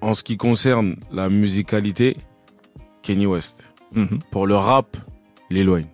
en 0.02 0.14
ce 0.14 0.22
qui 0.22 0.36
concerne 0.36 0.96
la 1.10 1.30
musicalité, 1.30 2.18
Kanye 3.02 3.24
West. 3.24 3.72
Mhm. 3.94 4.18
Pour 4.30 4.46
le 4.46 4.54
rap, 4.54 4.98
Lil 5.50 5.70
Wayne. 5.70 5.88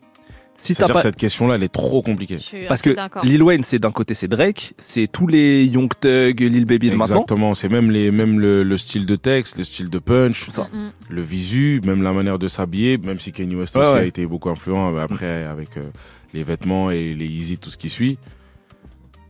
Si 0.65 0.73
t'as 0.73 0.79
C'est-à-dire 0.87 0.95
pas. 0.95 1.03
cette 1.03 1.17
question-là, 1.17 1.57
elle 1.57 1.63
est 1.63 1.69
trop 1.73 2.01
compliquée. 2.01 2.39
Je 2.39 2.43
suis 2.43 2.67
Parce 2.67 2.81
que. 2.81 2.97
Lil 3.23 3.43
Wayne, 3.43 3.63
c'est 3.65 3.79
d'un 3.79 3.91
côté, 3.93 4.15
c'est 4.15 4.29
Drake, 4.29 4.73
c'est 4.79 5.07
tous 5.07 5.27
les 5.27 5.65
Young 5.67 5.91
Thug, 6.01 6.41
Lil 6.41 6.65
Baby 6.65 6.89
de 6.91 6.97
maintenant. 6.97 7.17
Exactement, 7.17 7.53
c'est 7.55 7.69
même, 7.69 7.91
les, 7.91 8.11
même 8.11 8.41
le, 8.41 8.63
le 8.63 8.77
style 8.79 9.05
de 9.05 9.15
texte, 9.17 9.59
le 9.59 9.65
style 9.65 9.91
de 9.91 9.99
punch, 9.99 10.49
ça. 10.49 10.69
Mm, 10.73 10.91
le 11.11 11.23
visu, 11.23 11.83
même 11.85 12.03
la 12.03 12.13
manière 12.15 12.39
de 12.39 12.49
s'habiller, 12.49 12.97
même 12.97 13.21
si 13.21 13.31
Kanye 13.31 13.55
West 13.57 13.77
Ouais, 13.77 13.83
aussi 13.83 13.93
ouais. 13.95 14.01
a 14.01 14.05
été 14.05 14.25
beaucoup 14.27 14.49
influent 14.49 14.95
euh, 14.97 15.03
après 15.05 15.45
avec 15.45 15.77
euh, 15.77 15.91
les 16.33 16.43
vêtements 16.45 16.91
et 16.91 17.13
les 17.13 17.27
Yeezy, 17.27 17.59
tout 17.59 17.69
ce 17.71 17.77
qui 17.77 17.91
suit. 17.91 18.17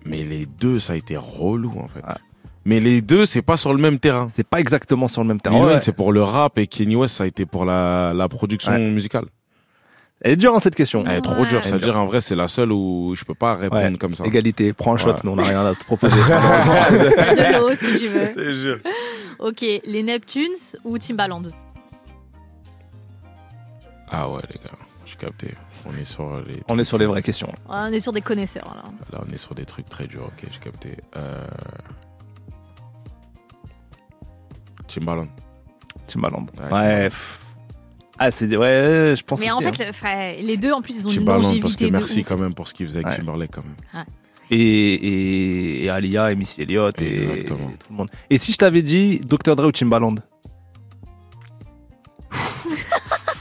Mais 0.07 0.22
les 0.22 0.47
deux, 0.47 0.78
ça 0.78 0.93
a 0.93 0.97
été 0.97 1.16
relou 1.16 1.70
en 1.78 1.89
fait. 1.89 2.01
Ouais. 2.01 2.14
Mais 2.66 2.78
les 2.80 3.01
deux, 3.03 3.26
c'est 3.26 3.43
pas 3.43 3.57
sur 3.57 3.74
le 3.74 3.80
même 3.80 3.99
terrain. 3.99 4.28
C'est 4.35 4.47
pas 4.47 4.61
exactement 4.61 5.09
sur 5.09 5.22
le 5.22 5.28
même 5.28 5.41
terrain. 5.41 5.57
Lil 5.57 5.64
Wayne, 5.64 5.74
Ouais. 5.76 5.80
c'est 5.80 5.93
pour 5.97 6.12
le 6.12 6.22
rap 6.22 6.59
et 6.59 6.66
Kanye 6.66 6.97
West, 6.97 7.16
ça 7.16 7.24
a 7.24 7.26
été 7.26 7.45
pour 7.45 7.64
la, 7.64 8.12
la 8.14 8.28
production 8.28 8.72
Ouais. 8.72 8.91
musicale. 8.91 9.24
Elle 10.27 10.33
est 10.33 10.37
dure, 10.37 10.55
hein, 10.55 10.61
cette 10.61 10.75
question. 10.75 11.05
Elle 11.07 11.18
est 11.18 11.20
trop 11.20 11.43
Ouais. 11.43 11.47
dure. 11.49 11.62
C'est-à-dire, 11.62 11.99
en 12.01 12.07
vrai, 12.07 12.22
c'est 12.22 12.35
la 12.35 12.49
seule 12.49 12.72
où 12.72 13.14
je 13.14 13.25
peux 13.25 13.35
pas 13.35 13.55
répondre 13.55 13.83
Ouais. 13.93 13.99
comme 13.99 14.14
ça. 14.14 14.25
Égalité, 14.25 14.72
prends 14.72 14.95
un 14.95 14.97
shot, 14.97 15.11
Ouais. 15.11 15.16
mais 15.22 15.31
on 15.31 15.37
n'a 15.37 15.43
rien 15.43 15.66
à 15.66 15.75
te 15.75 15.85
proposer. 15.85 16.16
De 16.16 17.59
l'eau, 17.59 17.75
si 17.77 17.99
tu 18.01 18.09
veux. 18.09 18.31
C'est. 18.35 18.89
Ok, 19.39 19.61
les 19.85 20.03
Neptunes 20.03 20.79
ou 20.85 20.97
Timbaland? 20.97 21.43
Ah 24.11 24.31
ouais, 24.31 24.41
les 24.49 24.57
gars, 24.64 24.79
j'ai 25.05 25.16
capté. 25.16 25.55
On 25.87 25.93
est 26.01 26.05
sur 26.07 26.41
les. 26.41 26.62
on 26.68 26.79
est 26.79 26.85
sur 26.85 26.97
les 26.97 27.05
vraies 27.07 27.22
questions. 27.22 27.53
On 27.68 27.93
est 27.93 28.01
sur 28.01 28.12
des 28.12 28.22
connaisseurs 28.22 28.75
là. 28.75 28.83
Là, 29.12 29.25
on 29.29 29.31
est 29.33 29.37
sur 29.37 29.55
des 29.55 29.66
trucs 29.66 29.89
très 29.91 30.07
durs. 30.07 30.25
Ok, 30.25 30.49
j'ai 30.51 30.59
capté. 30.59 30.97
Euh... 31.16 31.45
Timbaland. 34.87 35.29
Timbaland. 36.07 36.47
Ouais, 36.57 36.64
Ouais. 36.72 37.09
Timbaland. 37.09 37.09
Ah, 38.18 38.30
c'est 38.30 38.46
ouais, 38.56 39.14
je 39.16 39.22
pense 39.24 39.40
Mais 39.40 39.50
en 39.50 39.58
aussi, 39.58 39.72
fait, 39.72 39.90
hein. 40.06 40.32
le- 40.40 40.46
les 40.46 40.56
deux 40.56 40.72
en 40.72 40.82
plus, 40.82 40.98
ils 41.00 41.06
ont 41.08 41.10
une 41.10 41.16
Timbaland, 41.18 41.40
parce 41.40 41.50
que 41.50 41.56
longévité 41.58 41.86
de 41.86 41.90
merci 41.92 42.20
ouf. 42.20 42.28
quand 42.28 42.40
même 42.40 42.54
pour 42.54 42.68
ce 42.68 42.74
qu'il 42.74 42.86
faisait 42.86 42.98
avec 43.00 43.08
Ouais. 43.12 43.16
Timberlake 43.18 43.50
quand 43.52 43.64
même. 43.64 44.04
et, 44.50 44.56
et, 44.58 45.84
et 45.84 45.90
Alia 45.90 46.30
et 46.30 46.36
Missy 46.36 46.62
Elliott 46.62 47.00
et, 47.02 47.44
tout 47.44 47.56
le 47.90 47.96
monde. 47.96 48.10
Et 48.30 48.38
si 48.38 48.52
je 48.52 48.58
t'avais 48.58 48.82
dit 48.82 49.20
Dr. 49.20 49.56
Dre 49.56 49.66
ou 49.66 49.72
Timbaland? 49.72 50.14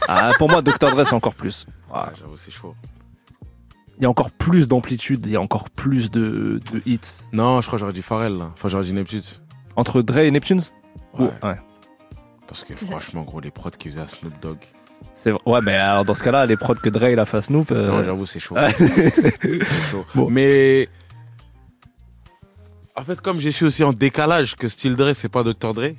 Ah, 0.08 0.32
Pour 0.38 0.50
moi, 0.50 0.62
Dr. 0.62 0.92
Dre, 0.92 1.06
c'est 1.06 1.14
encore 1.14 1.34
plus. 1.36 1.66
Ah, 1.92 2.12
j'avoue, 2.20 2.36
c'est 2.36 2.52
chaud. 2.52 2.76
Il 3.98 4.04
y 4.04 4.06
a 4.06 4.10
encore 4.10 4.32
plus 4.32 4.68
d'amplitude, 4.68 5.26
il 5.26 5.32
y 5.32 5.36
a 5.36 5.42
encore 5.42 5.70
plus 5.70 6.12
de, 6.12 6.60
de 6.74 6.82
hits. 6.86 7.00
Non, 7.32 7.62
je 7.62 7.68
crois 7.68 7.78
que 7.78 7.82
j'aurais 7.82 7.94
dit 7.94 8.02
Pharrell 8.02 8.34
là. 8.34 8.52
Enfin, 8.54 8.68
j'aurais 8.68 8.84
dit 8.84 8.92
Neptune. 8.94 9.22
Entre 9.76 10.02
Dre 10.02 10.18
et 10.20 10.32
Ouais. 10.32 10.40
Ou- 11.20 11.24
ouais. 11.48 11.56
Parce 12.54 12.64
que 12.66 12.76
franchement, 12.76 13.24
gros, 13.24 13.40
les 13.40 13.50
prods 13.50 13.72
qu'il 13.72 13.90
faisait 13.90 14.02
à 14.04 14.08
Snoop 14.08 14.40
Dogg. 14.40 14.58
C'est 15.16 15.32
vrai. 15.32 15.40
Ouais, 15.48 15.60
mais 15.62 15.74
alors 15.74 16.06
dans 16.06 16.14
ce 16.14 16.24
cas-là, 16.24 16.46
les 16.46 16.56
prods 16.56 16.76
que 16.76 16.88
Dre 16.90 17.06
il 17.10 17.18
a 17.18 17.26
fait 17.26 17.38
à 17.38 17.42
Snoop. 17.42 17.72
euh, 17.72 17.88
Non, 17.88 18.04
j'avoue, 18.04 18.28
c'est 18.28 18.40
chaud. 18.40 18.54
Ouais. 18.56 18.72
C'est 18.78 19.64
chaud. 19.90 20.06
Bon. 20.14 20.30
Mais. 20.30 20.88
En 22.96 23.04
fait, 23.04 23.20
comme 23.22 23.40
j'ai 23.40 23.52
su 23.52 23.66
aussi 23.66 23.84
en 23.84 23.92
décalage 23.92 24.56
que 24.56 24.68
Style 24.68 24.96
Dre, 24.96 25.14
c'est 25.16 25.30
pas 25.30 25.42
Dr. 25.44 25.74
Dre, 25.74 25.96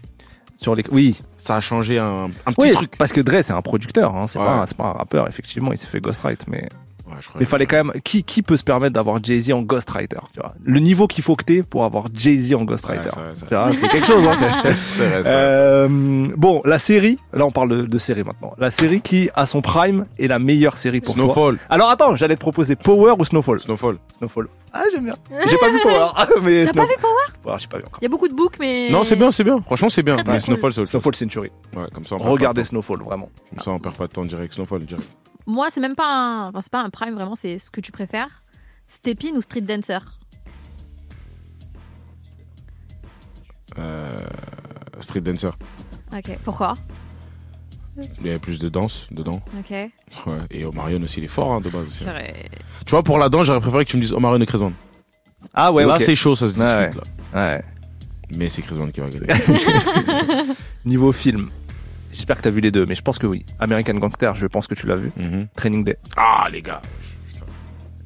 sur 0.56 0.76
les... 0.76 0.84
Oui, 0.92 1.20
ça 1.36 1.56
a 1.56 1.60
changé 1.60 1.98
un, 1.98 2.26
un 2.46 2.52
petit 2.52 2.68
oui 2.68 2.70
truc. 2.70 2.96
parce 2.96 3.12
que 3.12 3.20
Dre, 3.20 3.42
c'est 3.42 3.52
un 3.52 3.62
producteur, 3.62 4.14
hein, 4.14 4.28
c'est 4.28 4.38
Ouais. 4.38 4.44
pas, 4.44 4.64
pas 4.78 4.84
un 4.84 4.92
rappeur, 4.92 5.26
effectivement, 5.28 5.72
il 5.72 5.78
s'est 5.78 5.88
fait 5.88 6.00
ghostwrite, 6.00 6.46
mais. 6.46 6.68
Ouais, 7.14 7.20
je 7.20 7.28
crois 7.28 7.38
Mais 7.38 7.46
fallait 7.46 7.66
quand 7.66 7.76
même. 7.84 7.92
Qui, 8.02 8.24
qui 8.24 8.42
peut 8.42 8.56
se 8.56 8.64
permettre 8.64 8.94
d'avoir 8.94 9.22
Jay-Z 9.22 9.52
en 9.52 9.62
ghostwriter 9.62 10.16
tu 10.32 10.40
vois? 10.40 10.54
Le 10.64 10.80
niveau 10.80 11.06
qu'il 11.06 11.22
faut 11.22 11.36
que 11.36 11.44
t'aies 11.44 11.62
pour 11.62 11.84
avoir 11.84 12.06
Jay-Z 12.12 12.54
en 12.54 12.64
ghostwriter. 12.64 13.04
Ouais, 13.04 13.10
c'est 13.14 13.20
vrai, 13.20 13.30
c'est 13.34 13.46
Tu 13.46 13.54
vois, 13.54 13.72
c'est 13.72 13.88
quelque 13.88 14.06
chose, 14.06 14.26
hein 14.26 14.36
C'est 14.88 15.06
vrai, 15.08 15.22
c'est 15.22 15.30
vrai. 15.30 15.32
Euh, 15.34 16.24
bon, 16.36 16.60
la 16.64 16.78
série, 16.78 17.18
là 17.32 17.46
on 17.46 17.50
parle 17.50 17.68
de, 17.70 17.82
de 17.86 17.98
série 17.98 18.24
maintenant. 18.24 18.52
La 18.58 18.70
série 18.70 19.00
qui, 19.00 19.30
à 19.34 19.46
son 19.46 19.60
prime, 19.60 20.06
est 20.18 20.26
la 20.28 20.38
meilleure 20.38 20.76
série 20.76 21.00
pour 21.00 21.14
toi. 21.14 21.24
Snowfall. 21.24 21.58
Alors 21.70 21.90
attends, 21.90 22.16
j'allais 22.16 22.34
te 22.36 22.40
proposer 22.40 22.76
Power 22.76 23.14
ou 23.18 23.24
Snowfall? 23.24 23.60
Snowfall. 23.60 23.98
Snowfall. 24.18 24.48
Ah, 24.72 24.82
j'aime 24.92 25.04
bien. 25.04 25.14
J'ai 25.48 25.56
pas 25.58 25.70
vu 25.70 25.78
Power. 25.82 26.06
Ah, 26.16 26.26
mais 26.42 26.64
T'as 26.66 26.72
Snow- 26.72 26.76
pas 26.76 26.86
vu 26.86 26.94
Power? 27.00 27.56
J'ai 27.58 27.66
pas 27.68 27.78
vu 27.78 27.84
encore. 27.86 27.98
Il 28.00 28.04
y 28.04 28.06
a 28.06 28.08
beaucoup 28.08 28.28
de 28.28 28.34
books, 28.34 28.56
mais. 28.58 28.90
Non, 28.90 29.04
c'est 29.04 29.16
bien, 29.16 29.30
c'est 29.30 29.44
bien. 29.44 29.60
Franchement, 29.64 29.88
c'est 29.88 30.02
bien. 30.02 30.14
Très, 30.16 30.24
très 30.24 30.32
Mais 30.34 30.38
cool. 30.40 30.46
Snowfall, 30.54 30.72
c'est 30.72 30.80
autre 30.80 30.90
chose. 30.90 31.00
Snowfall 31.02 31.14
Century. 31.14 31.50
Ouais, 31.76 31.82
comme 31.94 32.06
ça, 32.06 32.16
on 32.16 32.18
perd 32.18 32.30
Regardez 32.30 32.60
pas 32.60 32.64
de 32.64 32.68
Snowfall, 32.68 32.98
vraiment. 33.04 33.26
temps. 33.26 33.42
Comme 33.50 33.58
ça, 33.60 33.70
on 33.72 33.78
perd 33.78 33.94
pas 33.96 34.06
de 34.06 34.12
temps 34.12 34.24
direct. 34.24 34.54
Snowfall, 34.54 34.84
direct. 34.84 35.06
Moi, 35.46 35.68
c'est 35.70 35.80
même 35.80 35.94
pas 35.94 36.06
un. 36.06 36.48
Enfin, 36.48 36.60
c'est 36.60 36.72
pas 36.72 36.82
un 36.82 36.90
prime 36.90 37.14
vraiment, 37.14 37.34
c'est 37.34 37.58
ce 37.58 37.70
que 37.70 37.80
tu 37.80 37.92
préfères. 37.92 38.42
Step 38.88 39.24
in 39.24 39.36
ou 39.36 39.40
Street 39.40 39.60
Dancer? 39.62 39.98
Euh, 43.78 44.18
Street 45.00 45.20
Dancer. 45.20 45.50
Ok, 46.12 46.38
pourquoi? 46.44 46.74
Il 47.96 48.26
y 48.26 48.30
avait 48.30 48.38
plus 48.38 48.58
de 48.58 48.68
danse 48.68 49.06
dedans. 49.10 49.40
Ok. 49.58 49.70
Ouais. 49.70 49.90
Et 50.50 50.64
Omarion 50.64 51.00
aussi, 51.02 51.20
il 51.20 51.24
est 51.24 51.28
fort 51.28 51.52
hein, 51.52 51.60
de 51.60 51.70
base. 51.70 51.86
aussi. 51.86 52.04
Tu 52.84 52.90
vois, 52.90 53.02
pour 53.02 53.18
la 53.18 53.28
danse, 53.28 53.46
j'aurais 53.46 53.60
préféré 53.60 53.84
que 53.84 53.90
tu 53.90 53.96
me 53.96 54.02
dises 54.02 54.12
Omarion 54.12 54.40
et 54.40 54.46
Brown. 54.46 54.72
Ah 55.52 55.72
ouais, 55.72 55.84
là, 55.86 56.00
c'est 56.00 56.16
chaud, 56.16 56.34
ça 56.34 56.48
se 56.48 56.54
discute. 56.54 56.64
ouais. 56.64 56.90
Là. 57.34 57.56
Ouais. 57.56 57.64
Mais 58.36 58.48
c'est 58.48 58.66
Brown 58.66 58.90
qui 58.90 59.00
va 59.00 59.08
gagner. 59.10 59.26
Niveau 60.84 61.12
film, 61.12 61.50
j'espère 62.14 62.36
que 62.38 62.42
t'as 62.42 62.50
vu 62.50 62.60
les 62.60 62.70
deux, 62.70 62.86
mais 62.86 62.94
je 62.94 63.02
pense 63.02 63.18
que 63.18 63.26
oui. 63.26 63.44
American 63.58 63.94
Gangster, 63.94 64.34
je 64.34 64.46
pense 64.46 64.66
que 64.66 64.74
tu 64.74 64.86
l'as 64.86 64.96
vu. 64.96 65.10
Mhm. 65.16 65.48
Training 65.56 65.84
Day. 65.84 65.98
Ah, 66.16 66.46
les 66.50 66.62
gars. 66.62 66.80
Putain. 67.32 67.46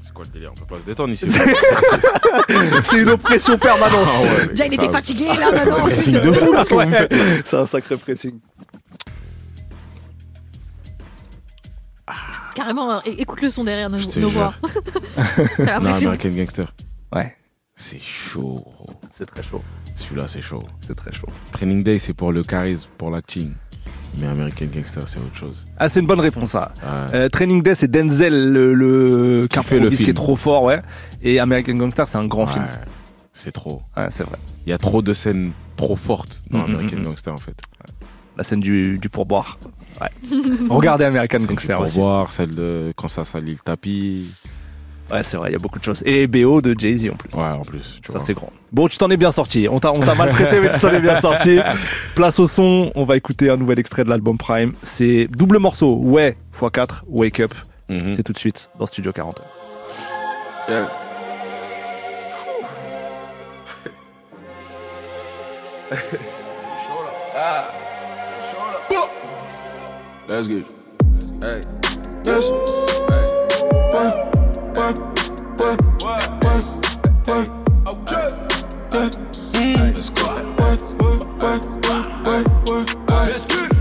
C'est 0.02 0.12
quoi 0.12 0.24
le 0.24 0.30
délire? 0.30 0.50
On 0.52 0.60
peut 0.60 0.74
pas 0.74 0.80
se 0.80 0.86
détendre 0.86 1.12
ici. 1.12 1.26
c'est 2.82 3.00
une 3.02 3.10
oppression 3.10 3.56
permanente. 3.58 4.08
Ah 4.12 4.20
ouais, 4.20 4.28
les 4.42 4.46
Déjà, 4.48 4.64
il 4.66 4.70
gars, 4.70 4.74
était 4.76 4.86
ça- 4.86 4.92
fatigué, 4.92 5.26
là, 5.26 5.52
maintenant. 5.52 5.76
Pressing 5.84 6.20
de 6.20 6.32
fou, 6.32 6.52
là, 6.52 6.64
ce 6.64 6.68
que 6.70 6.74
vous 6.74 6.80
me 6.80 6.86
Ouais, 6.86 7.08
faites. 7.08 7.46
c'est 7.46 7.56
un 7.56 7.66
sacré 7.66 7.96
pressing. 7.96 8.40
Carrément, 12.54 12.90
euh, 12.96 13.00
é- 13.04 13.20
écoute 13.22 13.40
le 13.42 13.50
son 13.50 13.62
derrière 13.64 13.88
nos, 13.90 13.98
Je 13.98 14.06
te 14.08 14.18
nos 14.18 14.30
jure. 14.30 14.40
voix. 14.40 14.54
T'as 15.56 15.64
Non, 15.64 15.64
l'impression. 15.84 16.08
American 16.10 16.30
Gangster. 16.30 16.74
Ouais, 17.14 17.36
C'est 17.76 18.00
chaud. 18.00 18.62
gros. 18.64 18.90
c'est 19.16 19.26
très 19.26 19.42
chaud. 19.42 19.62
Celui-là, 19.94 20.26
c'est 20.26 20.40
chaud. 20.42 20.62
C'est 20.84 20.94
très 20.96 21.12
chaud. 21.12 21.28
Training 21.52 21.82
Day, 21.84 21.98
c'est 21.98 22.14
pour 22.14 22.32
le 22.32 22.42
charisme, 22.42 22.88
pour 22.98 23.10
l'acting. 23.10 23.52
Mais 24.16 24.26
American 24.26 24.66
Gangster, 24.74 25.02
c'est 25.06 25.18
autre 25.20 25.36
chose. 25.36 25.66
Ah, 25.78 25.88
c'est 25.88 26.00
une 26.00 26.06
bonne 26.06 26.20
réponse, 26.20 26.50
ça. 26.50 26.72
Ouais. 26.82 27.14
Euh, 27.14 27.28
Training 27.28 27.62
Day, 27.62 27.74
c'est 27.74 27.88
Denzel, 27.90 28.52
le, 28.52 28.74
le 28.74 29.46
Qui 29.48 29.58
fait 29.62 29.74
le 29.76 29.82
improvise, 29.82 29.98
qui 29.98 30.04
film. 30.06 30.10
est 30.10 30.14
trop 30.14 30.36
fort, 30.36 30.64
ouais. 30.64 30.80
Et 31.22 31.38
American 31.38 31.74
Gangster, 31.74 32.08
c'est 32.08 32.18
un 32.18 32.26
grand 32.26 32.46
film. 32.46 32.66
C'est 33.32 33.52
trop. 33.52 33.82
Ouais, 33.96 34.06
c'est 34.10 34.24
vrai. 34.24 34.36
Il 34.66 34.70
y 34.70 34.72
a 34.72 34.78
trop 34.78 35.02
de 35.02 35.12
scènes 35.12 35.52
trop 35.76 35.94
fortes 35.94 36.42
dans 36.50 36.58
Mhm, 36.66 36.74
American 36.74 36.96
mhm. 36.98 37.04
Gangster, 37.04 37.32
en 37.32 37.38
fait. 37.38 37.56
La 38.36 38.44
scène 38.44 38.60
du, 38.60 38.98
du 38.98 39.08
pourboire. 39.08 39.58
Ouais. 40.00 40.08
Regardez 40.70 41.04
American 41.04 41.38
Celle 41.38 41.46
du 41.48 41.54
Gangster 41.54 41.80
aussi. 41.80 41.94
pourboire, 41.94 42.32
celle 42.32 42.54
de 42.54 42.92
quand 42.96 43.08
ça 43.08 43.24
salit 43.24 43.52
le 43.52 43.58
tapis. 43.58 44.26
Ouais, 45.10 45.22
c'est 45.22 45.36
vrai, 45.38 45.50
il 45.50 45.52
y 45.52 45.56
a 45.56 45.58
beaucoup 45.58 45.78
de 45.78 45.84
choses. 45.84 46.02
Et 46.04 46.26
BO 46.26 46.60
de 46.60 46.78
Jay-Z 46.78 47.10
en 47.10 47.16
plus. 47.16 47.30
Ouais, 47.34 47.42
en 47.44 47.64
plus. 47.64 47.98
Tu 48.02 48.12
Ça, 48.12 48.20
c'est 48.20 48.34
grand. 48.34 48.52
Bon, 48.72 48.88
tu 48.88 48.98
t'en 48.98 49.08
es 49.10 49.16
bien 49.16 49.32
sorti. 49.32 49.66
On 49.70 49.78
t'a, 49.78 49.92
on 49.92 50.00
t'a 50.00 50.14
mal 50.14 50.30
traité, 50.30 50.60
mais 50.60 50.72
tu 50.74 50.80
t'en 50.80 50.90
es 50.90 51.00
bien 51.00 51.20
sorti. 51.20 51.58
Place 52.14 52.38
au 52.38 52.46
son. 52.46 52.92
On 52.94 53.04
va 53.04 53.16
écouter 53.16 53.48
un 53.48 53.56
nouvel 53.56 53.78
extrait 53.78 54.04
de 54.04 54.10
l'album 54.10 54.36
Prime. 54.36 54.72
C'est 54.82 55.26
double 55.30 55.58
morceau. 55.58 55.96
Ouais, 55.96 56.36
x4, 56.58 57.02
Wake 57.08 57.40
Up. 57.40 57.54
Mhm. 57.88 58.12
C'est 58.14 58.22
tout 58.22 58.34
de 58.34 58.38
suite 58.38 58.68
dans 58.78 58.86
Studio 58.86 59.12
40. 59.12 59.40
Yeah. 60.68 60.88
Let's 70.28 70.46
get 70.46 70.58
it. 70.58 70.66
Hey. 71.42 71.60
Yes. 72.26 72.50
Hey 73.92 74.37
ouais, 74.78 74.94
ouais, 75.60 75.76
ouais, 76.04 76.16
ouais, 77.24 77.44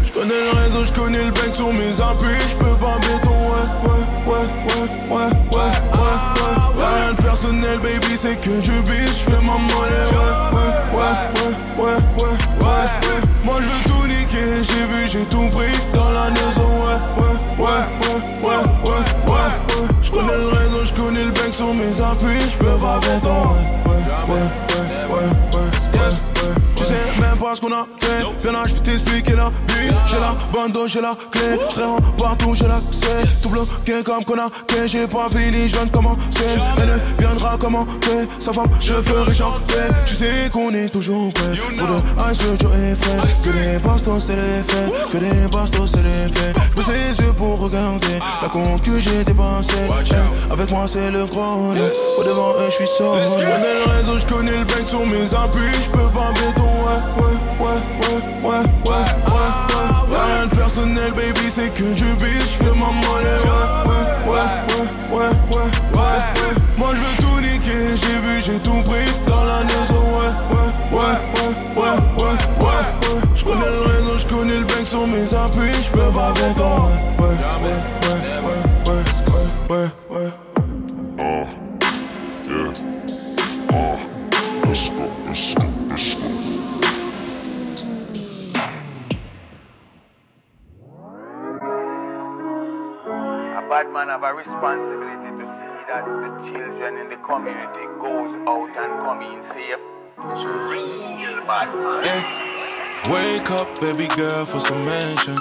Je 0.06 0.12
connais 0.12 0.41
le 0.41 0.58
réseau, 0.58 0.86
je 0.86 0.91
le 1.24 1.32
bec 1.32 1.54
sur 1.54 1.72
mes 1.74 2.02
appuis, 2.02 2.50
je 2.50 2.58
peux 2.58 2.76
béton, 3.00 3.38
ouais, 3.43 3.66
ouais, 3.86 4.02
ouais, 4.28 4.48
ouais, 4.74 4.88
ouais, 5.12 5.30
ouais, 5.54 5.72
ouais, 5.93 6.86
Rien 6.98 7.14
de 7.14 7.22
personnel, 7.22 7.80
baby, 7.80 8.16
c'est 8.16 8.39
que 8.41 8.60
du 8.60 8.82
je 9.08 9.32
fais 9.32 9.41
ma 9.41 9.58
monnaie, 9.58 10.08
ouais, 10.12 10.32
ouais, 10.54 10.72
ouais, 10.98 11.16
ouais, 11.84 11.98
ouais, 12.24 12.38
ouais, 12.62 13.22
Moi 13.45 13.62
je 13.62 13.70
veux 13.70 13.84
tout 13.86 14.08
niquer, 14.08 14.64
j'ai 14.64 14.86
vu, 14.88 15.08
j'ai 15.08 15.26
tout 15.26 15.50
pris. 15.50 15.78
Dans 15.93 16.10
la 16.12 16.30
maison, 16.32 16.70
ouais. 16.84 17.16
sous 21.58 21.74
mes 21.74 22.01
appuis, 22.03 22.51
je 22.51 22.58
pas 22.80 22.99
béton. 22.99 23.41
Ouais 24.32 24.76
pas 27.48 27.56
ce 27.56 27.62
qu'on 27.62 27.72
a 27.72 27.88
fait, 27.98 28.28
viens 28.41 28.52
là, 28.52 28.64
j'vais 28.68 28.80
t'expliquer 28.80 29.34
la 29.34 29.45
vie. 29.45 29.95
J'ai 30.08 30.20
la 30.20 30.32
bande, 30.52 30.78
j'ai 30.88 31.00
la 31.00 31.16
clé, 31.32 31.56
j'serai 31.70 31.86
partout, 32.18 32.54
j'ai 32.54 32.68
l'accès. 32.68 33.22
Tout 33.41 33.50
bloqué 33.50 34.04
comme 34.04 34.26
qu'on 34.26 34.38
a, 34.39 34.50
que 34.68 34.86
j'ai 34.88 35.08
pas 35.08 35.30
fini, 35.30 35.70
je 35.70 35.76
viens 35.76 35.86
de 35.86 35.91
commencer. 35.91 36.20
Elle 36.78 37.02
viendra 37.18 37.58
commenter, 37.58 38.22
sa 38.39 38.52
femme, 38.52 38.66
je 38.82 38.95
ferai 38.95 39.34
chanter. 39.34 39.88
Tu 40.06 40.16
sais 40.16 40.50
qu'on 40.52 40.74
est 40.74 40.89
toujours 40.89 41.32
prêt, 41.32 41.52
pour 41.78 41.88
le 41.88 42.32
ice, 42.32 42.43
le 42.43 42.58
Joe 42.60 42.72
est 42.84 42.95
frais. 42.95 43.18
Que 43.43 43.50
des 43.50 43.80
bastos, 43.80 44.20
c'est 44.26 44.36
les 44.36 44.64
faits, 44.64 45.10
que 45.10 45.18
des 45.18 45.48
bastos, 45.50 45.91
c'est 45.91 46.04
les 46.04 46.34
faits. 46.34 46.58
J'baisse 46.74 46.88
les 46.89 47.26
yeux 47.26 47.34
pour 47.34 47.62
regarder 47.62 48.20
la 48.41 48.50
con 48.50 48.64
que 48.84 49.00
j'ai 49.00 49.24
dépassé. 49.24 49.74
Eh, 49.89 50.52
Avec 50.52 50.70
moi, 50.70 50.86
c'est 50.88 51.12
le 51.12 51.26
gros 51.26 51.74
lot. 51.74 51.91
Au 52.20 52.24
devant, 52.24 52.50
eux, 52.60 52.70
j'suis 52.72 52.88
solo. 52.88 53.22
J'connais 53.28 53.86
le 53.86 53.91
réseau, 53.91 54.18
j'connais 54.18 54.58
le 54.58 54.66
bec 54.66 54.86
sur 54.86 55.06
mes 55.06 55.34
appuis. 55.34 55.84
J'peux 55.84 56.10
pas 56.14 56.32
béton, 56.34 56.64
ouais, 56.64 57.24
ouais, 57.24 57.38
ouais, 58.01 58.49
ouais, 58.49 58.63
ouais, 58.89 59.05
ouais, 59.30 60.11
ouais. 60.11 60.17
Rien 60.17 60.45
de 60.47 60.55
personnel, 60.55 61.11
baby, 61.13 61.49
c'est 61.49 61.73
que 61.73 61.93
du 61.93 62.13
bitch, 62.15 62.57
fais 62.59 62.65
ma 62.65 62.91
monnaie, 62.91 63.39
ouais, 63.45 63.65
ouais, 63.88 64.32
ouais, 64.32 65.17
ouais, 65.17 65.30
ouais, 65.55 65.69
ouais. 65.95 66.55
Moi 66.78 66.89
je 66.95 66.99
veux 67.01 67.17
tout 67.17 67.41
niquer, 67.41 67.95
j'ai 67.95 68.19
vu, 68.28 68.41
j'ai 68.41 68.59
tout 68.59 68.82
pris 68.84 69.11
dans 69.25 69.43
la 69.43 69.63
maison, 69.63 70.03
ouais, 70.17 70.32
ouais, 70.53 70.99
ouais, 70.99 71.15
ouais, 71.41 71.84
ouais, 71.84 71.97
ouais, 72.23 72.65
ouais. 72.65 73.21
Je 73.36 73.43
connais 73.43 73.65
le 73.65 73.82
réseau, 73.82 74.17
je 74.17 74.25
connais 74.25 74.57
le 74.59 74.65
bank 74.65 74.86
sur 74.86 75.07
mes 75.07 75.36
appuis, 75.36 75.84
je 75.84 75.91
peux 75.91 76.11
pas 76.13 76.34
Ouais 76.38 76.53
ouais, 76.53 76.63
ouais, 77.19 77.38
ouais, 78.07 78.23
ouais, 78.86 79.03
ouais, 79.69 79.89
ouais, 80.09 80.25
ouais. 80.25 80.47
Bad 93.78 93.93
man 93.93 94.07
have 94.07 94.23
a 94.23 94.34
responsibility 94.34 95.30
to 95.38 95.45
see 95.57 95.86
that 95.88 96.03
the 96.03 96.30
children 96.49 96.97
in 96.97 97.09
the 97.09 97.17
community 97.17 97.86
goes 98.01 98.34
out 98.47 98.73
and 98.75 98.91
come 99.05 99.21
in 99.21 99.43
safe. 99.53 99.78
Real 100.17 101.45
bad 101.45 101.69
man. 101.75 102.01
Wake 103.13 103.51
up, 103.51 103.80
baby 103.80 104.07
girl, 104.15 104.45
for 104.45 104.59
some 104.59 104.84
mention. 104.84 105.36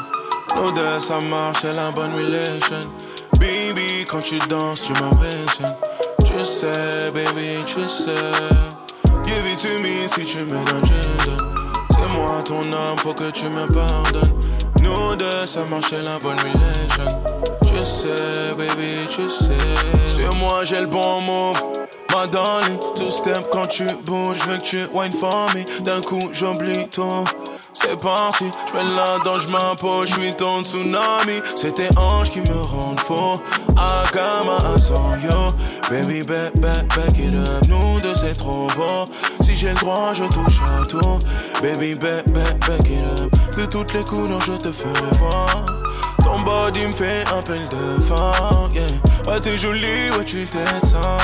Nous 0.54 0.70
deux, 0.72 1.00
ça 1.00 1.18
marche, 1.20 1.60
c'est 1.62 1.72
la 1.72 1.90
bonne 1.90 2.12
relation. 2.12 2.80
Baby, 3.40 4.04
quand 4.06 4.20
tu 4.20 4.38
danses, 4.50 4.82
tu 4.82 4.92
m'impressionnes. 4.92 5.74
Tu 6.26 6.44
sais, 6.44 7.10
baby, 7.14 7.64
tu 7.64 7.88
sais. 7.88 8.16
Give 9.24 9.46
it 9.46 9.58
to 9.60 9.82
me 9.82 10.06
si 10.08 10.26
tu 10.26 10.44
me 10.44 10.62
donnes, 10.62 11.55
ton 12.44 12.60
homme, 12.72 12.98
faut 12.98 13.14
que 13.14 13.30
tu 13.30 13.46
me 13.46 13.66
pardonnes. 13.66 14.32
Nous 14.82 15.16
deux, 15.16 15.46
ça 15.46 15.64
marche, 15.70 15.86
c'est 15.90 16.02
la 16.02 16.18
bonne 16.18 16.38
relation. 16.38 17.22
Tu 17.62 17.86
sais, 17.86 18.54
baby, 18.56 19.06
tu 19.10 19.28
sais. 19.30 19.56
Sur 20.04 20.34
moi, 20.36 20.64
j'ai 20.64 20.80
le 20.80 20.86
bon 20.86 21.20
move. 21.22 21.62
Ma 22.12 22.26
darling, 22.26 22.78
two 22.94 23.10
step 23.10 23.48
quand 23.50 23.66
tu 23.66 23.84
bouges, 24.04 24.38
je 24.38 24.50
veux 24.50 24.58
que 24.58 24.62
tu 24.62 24.78
wine 24.94 25.12
for 25.12 25.46
me. 25.54 25.82
D'un 25.82 26.00
coup, 26.00 26.30
j'oublie 26.32 26.88
tout. 26.88 27.24
C'est 27.78 28.00
parti, 28.00 28.46
je 28.72 28.78
mets 28.78 28.94
la 28.94 29.18
dans 29.18 29.38
je 29.38 29.48
m'impose, 29.48 30.08
je 30.08 30.14
suis 30.14 30.34
ton 30.34 30.64
tsunami. 30.64 31.42
C'est 31.56 31.74
tes 31.74 31.90
anges 31.98 32.30
qui 32.30 32.40
me 32.40 32.62
rendent 32.62 33.00
faux. 33.00 33.38
Akama, 33.76 34.56
you. 35.22 35.52
Baby, 35.90 36.22
back, 36.22 36.54
back, 36.54 37.18
it 37.18 37.34
up. 37.34 37.68
Nous 37.68 38.00
deux, 38.00 38.14
c'est 38.14 38.32
trop 38.32 38.66
beau. 38.68 39.04
Si 39.42 39.54
j'ai 39.54 39.68
le 39.68 39.74
droit, 39.74 40.14
je 40.14 40.24
touche 40.24 40.62
à 40.62 40.86
tout. 40.86 41.18
Baby, 41.60 41.94
back, 41.94 42.26
back, 42.30 42.88
it 42.88 43.04
up. 43.20 43.30
De 43.58 43.66
toutes 43.66 43.92
les 43.92 44.04
couleurs, 44.04 44.40
je 44.40 44.54
te 44.54 44.72
ferai 44.72 45.14
voir. 45.18 45.66
Ton 46.24 46.40
body 46.44 46.86
me 46.86 46.92
fait 46.92 47.24
un 47.30 47.40
appel 47.40 47.60
de 47.68 48.02
fin. 48.02 48.70
Ouais, 49.30 49.38
t'es 49.38 49.58
jolie, 49.58 50.10
ouais, 50.16 50.24
tu 50.24 50.46
t'aides 50.46 50.82
ça. 50.82 51.18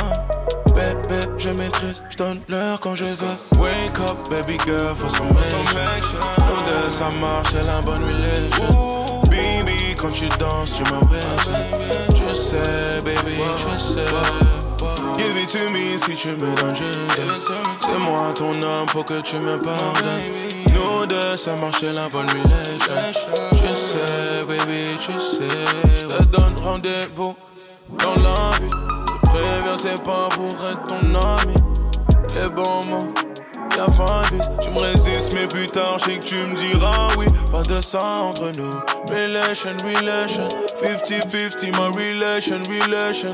Maîtrise, 1.55 2.03
je 2.09 2.17
donne 2.17 2.41
l'heure 2.49 2.81
quand 2.81 2.95
je 2.95 3.05
veux. 3.05 3.37
Wake 3.59 4.01
up, 4.01 4.29
baby 4.31 4.57
girl, 4.65 4.95
for 4.95 5.11
some 5.11 5.29
action. 5.37 5.59
Nous 6.39 6.63
deux, 6.67 6.91
ça 6.91 7.09
marche, 7.21 7.49
c'est 7.53 7.67
la 7.67 7.81
bonne 7.81 8.03
relation. 8.03 9.05
Baby, 9.29 9.95
quand 9.97 10.13
tu 10.13 10.29
danses, 10.39 10.73
tu 10.73 10.83
m'impressionnes. 10.85 11.55
Tu 12.15 12.35
sais, 12.35 13.01
baby, 13.05 13.37
tu 13.37 13.79
sais. 13.79 14.07
Give 15.17 15.37
it 15.37 15.49
to 15.51 15.71
me 15.73 15.99
si 15.99 16.15
tu 16.17 16.29
me 16.31 16.55
donnes. 16.55 16.75
C'est 17.81 18.05
moi 18.05 18.33
ton 18.35 18.53
homme, 18.63 18.89
faut 18.89 19.05
que 19.05 19.21
tu 19.21 19.37
me 19.37 19.59
pardonnes. 19.59 20.21
Nous 20.73 21.07
deux, 21.07 21.37
ça 21.37 21.55
marche, 21.57 21.81
c'est 21.81 21.93
la 21.93 22.09
bonne 22.09 22.31
relation. 22.31 22.95
Tu 23.53 23.77
sais, 23.77 24.45
baby, 24.47 24.97
tu 25.01 25.13
sais. 25.21 25.49
Je 25.97 26.07
te 26.07 26.25
donne 26.25 26.55
rendez-vous 26.63 27.35
dans 27.99 28.15
la 28.17 28.51
vie. 28.59 28.92
Préviens, 29.33 29.79
c'est 29.79 30.03
pas 30.05 30.29
pour 30.31 30.53
être 30.69 30.85
ton 30.85 31.15
ami. 31.15 31.55
Les 32.35 32.51
bons 32.51 32.85
mots, 32.87 33.15
y'a 33.75 33.87
pas 33.87 34.23
de. 34.31 34.63
Tu 34.63 34.69
me 34.69 34.79
résistes, 34.79 35.33
mais 35.33 35.47
plus 35.47 35.67
tard, 35.69 35.99
je 36.01 36.05
sais 36.05 36.19
que 36.19 36.25
tu 36.25 36.35
me 36.35 36.55
diras 36.55 37.09
oui. 37.17 37.25
Pas 37.51 37.63
de 37.63 37.81
ça 37.81 38.05
entre 38.05 38.53
nous. 38.59 38.71
Relation, 39.09 39.71
relation. 39.83 40.49
50-50, 40.83 41.79
ma 41.79 41.89
relation, 41.89 42.63
relation. 42.69 43.33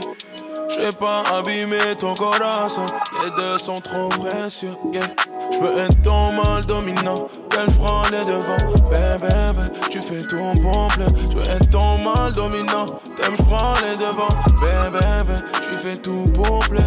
Je 0.70 0.80
vais 0.80 0.92
pas 0.92 1.22
abîmer 1.34 1.96
ton 1.98 2.14
corazon. 2.14 2.86
Les 3.24 3.30
deux 3.30 3.58
sont 3.58 3.76
trop 3.76 4.08
précieux, 4.08 4.74
yeah. 4.92 5.08
Je 5.50 5.58
peux 5.58 5.78
être 5.78 6.02
ton 6.02 6.32
mal 6.32 6.64
dominant. 6.66 7.26
Quand 7.50 7.64
je 7.68 7.76
prends 7.76 8.02
les 8.10 8.24
devants, 8.24 8.90
ben, 8.90 9.18
ben, 9.18 9.70
tu 9.90 10.02
fais 10.02 10.20
tout 10.22 10.36
plaire. 10.36 11.08
Je 11.30 11.36
veux 11.36 11.48
être 11.50 11.70
ton 11.70 11.98
mal 11.98 12.32
dominant. 12.32 12.86
T'aimes, 13.16 13.36
je 13.38 13.42
prends 13.42 13.74
les 13.80 13.96
devants, 13.96 14.28
ben, 14.60 15.42
tu 15.62 15.78
fais 15.78 15.96
tout 15.96 16.26
pour 16.34 16.60
plaire. 16.68 16.84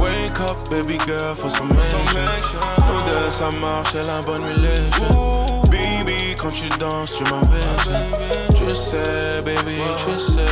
Wake 0.00 0.40
up, 0.40 0.56
baby 0.70 0.98
girl, 1.06 1.34
for 1.34 1.50
some 1.50 1.70
action. 1.72 1.98
Nous 2.78 3.10
deux, 3.10 3.30
ça 3.30 3.50
marche, 3.60 3.90
c'est 3.92 4.04
la 4.04 4.22
bonne 4.22 4.42
relation. 4.42 5.46
Baby, 5.70 6.34
quand 6.40 6.50
tu 6.50 6.68
danses, 6.80 7.12
tu 7.12 7.24
m'impressionnes. 7.24 8.14
Tu 8.56 8.74
sais, 8.74 9.42
baby, 9.44 9.80
tu 10.06 10.18
sais. 10.18 10.46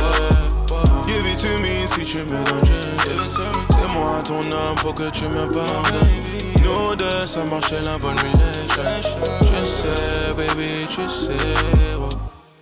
Give 1.07 1.25
it 1.25 1.37
to 1.39 1.61
me 1.61 1.87
si 1.87 2.05
tu 2.05 2.17
me 2.19 2.43
donnes 2.43 2.65
C'est 3.69 3.93
moi 3.93 4.21
ton 4.23 4.41
âme, 4.51 4.77
faut 4.77 4.93
que 4.93 5.09
tu 5.09 5.25
me 5.25 5.47
pardonnes 5.47 6.09
Nous 6.63 6.95
deux, 6.95 7.25
ça 7.25 7.43
marche, 7.45 7.67
c'est 7.69 7.81
la 7.81 7.97
bonne 7.97 8.17
relation 8.17 9.17
Tu 9.41 9.65
sais, 9.65 10.33
baby, 10.35 10.87
tu 10.89 11.09
sais 11.09 11.33
ouais. 11.33 12.09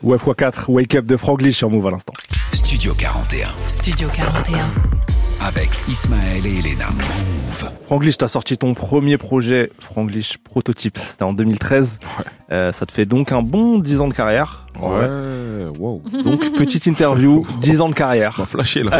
Ou 0.03 0.15
x4, 0.15 0.65
Wake 0.67 0.95
Up 0.95 1.05
de 1.05 1.17
Franglish 1.17 1.57
sur 1.57 1.69
Move 1.69 1.87
à 1.87 1.91
l'instant. 1.91 2.13
Studio 2.53 2.93
41 2.93 3.47
Studio 3.67 4.07
41. 4.15 5.14
Avec 5.41 5.69
Ismaël 5.87 6.45
et 6.45 6.59
Elena. 6.59 6.87
Move. 6.89 7.69
Franglish, 7.85 8.17
t'as 8.17 8.27
sorti 8.27 8.57
ton 8.57 8.73
premier 8.73 9.17
projet 9.17 9.71
Franglish 9.79 10.37
Prototype. 10.39 10.97
C'était 11.07 11.23
en 11.23 11.33
2013. 11.33 11.99
Euh, 12.51 12.71
ça 12.71 12.85
te 12.85 12.91
fait 12.91 13.05
donc 13.05 13.31
un 13.31 13.41
bon 13.41 13.77
10 13.79 14.01
ans 14.01 14.07
de 14.07 14.13
carrière. 14.13 14.65
Ouais, 14.81 15.67
wow. 15.79 16.01
Donc, 16.23 16.39
petite 16.57 16.85
interview, 16.87 17.45
10 17.61 17.81
ans 17.81 17.89
de 17.89 17.93
carrière. 17.93 18.37
On 18.39 18.45
flashé 18.45 18.83
là. 18.83 18.99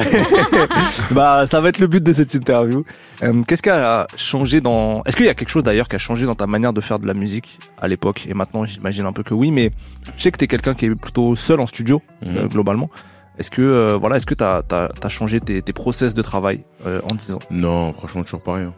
bah, 1.11 1.45
ça 1.49 1.61
va 1.61 1.69
être 1.69 1.79
le 1.79 1.88
but 1.88 2.03
de 2.03 2.13
cette 2.13 2.33
interview. 2.33 2.86
Euh, 3.23 3.41
Qu'est-ce 3.47 3.61
qui 3.63 3.69
a 3.69 4.05
changé 4.15 4.61
dans... 4.61 5.03
Est-ce 5.05 5.15
qu'il 5.15 5.25
y 5.25 5.29
a 5.29 5.33
quelque 5.33 5.49
chose 5.49 5.63
d'ailleurs 5.63 5.88
qui 5.88 5.95
a 5.95 5.99
changé 5.99 6.25
dans 6.25 6.36
ta 6.36 6.47
manière 6.47 6.73
de 6.73 6.81
faire 6.81 6.99
de 6.99 7.07
la 7.07 7.13
musique 7.13 7.57
à 7.81 7.88
l'époque? 7.88 8.25
Et 8.29 8.33
maintenant, 8.33 8.65
j'imagine 8.65 9.05
un 9.05 9.13
peu 9.13 9.23
que 9.23 9.33
oui, 9.33 9.51
mais 9.51 9.71
je 10.15 10.21
sais 10.21 10.31
que 10.31 10.38
t'es 10.38 10.47
quelqu'un 10.47 10.75
qui 10.75 10.86
est 10.86 10.95
plutôt 10.95 11.36
seul 11.36 11.59
en 11.59 11.65
studio, 11.65 12.01
Mhm. 12.21 12.38
euh, 12.38 12.47
globalement. 12.47 12.89
Est-ce 13.38 13.51
que, 13.51 13.61
euh, 13.61 13.97
voilà, 13.97 14.17
est-ce 14.17 14.25
que 14.25 14.33
t'as 14.33 14.61
as, 14.69 15.09
changé 15.09 15.39
tes, 15.39 15.61
tes 15.61 15.73
process 15.73 16.13
de 16.13 16.21
travail 16.21 16.63
euh, 16.86 17.01
en 17.09 17.15
10 17.15 17.33
ans 17.33 17.39
Non, 17.51 17.91
franchement, 17.93 18.23
toujours 18.23 18.43
pareil. 18.43 18.65
hein. 18.65 18.73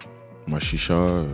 Ma 0.47 0.59
chicha, 0.59 0.93
euh, 0.93 1.25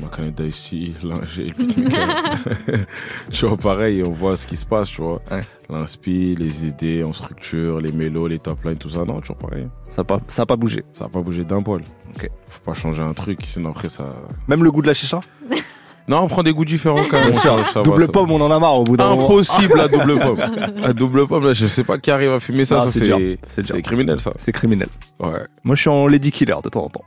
ma 0.00 0.06
canette 0.06 0.40
d'ici, 0.40 0.94
l'ingé, 1.02 1.52
toujours 3.30 3.56
pareil, 3.56 4.02
on 4.06 4.12
voit 4.12 4.36
ce 4.36 4.46
qui 4.46 4.56
se 4.56 4.64
passe, 4.64 4.88
tu 4.90 5.02
vois. 5.02 5.20
Ouais. 5.30 5.40
L'inspi, 5.68 6.36
les 6.36 6.64
idées, 6.64 7.02
on 7.02 7.12
structure, 7.12 7.80
les 7.80 7.90
mélos, 7.90 8.28
les 8.28 8.38
top 8.38 8.62
lines, 8.64 8.76
tout 8.78 8.90
ça. 8.90 9.04
Non, 9.04 9.20
toujours 9.20 9.38
pareil. 9.38 9.66
Ça 9.90 10.02
n'a 10.02 10.04
pas, 10.04 10.20
ça 10.28 10.42
a 10.42 10.46
pas 10.46 10.54
bougé. 10.56 10.84
Ça 10.92 11.04
n'a 11.04 11.10
pas 11.10 11.20
bougé 11.20 11.44
d'un 11.44 11.62
poil. 11.62 11.82
Ok. 12.14 12.30
Faut 12.48 12.60
pas 12.64 12.74
changer 12.74 13.02
un 13.02 13.12
truc, 13.12 13.40
sinon 13.44 13.70
après 13.70 13.88
ça. 13.88 14.04
Même 14.46 14.62
le 14.62 14.70
goût 14.70 14.82
de 14.82 14.86
la 14.86 14.94
chicha? 14.94 15.18
Non, 16.06 16.20
on 16.20 16.26
prend 16.28 16.42
des 16.42 16.52
goûts 16.52 16.66
différents 16.66 17.02
quand 17.10 17.18
même. 17.24 17.34
Sûr, 17.34 17.66
Ça 17.72 17.82
Double 17.82 18.02
ça 18.06 18.08
pomme, 18.12 18.30
on 18.30 18.40
en 18.40 18.50
a 18.50 18.58
marre 18.58 18.78
au 18.78 18.84
bout 18.84 18.96
d'un 18.96 19.08
moment. 19.08 19.24
Impossible 19.24 19.80
à 19.80 19.88
double 19.88 20.18
pomme. 20.20 20.38
À 20.84 20.92
double 20.92 21.26
pomme, 21.26 21.44
là, 21.46 21.54
je 21.54 21.66
sais 21.66 21.82
pas 21.84 21.96
qui 21.98 22.10
arrive 22.10 22.30
à 22.32 22.40
fumer 22.40 22.64
ça. 22.66 22.80
Ça 22.82 22.90
c'est 22.90 23.82
criminel, 23.82 24.20
ça. 24.20 24.30
C'est 24.38 24.52
criminel. 24.52 24.88
Ouais. 25.18 25.30
Moi, 25.62 25.74
je 25.76 25.80
suis 25.80 25.88
en 25.90 26.06
lady 26.06 26.30
killer 26.30 26.56
de 26.62 26.68
temps 26.68 26.84
en 26.84 26.88
temps. 26.90 27.04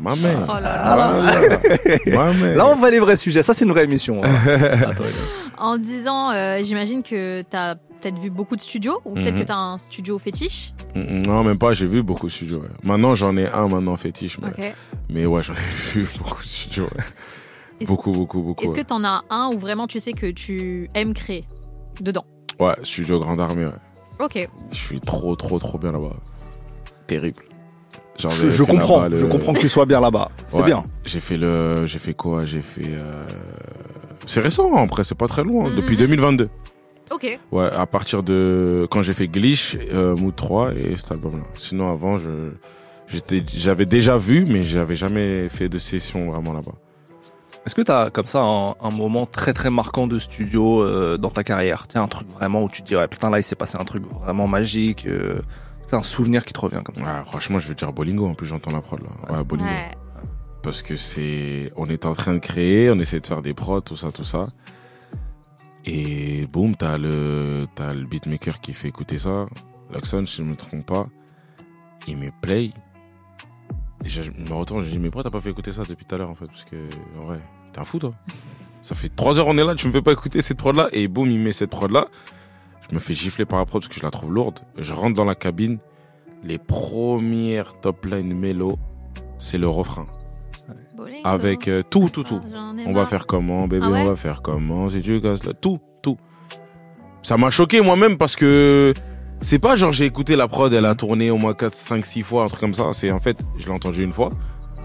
Ma 0.00 0.16
mère. 0.16 0.46
Oh 0.48 0.52
là 0.54 0.60
là. 0.60 1.60
Ma 2.06 2.32
mère. 2.32 2.56
Là, 2.56 2.66
on 2.66 2.74
va 2.74 2.90
les 2.90 2.98
vrais 2.98 3.16
sujets. 3.16 3.42
Ça, 3.44 3.54
c'est 3.54 3.64
une 3.64 3.70
vraie 3.70 3.84
émission. 3.84 4.20
hein. 4.24 4.30
Attends, 4.82 5.04
En 5.58 5.78
10 5.78 6.08
ans, 6.08 6.30
euh, 6.32 6.58
j'imagine 6.64 7.04
que 7.04 7.42
tu 7.42 7.56
as 7.56 7.76
peut-être 8.00 8.18
vu 8.18 8.30
beaucoup 8.30 8.56
de 8.56 8.60
studios 8.60 8.98
ou 9.04 9.14
peut-être 9.14 9.34
Mhm. 9.34 9.40
que 9.42 9.46
tu 9.46 9.52
as 9.52 9.58
un 9.58 9.78
studio 9.78 10.18
fétiche. 10.18 10.72
Non, 10.96 11.44
même 11.44 11.58
pas, 11.58 11.72
j'ai 11.72 11.86
vu 11.86 12.02
beaucoup 12.02 12.26
de 12.26 12.32
studios. 12.32 12.58
ouais. 12.58 12.68
Maintenant, 12.82 13.14
j'en 13.14 13.36
ai 13.36 13.46
un 13.46 13.68
maintenant 13.68 13.96
fétiche. 13.96 14.38
Mais, 14.42 14.74
mais 15.08 15.26
ouais, 15.26 15.42
j'en 15.44 15.52
ai 15.54 15.92
vu 15.94 16.08
beaucoup 16.18 16.42
de 16.42 16.48
studios. 16.48 16.84
ouais. 16.84 17.04
Beaucoup, 17.86 18.12
beaucoup, 18.12 18.42
beaucoup. 18.42 18.64
Est-ce 18.64 18.72
que 18.72 18.78
ouais. 18.78 18.84
tu 18.84 18.92
en 18.92 19.04
as 19.04 19.22
un 19.30 19.50
où 19.54 19.58
vraiment 19.58 19.86
tu 19.86 20.00
sais 20.00 20.12
que 20.12 20.30
tu 20.30 20.88
aimes 20.94 21.14
créer 21.14 21.44
dedans? 22.00 22.24
Ouais, 22.58 22.74
studio 22.82 23.18
Grande 23.20 23.40
Armée, 23.40 23.66
ouais. 23.66 23.72
Ok. 24.24 24.48
Je 24.70 24.76
suis 24.76 25.00
trop, 25.00 25.34
trop, 25.36 25.58
trop 25.58 25.78
bien 25.78 25.92
là-bas. 25.92 26.16
Terrible. 27.06 27.42
Genre, 28.18 28.30
Je, 28.30 28.50
je 28.50 28.62
comprends. 28.64 29.02
là-bas 29.02 29.16
Je 29.16 29.24
le- 29.24 29.30
comprends 29.32 29.52
que 29.54 29.58
tu 29.60 29.68
sois 29.68 29.86
bien 29.86 30.00
là-bas. 30.00 30.30
C'est 30.48 30.58
Ouais. 30.58 30.64
bien. 30.64 30.82
J'ai 31.06 31.20
fait 31.20 31.36
le. 31.38 31.86
J'ai 31.86 31.98
fait 31.98 32.12
quoi? 32.14 32.44
J'ai 32.44 32.60
fait. 32.62 32.82
euh, 32.86 33.24
C'est 34.26 34.40
récent, 34.40 34.76
hein, 34.76 34.82
après, 34.84 35.04
c'est 35.04 35.14
pas 35.14 35.26
très 35.26 35.42
loin. 35.42 35.70
Mhm. 35.70 35.76
Depuis 35.76 35.96
2022. 35.96 36.50
Ok. 37.10 37.40
Ouais, 37.50 37.68
à 37.72 37.86
partir 37.86 38.22
de. 38.22 38.86
Quand 38.90 39.00
j'ai 39.02 39.14
fait 39.14 39.26
Glitch, 39.26 39.76
euh, 39.92 40.14
Mood 40.16 40.36
3 40.36 40.72
et 40.74 40.94
cet 40.96 41.12
album-là. 41.12 41.44
Sinon, 41.58 41.90
avant, 41.90 42.18
je. 42.18 42.50
J'étais, 43.08 43.42
j'avais 43.52 43.86
déjà 43.86 44.18
vu, 44.18 44.44
mais 44.44 44.62
j'avais 44.62 44.94
jamais 44.94 45.48
fait 45.48 45.68
de 45.68 45.78
session 45.78 46.30
vraiment 46.30 46.52
là-bas. 46.52 46.74
Est-ce 47.66 47.74
que 47.74 47.82
tu 47.82 47.90
as 47.90 48.10
comme 48.10 48.26
ça 48.26 48.40
un, 48.40 48.74
un 48.80 48.90
moment 48.90 49.26
très 49.26 49.52
très 49.52 49.70
marquant 49.70 50.06
de 50.06 50.18
studio 50.18 50.82
euh, 50.82 51.18
dans 51.18 51.30
ta 51.30 51.44
carrière? 51.44 51.86
Tiens, 51.88 52.02
un 52.02 52.08
truc 52.08 52.28
vraiment 52.30 52.64
où 52.64 52.68
tu 52.70 52.82
te 52.82 52.88
dis, 52.88 52.96
ouais, 52.96 53.06
putain, 53.06 53.30
là, 53.30 53.38
il 53.38 53.42
s'est 53.42 53.54
passé 53.56 53.76
un 53.78 53.84
truc 53.84 54.04
vraiment 54.22 54.46
magique. 54.46 55.06
euh, 55.06 55.40
c'est 55.86 55.96
un 55.96 56.02
souvenir 56.02 56.44
qui 56.44 56.52
te 56.52 56.60
revient 56.60 56.80
comme 56.84 56.96
ça. 56.96 57.02
Ouais, 57.02 57.24
franchement, 57.26 57.58
je 57.58 57.68
vais 57.68 57.74
dire 57.74 57.92
Bolingo. 57.92 58.26
En 58.28 58.34
plus, 58.34 58.46
j'entends 58.46 58.70
la 58.70 58.80
prod 58.80 59.00
là. 59.02 59.36
Ouais, 59.36 59.44
Bolingo. 59.44 59.68
Ouais. 59.68 59.90
Parce 60.62 60.82
que 60.82 60.96
c'est. 60.96 61.72
On 61.76 61.88
est 61.88 62.06
en 62.06 62.14
train 62.14 62.32
de 62.34 62.38
créer, 62.38 62.90
on 62.90 62.96
essaie 62.96 63.20
de 63.20 63.26
faire 63.26 63.42
des 63.42 63.54
prods, 63.54 63.80
tout 63.80 63.96
ça, 63.96 64.10
tout 64.12 64.24
ça. 64.24 64.42
Et 65.84 66.46
boum, 66.46 66.76
t'as 66.76 66.98
le, 66.98 67.66
t'as 67.74 67.92
le 67.92 68.04
beatmaker 68.04 68.60
qui 68.60 68.72
fait 68.72 68.88
écouter 68.88 69.18
ça. 69.18 69.46
Luxon, 69.92 70.26
si 70.26 70.36
je 70.36 70.42
me 70.44 70.54
trompe 70.56 70.86
pas. 70.86 71.06
Il 72.06 72.18
met 72.18 72.32
play. 72.40 72.70
Et 74.04 74.08
je 74.08 74.22
me 74.22 74.54
retourne, 74.54 74.82
je 74.82 74.88
dis, 74.88 74.98
mais 74.98 75.10
pourquoi 75.10 75.24
t'as 75.24 75.30
pas 75.30 75.40
fait 75.40 75.50
écouter 75.50 75.72
ça 75.72 75.82
depuis 75.88 76.04
tout 76.06 76.14
à 76.14 76.18
l'heure 76.18 76.30
en 76.30 76.34
fait? 76.34 76.46
Parce 76.46 76.64
que, 76.64 76.76
en 77.20 77.26
vrai, 77.26 77.36
t'es 77.72 77.78
un 77.78 77.84
fou 77.84 77.98
toi. 77.98 78.12
Ça 78.82 78.94
fait 78.94 79.10
trois 79.14 79.38
heures 79.38 79.46
on 79.46 79.58
est 79.58 79.64
là, 79.64 79.74
tu 79.74 79.86
me 79.86 79.92
fais 79.92 80.00
pas 80.02 80.12
écouter 80.12 80.40
cette 80.42 80.56
prod 80.56 80.74
là. 80.74 80.88
Et 80.92 81.06
boum, 81.06 81.30
il 81.30 81.40
met 81.40 81.52
cette 81.52 81.70
prod 81.70 81.90
là. 81.90 82.06
Je 82.88 82.94
me 82.94 83.00
fais 83.00 83.14
gifler 83.14 83.44
par 83.44 83.58
la 83.58 83.66
prod 83.66 83.82
parce 83.82 83.92
que 83.92 83.98
je 84.00 84.04
la 84.04 84.10
trouve 84.10 84.32
lourde. 84.32 84.60
Je 84.78 84.94
rentre 84.94 85.14
dans 85.14 85.24
la 85.24 85.34
cabine. 85.34 85.78
Les 86.42 86.56
premières 86.56 87.78
top 87.80 88.06
line 88.06 88.32
mélo, 88.34 88.78
c'est 89.38 89.58
le 89.58 89.68
refrain. 89.68 90.06
Avec 91.24 91.68
euh, 91.68 91.82
tout, 91.88 92.08
tout, 92.10 92.24
tout. 92.24 92.40
Ah, 92.54 92.72
On 92.86 92.92
va 92.92 93.04
faire 93.04 93.26
comment, 93.26 93.68
bébé, 93.68 93.84
Ah 93.86 93.90
ouais? 93.90 94.00
On 94.02 94.04
va 94.06 94.16
faire 94.16 94.40
comment, 94.42 94.88
si 94.88 95.00
tu 95.02 95.20
casses 95.20 95.44
là, 95.44 95.52
tout, 95.52 95.78
tout. 96.02 96.16
Ça 97.22 97.36
m'a 97.36 97.50
choqué 97.50 97.82
moi-même 97.82 98.16
parce 98.16 98.36
que 98.36 98.94
c'est 99.40 99.58
pas 99.58 99.76
genre 99.76 99.92
j'ai 99.92 100.04
écouté 100.04 100.36
la 100.36 100.48
prod, 100.48 100.72
elle 100.72 100.86
a 100.86 100.94
tourné 100.94 101.30
au 101.30 101.38
moins 101.38 101.54
4, 101.54 101.74
5, 101.74 102.04
6 102.04 102.22
fois, 102.22 102.44
un 102.44 102.46
truc 102.46 102.60
comme 102.60 102.74
ça. 102.74 102.90
C'est 102.92 103.10
en 103.10 103.20
fait, 103.20 103.42
je 103.58 103.66
l'ai 103.66 103.72
entendu 103.72 104.02
une 104.02 104.12
fois. 104.12 104.30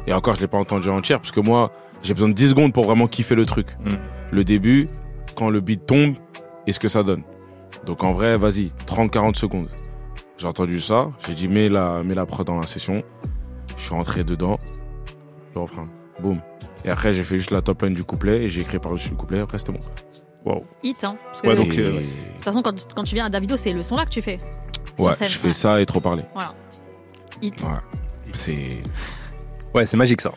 Et 0.08 0.14
encore, 0.14 0.36
je 0.36 0.41
l'ai 0.41 0.47
pas 0.47 0.58
entendu 0.58 0.89
entière 0.89 1.20
parce 1.20 1.32
que 1.32 1.39
moi, 1.39 1.72
j'ai 2.03 2.14
besoin 2.14 2.30
de 2.30 2.34
10 2.34 2.49
secondes 2.49 2.74
pour 2.74 2.86
vraiment 2.86 3.08
kiffer 3.08 3.36
le 3.36 3.45
truc. 3.45 3.68
Mm. 3.84 3.89
Le 4.32 4.43
début, 4.43 4.88
quand 5.36 5.49
le 5.49 5.60
beat 5.60 5.86
tombe, 5.86 6.16
et 6.68 6.72
ce 6.72 6.80
que 6.80 6.88
ça 6.88 7.03
donne? 7.03 7.24
Donc 7.86 8.03
en 8.03 8.14
vrai, 8.14 8.38
vas-y, 8.38 8.72
30, 8.86 9.12
40 9.12 9.36
secondes. 9.36 9.68
J'ai 10.38 10.47
entendu 10.47 10.80
ça, 10.80 11.12
j'ai 11.26 11.34
dit 11.34 11.47
mets 11.47 11.70
la, 11.70 12.03
mets 12.03 12.16
la 12.16 12.26
prod 12.26 12.45
dans 12.45 12.60
la 12.60 12.68
session. 12.68 13.03
Je 13.78 13.84
suis 13.84 13.93
rentré 13.93 14.24
dedans, 14.24 14.58
le 15.53 15.62
refrain, 15.62 15.88
boum. 16.20 16.39
Et 16.84 16.89
après, 16.89 17.14
j'ai 17.14 17.24
fait 17.24 17.38
juste 17.38 17.51
la 17.51 17.62
top 17.62 17.82
line 17.82 17.93
du 17.93 18.03
couplet 18.03 18.43
et 18.43 18.49
j'ai 18.49 18.62
écrit 18.62 18.80
par-dessus 18.80 19.10
le 19.10 19.16
couplet. 19.16 19.39
Après, 19.39 19.58
c'était 19.58 19.72
bon. 19.72 19.80
Hit, 20.84 21.04
hein. 21.04 21.18
Parce 21.26 21.41
que 21.41 21.48
Ouais, 21.48 21.56
de 21.56 21.62
donc, 21.64 21.74
Et- 21.74 21.82
euh, 21.82 22.02
toute 22.36 22.43
façon, 22.43 22.62
quand, 22.62 22.93
quand 22.93 23.04
tu 23.04 23.16
viens 23.16 23.26
à 23.26 23.30
Davido, 23.30 23.58
c'est 23.58 23.74
le 23.74 23.82
son 23.84 23.96
là 23.96 24.06
que 24.06 24.12
tu 24.12 24.22
fais. 24.22 24.38
ouais, 25.00 25.14
je 25.20 25.26
fais 25.38 25.48
ouais. 25.48 25.54
ça 25.54 25.82
et 25.82 25.86
trop 25.86 26.00
parler. 26.00 26.24
Voilà. 26.34 26.54
Hit. 27.41 27.62
Ouais. 27.62 27.70
C'est. 28.34 28.84
Ouais, 29.74 29.86
c'est 29.86 29.98
magique 29.98 30.22
ça. 30.22 30.32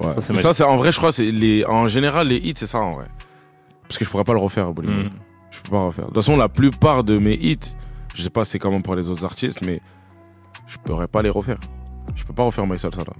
Ouais. 0.00 0.12
Ça, 0.14 0.20
c'est 0.22 0.32
Mais 0.32 0.40
ça, 0.40 0.52
c'est 0.52 0.64
en 0.64 0.76
vrai, 0.76 0.92
je 0.92 0.98
crois, 0.98 1.12
c'est 1.12 1.30
les. 1.30 1.64
En 1.64 1.88
général, 1.88 2.28
les 2.28 2.36
hits, 2.36 2.54
c'est 2.56 2.66
ça 2.66 2.78
en 2.80 2.92
vrai. 2.92 3.06
Parce 3.82 3.98
que 3.98 4.04
je 4.04 4.10
pourrais 4.10 4.24
pas 4.24 4.32
le 4.34 4.40
refaire, 4.40 4.72
Bollywood. 4.72 5.06
Mm. 5.06 5.10
Je 5.50 5.60
peux 5.60 5.70
pas 5.70 5.78
le 5.80 5.86
refaire. 5.86 6.04
De 6.06 6.08
toute 6.08 6.16
façon, 6.16 6.36
la 6.36 6.48
plupart 6.48 7.04
de 7.04 7.18
mes 7.18 7.34
hits, 7.34 7.58
je 8.14 8.22
sais 8.22 8.30
pas 8.30 8.44
c'est 8.44 8.58
comment 8.58 8.80
pour 8.80 8.96
les 8.96 9.08
autres 9.08 9.24
artistes, 9.24 9.60
mais 9.64 9.80
je 10.66 10.76
pourrais 10.78 11.08
pas 11.08 11.22
les 11.22 11.30
refaire. 11.30 11.58
Je 12.14 12.24
peux 12.24 12.32
pas 12.34 12.42
refaire 12.42 12.66
My 12.66 12.78
Salsa 12.78 12.98
là. 13.00 13.12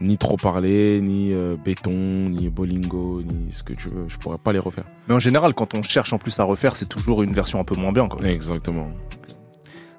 Ni 0.00 0.18
trop 0.18 0.36
parler, 0.36 1.00
ni 1.00 1.32
euh, 1.32 1.56
béton, 1.56 1.90
ni 2.28 2.50
bolingo, 2.50 3.22
ni 3.22 3.50
ce 3.52 3.62
que 3.62 3.72
tu 3.72 3.88
veux. 3.88 4.04
Je 4.08 4.18
pourrais 4.18 4.36
pas 4.38 4.52
les 4.52 4.58
refaire. 4.58 4.84
Mais 5.08 5.14
en 5.14 5.18
général, 5.18 5.54
quand 5.54 5.74
on 5.74 5.82
cherche 5.82 6.12
en 6.12 6.18
plus 6.18 6.38
à 6.38 6.44
refaire, 6.44 6.76
c'est 6.76 6.88
toujours 6.88 7.22
une 7.22 7.32
version 7.32 7.58
un 7.60 7.64
peu 7.64 7.74
moins 7.76 7.92
bien. 7.92 8.06
Quoi. 8.06 8.26
Exactement. 8.28 8.88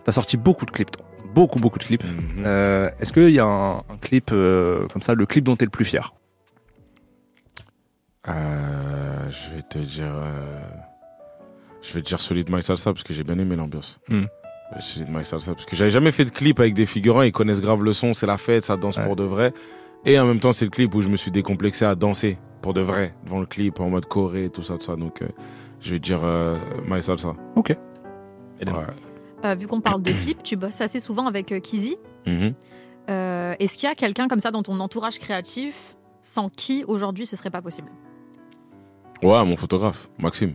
T'as 0.03 0.11
sorti 0.11 0.37
beaucoup 0.37 0.65
de 0.65 0.71
clips, 0.71 0.91
toi. 0.91 1.05
beaucoup 1.33 1.59
beaucoup 1.59 1.79
de 1.79 1.83
clips. 1.83 2.03
Mhm. 2.03 2.43
Euh, 2.45 2.89
Est-ce 2.99 3.11
qu'il 3.11 3.29
y 3.31 3.39
a 3.39 3.45
un, 3.45 3.77
un 3.77 3.97
clip 3.99 4.29
euh, 4.31 4.87
comme 4.93 5.01
ça, 5.01 5.15
le 5.15 5.25
clip 5.25 5.43
dont 5.43 5.55
t'es 5.55 5.65
le 5.65 5.71
plus 5.71 5.83
fier? 5.85 6.13
Je 8.25 9.55
vais 9.55 9.61
te 9.63 9.79
dire. 9.79 10.13
Je 11.81 11.93
vais 11.93 12.01
te 12.01 12.07
dire 12.07 12.19
Solid 12.21 12.49
My 12.49 12.61
Salsa 12.61 12.91
parce 12.91 13.03
que 13.03 13.13
j'ai 13.13 13.23
bien 13.23 13.37
aimé 13.39 13.55
l'ambiance. 13.55 13.99
Hmm. 14.09 14.23
Euh, 14.75 14.79
Solid 14.79 15.09
My 15.09 15.23
Salsa 15.23 15.53
parce 15.53 15.65
que 15.65 15.75
j'avais 15.75 15.91
jamais 15.91 16.11
fait 16.11 16.25
de 16.25 16.29
clip 16.29 16.59
avec 16.59 16.73
des 16.73 16.85
figurants, 16.85 17.21
ils 17.21 17.31
connaissent 17.31 17.61
grave 17.61 17.83
le 17.83 17.93
son, 17.93 18.13
c'est 18.13 18.25
la 18.25 18.37
fête, 18.37 18.65
ça 18.65 18.75
danse 18.75 18.97
Ouais. 18.97 19.05
pour 19.05 19.15
de 19.15 19.23
vrai. 19.23 19.53
Et 20.07 20.17
en 20.17 20.25
même 20.25 20.39
temps, 20.39 20.53
c'est 20.53 20.63
le 20.63 20.71
clip 20.71 20.95
où 20.95 21.01
je 21.01 21.09
me 21.09 21.17
suis 21.17 21.31
décomplexé 21.31 21.83
à 21.83 21.93
danser 21.93 22.37
pour 22.61 22.73
de 22.73 22.79
vrai 22.79 23.13
devant 23.25 23.41
le 23.41 23.45
clip 23.45 23.81
en 23.81 23.89
mode 23.89 24.05
choré, 24.05 24.49
tout 24.49 24.63
ça, 24.63 24.77
tout 24.77 24.85
ça. 24.85 24.95
Donc, 24.95 25.21
euh, 25.21 25.27
je 25.81 25.91
vais 25.91 25.99
dire 25.99 26.21
euh, 26.23 26.57
My 26.87 27.03
Salsa. 27.03 27.35
Ok. 27.57 27.75
Ouais. 28.61 28.71
Euh, 29.43 29.55
vu 29.55 29.67
qu'on 29.67 29.81
parle 29.81 30.01
de 30.01 30.13
clip, 30.13 30.41
tu 30.43 30.55
bosses 30.55 30.79
assez 30.79 31.01
souvent 31.01 31.27
avec 31.27 31.51
euh, 31.51 31.59
Kizzy. 31.59 31.97
Mhm. 32.25 32.53
Euh, 33.09 33.55
Est-ce 33.59 33.77
qu'il 33.77 33.89
y 33.89 33.91
a 33.91 33.95
quelqu'un 33.95 34.29
comme 34.29 34.39
ça 34.39 34.49
dans 34.49 34.63
ton 34.63 34.79
entourage 34.79 35.19
créatif 35.19 35.97
sans 36.21 36.47
qui 36.47 36.85
aujourd'hui 36.87 37.25
ce 37.25 37.35
serait 37.35 37.51
pas 37.51 37.61
possible? 37.61 37.89
Ouais, 39.21 39.43
mon 39.43 39.57
photographe, 39.57 40.09
Maxime. 40.19 40.53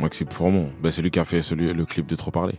Maxime 0.00 0.28
Fourmont. 0.30 0.70
Ben, 0.82 0.90
c'est 0.90 1.02
lui 1.02 1.10
qui 1.10 1.18
a 1.18 1.26
fait 1.26 1.42
celui, 1.42 1.70
le 1.70 1.84
clip 1.84 2.06
de 2.06 2.16
Trop 2.16 2.30
Parler. 2.30 2.58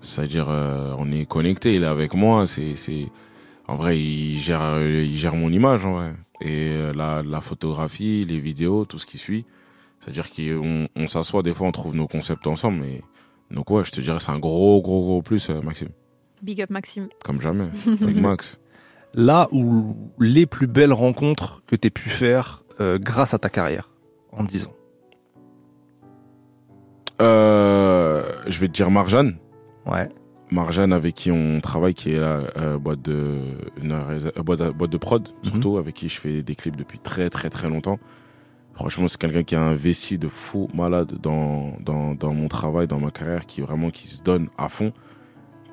C'est-à-dire, 0.00 0.48
euh, 0.48 0.94
on 0.98 1.12
est 1.12 1.26
connecté, 1.26 1.74
il 1.74 1.84
est 1.84 1.86
avec 1.86 2.14
moi. 2.14 2.44
C'est, 2.46 2.74
c'est... 2.74 3.06
En 3.68 3.76
vrai, 3.76 4.00
il 4.00 4.38
gère, 4.38 4.80
il 4.80 5.16
gère 5.16 5.36
mon 5.36 5.52
image, 5.52 5.84
en 5.84 5.92
vrai. 5.92 6.14
Et 6.40 6.70
euh, 6.70 6.92
la, 6.94 7.22
la 7.22 7.40
photographie, 7.40 8.24
les 8.24 8.40
vidéos, 8.40 8.86
tout 8.86 8.98
ce 8.98 9.06
qui 9.06 9.18
suit. 9.18 9.44
C'est-à-dire 10.00 10.30
qu'on 10.30 10.88
on 10.96 11.06
s'assoit, 11.06 11.42
des 11.42 11.52
fois, 11.52 11.66
on 11.66 11.72
trouve 11.72 11.94
nos 11.94 12.08
concepts 12.08 12.46
ensemble. 12.46 12.80
Mais... 12.80 13.02
Donc, 13.50 13.70
ouais, 13.70 13.84
je 13.84 13.92
te 13.92 14.00
dirais, 14.00 14.18
c'est 14.20 14.30
un 14.30 14.38
gros, 14.38 14.80
gros, 14.80 15.02
gros 15.02 15.22
plus, 15.22 15.50
euh, 15.50 15.60
Maxime. 15.60 15.88
Big 16.42 16.62
up 16.62 16.70
Maxime. 16.70 17.08
Comme 17.24 17.40
jamais. 17.40 17.68
Avec 18.02 18.16
Max. 18.16 18.58
Là 19.14 19.48
où 19.52 19.96
les 20.18 20.46
plus 20.46 20.66
belles 20.66 20.92
rencontres 20.92 21.62
que 21.66 21.76
tu 21.76 21.90
pu 21.90 22.08
faire 22.08 22.62
euh, 22.80 22.98
grâce 22.98 23.34
à 23.34 23.38
ta 23.38 23.48
carrière 23.48 23.90
en 24.32 24.44
10 24.44 24.66
ans. 24.66 24.74
Euh, 27.20 28.44
je 28.46 28.58
vais 28.60 28.68
te 28.68 28.72
dire 28.72 28.90
Marjane. 28.90 29.36
Ouais. 29.86 30.08
Marjane 30.50 30.92
avec 30.92 31.14
qui 31.14 31.30
on 31.30 31.60
travaille, 31.60 31.94
qui 31.94 32.12
est 32.12 32.20
la 32.20 32.40
euh, 32.56 32.78
boîte 32.78 33.02
de 33.02 33.38
une 33.82 33.92
euh, 33.92 34.42
boîte, 34.42 34.62
boîte 34.76 34.90
de 34.90 34.96
prod 34.96 35.28
surtout, 35.42 35.76
avec 35.76 35.94
qui 35.94 36.08
je 36.08 36.18
fais 36.20 36.42
des 36.42 36.54
clips 36.54 36.76
depuis 36.76 36.98
très 36.98 37.28
très 37.30 37.50
très 37.50 37.68
longtemps. 37.68 37.98
Franchement, 38.74 39.08
c'est 39.08 39.18
quelqu'un 39.20 39.42
qui 39.42 39.56
a 39.56 39.60
investi 39.60 40.18
de 40.18 40.28
fou 40.28 40.68
malade 40.72 41.14
dans, 41.20 41.72
dans, 41.80 42.14
dans 42.14 42.32
mon 42.32 42.46
travail, 42.48 42.86
dans 42.86 43.00
ma 43.00 43.10
carrière, 43.10 43.44
qui 43.44 43.60
vraiment 43.60 43.90
qui 43.90 44.06
se 44.08 44.22
donne 44.22 44.48
à 44.56 44.68
fond. 44.68 44.92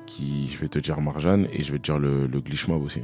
Qui, 0.06 0.48
je 0.48 0.58
vais 0.58 0.68
te 0.68 0.78
dire 0.78 1.00
Marjane 1.00 1.46
et 1.52 1.62
je 1.62 1.72
vais 1.72 1.78
te 1.78 1.84
dire 1.84 1.98
le, 1.98 2.26
le 2.26 2.40
glitch 2.40 2.68
mob 2.68 2.82
aussi. 2.82 3.02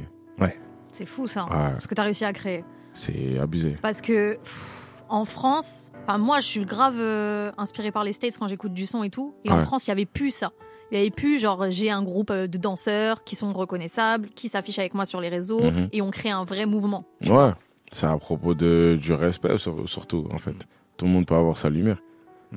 C'est 0.91 1.05
fou 1.07 1.27
ça, 1.27 1.45
Ouais. 1.45 1.73
ce 1.79 1.87
que 1.87 1.95
tu 1.95 2.01
as 2.01 2.03
réussi 2.03 2.23
à 2.23 2.31
créer. 2.33 2.63
C'est 2.93 3.39
abusé. 3.39 3.77
Parce 3.81 3.99
que 3.99 4.35
pff, 4.35 5.03
en 5.09 5.25
France, 5.25 5.89
enfin, 6.07 6.19
moi 6.19 6.39
je 6.39 6.45
suis 6.45 6.65
grave 6.65 6.93
euh, 6.99 7.51
inspirée 7.57 7.91
par 7.91 8.03
les 8.03 8.13
States 8.13 8.37
quand 8.37 8.47
j'écoute 8.47 8.75
du 8.75 8.85
son 8.85 9.03
et 9.03 9.09
tout. 9.09 9.33
Et 9.43 9.49
en 9.49 9.55
Ouais. 9.57 9.63
France, 9.63 9.87
il 9.87 9.89
y 9.89 9.91
avait 9.91 10.05
plus 10.05 10.29
ça. 10.29 10.51
Il 10.91 10.97
y 10.97 11.01
avait 11.01 11.09
plus 11.11 11.39
genre 11.39 11.65
j'ai 11.69 11.89
un 11.89 12.03
groupe 12.03 12.29
euh, 12.31 12.47
de 12.47 12.57
danseurs 12.57 13.23
qui 13.23 13.35
sont 13.35 13.51
reconnaissables, 13.53 14.27
qui 14.29 14.47
s'affichent 14.49 14.79
avec 14.79 14.93
moi 14.93 15.05
sur 15.05 15.21
les 15.21 15.29
réseaux 15.29 15.63
Mhm. 15.63 15.89
et 15.91 16.01
on 16.01 16.11
crée 16.11 16.29
un 16.29 16.43
vrai 16.43 16.65
mouvement. 16.65 17.05
Ouais, 17.25 17.51
c'est 17.91 18.05
à 18.07 18.17
propos 18.17 18.53
de, 18.53 18.97
du 19.01 19.13
respect 19.13 19.57
sur- 19.57 19.87
surtout, 19.89 20.27
en 20.31 20.37
fait. 20.37 20.55
Tout 20.97 21.05
le 21.05 21.11
monde 21.11 21.25
peut 21.25 21.35
avoir 21.35 21.57
sa 21.57 21.69
lumière. 21.69 21.97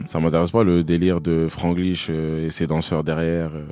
Ça 0.04 0.20
m'intéresse 0.20 0.50
pas 0.50 0.62
le 0.62 0.84
délire 0.84 1.22
de 1.22 1.46
Franglish 1.48 2.08
euh, 2.10 2.46
et 2.46 2.50
ses 2.50 2.66
danseurs 2.66 3.02
derrière. 3.02 3.50
euh. 3.54 3.64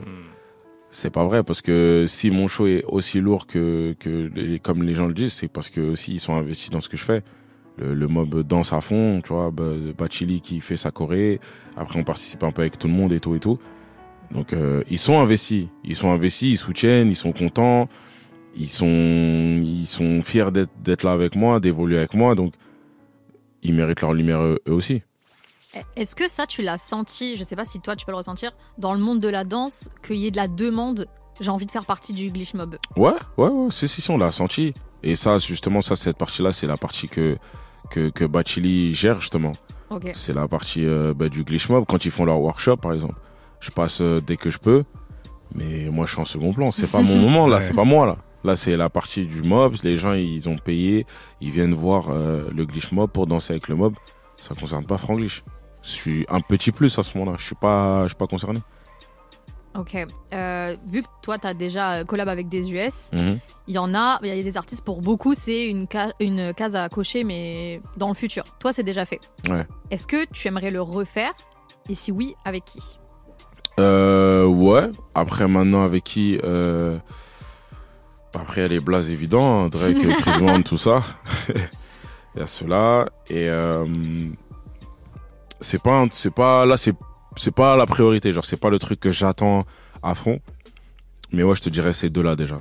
C'est 0.90 1.10
pas 1.10 1.24
vrai, 1.24 1.42
parce 1.42 1.60
que 1.60 2.04
si 2.06 2.30
mon 2.30 2.46
show 2.46 2.66
est 2.66 2.84
aussi 2.84 3.20
lourd 3.20 3.46
que, 3.46 3.94
que 3.98 4.30
les- 4.34 4.58
comme 4.60 4.84
les 4.84 4.94
gens 4.94 5.06
le 5.08 5.12
disent, 5.12 5.32
c'est 5.32 5.48
parce 5.48 5.68
que 5.68 5.80
aussi 5.80 6.12
ils 6.14 6.20
sont 6.20 6.34
investis 6.36 6.70
dans 6.70 6.80
ce 6.80 6.88
que 6.88 6.96
je 6.96 7.04
fais. 7.04 7.22
Le, 7.76 7.92
le 7.94 8.06
mob 8.06 8.42
danse 8.46 8.72
à 8.72 8.80
fond, 8.80 9.20
tu 9.24 9.32
vois, 9.34 9.50
Ba- 9.50 9.74
Bachili 9.98 10.40
qui 10.40 10.60
fait 10.60 10.76
sa 10.76 10.92
choré, 10.92 11.40
après 11.76 11.98
on 11.98 12.04
participe 12.04 12.44
un 12.44 12.52
peu 12.52 12.62
avec 12.62 12.78
tout 12.78 12.86
le 12.86 12.94
monde 12.94 13.12
et 13.12 13.18
tout 13.18 13.34
et 13.34 13.40
tout. 13.40 13.58
Donc 14.30 14.52
euh, 14.52 14.82
ils 14.90 14.98
sont 14.98 15.20
investis, 15.20 15.66
ils 15.84 15.96
sont 15.96 16.10
investis, 16.10 16.52
ils 16.52 16.56
soutiennent, 16.56 17.08
ils 17.08 17.16
sont 17.16 17.32
contents, 17.32 17.88
ils 18.56 18.68
sont, 18.68 19.60
ils 19.62 19.86
sont 19.86 20.22
fiers 20.22 20.50
d'être 20.52 20.70
d'être 20.82 21.02
là 21.04 21.12
avec 21.12 21.36
moi, 21.36 21.60
d'évoluer 21.60 21.98
avec 21.98 22.14
moi, 22.14 22.34
donc 22.34 22.54
ils 23.62 23.74
méritent 23.74 24.00
leur 24.00 24.12
lumière 24.12 24.40
eux, 24.42 24.60
eux 24.68 24.72
aussi. 24.72 25.02
Est-ce 25.96 26.14
que 26.14 26.28
ça 26.28 26.46
tu 26.46 26.62
l'as 26.62 26.78
senti, 26.78 27.36
je 27.36 27.44
sais 27.44 27.56
pas 27.56 27.64
si 27.64 27.80
toi 27.80 27.96
tu 27.96 28.06
peux 28.06 28.12
le 28.12 28.16
ressentir, 28.16 28.52
dans 28.78 28.94
le 28.94 29.00
monde 29.00 29.20
de 29.20 29.28
la 29.28 29.44
danse, 29.44 29.90
qu'il 30.06 30.16
y 30.16 30.26
ait 30.26 30.30
de 30.30 30.36
la 30.36 30.48
demande, 30.48 31.08
j'ai 31.40 31.50
envie 31.50 31.66
de 31.66 31.70
faire 31.70 31.84
partie 31.84 32.12
du 32.12 32.30
glitch 32.30 32.54
mob? 32.54 32.76
Ouais, 32.96 33.12
ouais, 33.36 33.48
ouais, 33.48 33.70
si, 33.70 33.88
si, 33.88 34.00
si, 34.00 34.10
on 34.10 34.18
l'a 34.18 34.32
senti. 34.32 34.74
Et 35.02 35.16
ça, 35.16 35.38
justement, 35.38 35.80
ça, 35.80 35.96
cette 35.96 36.16
partie-là, 36.16 36.52
c'est 36.52 36.66
la 36.66 36.76
partie 36.76 37.08
que, 37.08 37.36
que, 37.90 38.08
que 38.08 38.24
Bachili 38.24 38.92
gère, 38.94 39.20
justement. 39.20 39.52
Ok. 39.90 40.10
C'est 40.14 40.32
la 40.32 40.48
partie 40.48 40.84
euh, 40.84 41.12
bah, 41.14 41.28
du 41.28 41.44
glitch 41.44 41.68
mob, 41.68 41.84
quand 41.86 42.04
ils 42.04 42.10
font 42.10 42.24
leur 42.24 42.40
workshop, 42.40 42.76
par 42.78 42.92
exemple. 42.92 43.16
Je 43.64 43.70
passe 43.70 44.00
euh, 44.02 44.20
dès 44.20 44.36
que 44.36 44.50
je 44.50 44.58
peux, 44.58 44.84
mais 45.54 45.88
moi, 45.90 46.04
je 46.04 46.12
suis 46.12 46.20
en 46.20 46.26
second 46.26 46.52
plan. 46.52 46.70
C'est 46.70 46.90
pas 46.90 47.00
mon 47.00 47.16
moment, 47.26 47.46
là, 47.46 47.56
Ouais. 47.56 47.62
c'est 47.62 47.72
pas 47.74 47.84
moi, 47.84 48.06
là. 48.06 48.16
Là, 48.44 48.56
c'est 48.56 48.76
la 48.76 48.90
partie 48.90 49.24
du 49.24 49.42
mob. 49.42 49.74
Les 49.82 49.96
gens, 49.96 50.12
ils 50.12 50.48
ont 50.50 50.58
payé, 50.58 51.06
ils 51.40 51.50
viennent 51.50 51.72
voir 51.72 52.10
euh, 52.10 52.50
le 52.54 52.66
glitch 52.66 52.92
mob 52.92 53.10
pour 53.10 53.26
danser 53.26 53.54
avec 53.54 53.68
le 53.68 53.74
mob. 53.74 53.94
Ça 54.38 54.54
concerne 54.54 54.84
pas 54.84 54.98
Franglish. 54.98 55.42
Je 55.82 55.88
suis 55.90 56.26
un 56.28 56.40
petit 56.40 56.70
plus 56.72 56.98
à 56.98 57.02
ce 57.02 57.16
moment-là. 57.16 57.38
Je 57.40 57.44
suis 57.46 57.54
pas, 57.54 58.02
je 58.02 58.08
suis 58.08 58.16
pas 58.16 58.26
concerné. 58.26 58.60
Ok. 59.76 59.96
Euh, 60.32 60.76
vu 60.86 61.02
que 61.02 61.08
toi 61.22 61.36
tu 61.38 61.46
as 61.48 61.54
déjà 61.54 62.04
collab 62.04 62.28
avec 62.28 62.48
des 62.48 62.70
US, 62.72 63.08
Mhm. 63.12 63.40
il 63.66 63.74
y 63.74 63.78
en 63.78 63.92
a, 63.94 64.20
il 64.22 64.28
y 64.28 64.38
a 64.38 64.42
des 64.42 64.56
artistes 64.56 64.84
pour 64.84 65.00
beaucoup, 65.02 65.34
c'est 65.34 65.66
une, 65.66 65.86
ca- 65.90 66.12
une 66.20 66.52
case 66.54 66.76
à 66.76 66.88
cocher, 66.88 67.24
mais 67.24 67.80
dans 67.96 68.08
le 68.08 68.14
futur. 68.14 68.44
Toi, 68.60 68.72
c'est 68.72 68.84
déjà 68.84 69.04
fait. 69.04 69.20
Ouais. 69.48 69.66
Est-ce 69.90 70.06
que 70.06 70.26
tu 70.26 70.46
aimerais 70.48 70.70
le 70.70 70.80
refaire? 70.82 71.32
Et 71.88 71.94
si 71.94 72.12
oui, 72.12 72.34
avec 72.44 72.64
qui? 72.64 72.98
Euh, 73.80 74.44
ouais. 74.46 74.90
Après, 75.14 75.48
maintenant, 75.48 75.84
avec 75.84 76.04
qui 76.04 76.38
euh... 76.44 76.98
Après, 78.34 78.60
il 78.60 78.62
y 78.62 78.64
a 78.64 78.68
les 78.68 78.80
blazes 78.80 79.10
évidents, 79.10 79.64
hein, 79.64 79.68
Drake, 79.68 79.96
Chris 80.18 80.30
Brown, 80.38 80.62
tout 80.64 80.76
ça. 80.76 81.02
Il 82.34 82.40
y 82.40 82.42
a 82.42 82.46
cela. 82.48 83.06
Et 83.28 83.48
euh... 83.48 83.86
c'est 85.60 85.80
pas, 85.80 86.06
c'est 86.10 86.34
pas, 86.34 86.66
là, 86.66 86.76
c'est, 86.76 86.94
c'est 87.36 87.54
pas 87.54 87.76
la 87.76 87.86
priorité. 87.86 88.32
Genre, 88.32 88.44
c'est 88.44 88.60
pas 88.60 88.70
le 88.70 88.78
truc 88.78 88.98
que 88.98 89.12
j'attends 89.12 89.62
à 90.02 90.14
fond. 90.14 90.40
Mais 91.32 91.42
ouais, 91.42 91.54
je 91.54 91.62
te 91.62 91.70
dirais 91.70 91.92
ces 91.92 92.10
deux-là 92.10 92.34
déjà. 92.36 92.60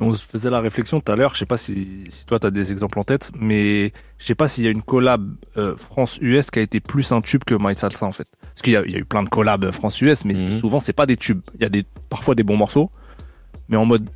On 0.00 0.12
se 0.14 0.26
faisait 0.26 0.50
la 0.50 0.60
réflexion 0.60 1.00
tout 1.00 1.10
à 1.12 1.16
l'heure, 1.16 1.34
je 1.34 1.40
sais 1.40 1.46
pas 1.46 1.56
si, 1.56 2.04
si 2.08 2.24
toi 2.26 2.38
tu 2.38 2.46
as 2.46 2.50
des 2.50 2.70
exemples 2.72 2.98
en 2.98 3.04
tête, 3.04 3.30
mais 3.40 3.92
je 4.18 4.24
sais 4.26 4.34
pas 4.34 4.48
s'il 4.48 4.64
y 4.64 4.66
a 4.66 4.70
une 4.70 4.82
collab 4.82 5.34
euh, 5.56 5.76
France-US 5.76 6.50
qui 6.50 6.58
a 6.58 6.62
été 6.62 6.80
plus 6.80 7.10
un 7.12 7.20
tube 7.20 7.44
que 7.44 7.54
My 7.58 7.74
Salsa 7.74 8.06
en 8.06 8.12
fait. 8.12 8.26
Parce 8.42 8.62
qu'il 8.62 8.72
y, 8.72 8.76
a- 8.76 8.84
il 8.86 8.92
y 8.92 8.96
a 8.96 8.98
eu 8.98 9.04
plein 9.04 9.22
de 9.22 9.28
collabs 9.28 9.70
France-US, 9.72 10.24
mais 10.24 10.34
Mhm. 10.34 10.50
souvent 10.58 10.80
c'est 10.80 10.92
pas 10.92 11.06
des 11.06 11.16
tubes. 11.16 11.40
Il 11.56 11.62
y 11.62 11.64
a 11.64 11.68
des, 11.68 11.84
parfois 12.08 12.34
des 12.34 12.42
bons 12.44 12.56
morceaux, 12.56 12.90
mais 13.68 13.76
en 13.76 13.84
mode 13.84 14.08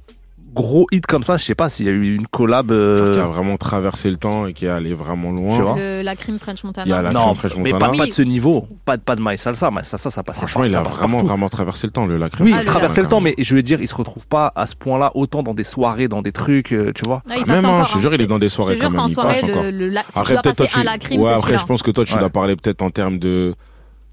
gros 0.54 0.86
hit 0.90 1.06
comme 1.06 1.22
ça, 1.22 1.36
je 1.36 1.44
sais 1.44 1.54
pas 1.54 1.68
s'il 1.68 1.86
y 1.86 1.88
a 1.88 1.92
eu 1.92 2.14
une 2.14 2.26
collab. 2.26 2.70
euh, 2.72 3.12
Qui 3.12 3.20
a 3.20 3.24
vraiment 3.26 3.56
traversé 3.56 4.10
le 4.10 4.16
temps 4.16 4.46
et 4.46 4.52
qui 4.52 4.64
est 4.66 4.68
allé 4.70 4.94
vraiment 4.94 5.30
loin. 5.30 5.54
Tu 5.56 5.62
vois 5.62 5.76
Le- 5.76 6.02
La 6.02 6.16
crime 6.16 6.38
French 6.38 6.64
Montana. 6.64 6.86
Il 6.86 6.90
y 6.90 6.92
a 6.92 7.02
la 7.02 7.12
non, 7.12 7.20
crème 7.22 7.34
fraîche 7.36 7.56
mais 7.56 7.70
pas, 7.70 7.76
Montana. 7.76 7.96
pas 7.98 8.02
Oui. 8.04 8.08
de 8.08 8.14
ce 8.14 8.22
niveau, 8.22 8.66
pas, 8.84 8.96
de- 8.96 9.02
pas 9.02 9.14
de 9.16 9.22
My 9.24 9.36
Salsa. 9.38 9.70
My 9.70 9.84
Salsa, 9.84 10.10
ça 10.10 10.22
passait 10.22 10.38
Franchement, 10.40 10.62
pas- 10.62 10.66
il 10.68 10.74
a 10.76 10.82
passe 10.82 10.96
vraiment, 10.96 11.18
vraiment 11.18 11.48
traversé 11.48 11.86
le 11.86 11.92
temps, 11.92 12.06
le 12.06 12.16
lacrym. 12.16 12.46
Oui, 12.46 12.52
Ah, 12.56 12.60
le 12.60 12.66
traverser 12.66 13.02
le 13.02 13.08
temps, 13.08 13.20
mais 13.20 13.34
je 13.38 13.54
veux 13.54 13.62
dire, 13.62 13.80
il 13.80 13.88
se 13.88 13.94
retrouve 13.94 14.26
pas 14.26 14.50
à 14.56 14.66
ce 14.66 14.74
point-là 14.74 15.12
autant 15.14 15.42
dans 15.42 15.54
des 15.54 15.64
soirées, 15.64 16.08
dans 16.08 16.22
des 16.22 16.32
trucs, 16.32 16.72
euh, 16.72 16.92
tu 16.94 17.02
vois. 17.06 17.22
Il 17.26 17.32
Ah, 17.32 17.36
passe 17.38 17.46
même, 17.46 17.64
hein, 17.64 17.68
encore, 17.74 17.86
je 17.86 17.92
te 17.92 17.98
hein. 17.98 18.00
jure, 18.00 18.14
il 18.14 18.20
est 18.22 18.26
dans 18.26 18.38
des 18.38 18.48
soirées 18.48 18.76
quand 18.78 18.90
même. 18.90 19.02
Il 19.08 19.12
soirée, 19.14 19.40
passe 19.40 19.50
encore. 19.50 19.62
le, 19.64 19.70
le, 19.70 19.88
la- 19.88 20.02
si 20.02 20.12
tu 20.12 20.18
Après, 20.18 20.34
peut-être 20.42 21.58
je 21.60 21.66
pense 21.66 21.82
que 21.82 21.90
toi, 21.90 22.04
tu 22.04 22.14
Ouais. 22.14 22.20
l'as 22.20 22.30
parlé 22.30 22.56
peut-être 22.56 22.82
en 22.82 22.90
termes 22.90 23.18
de, 23.18 23.54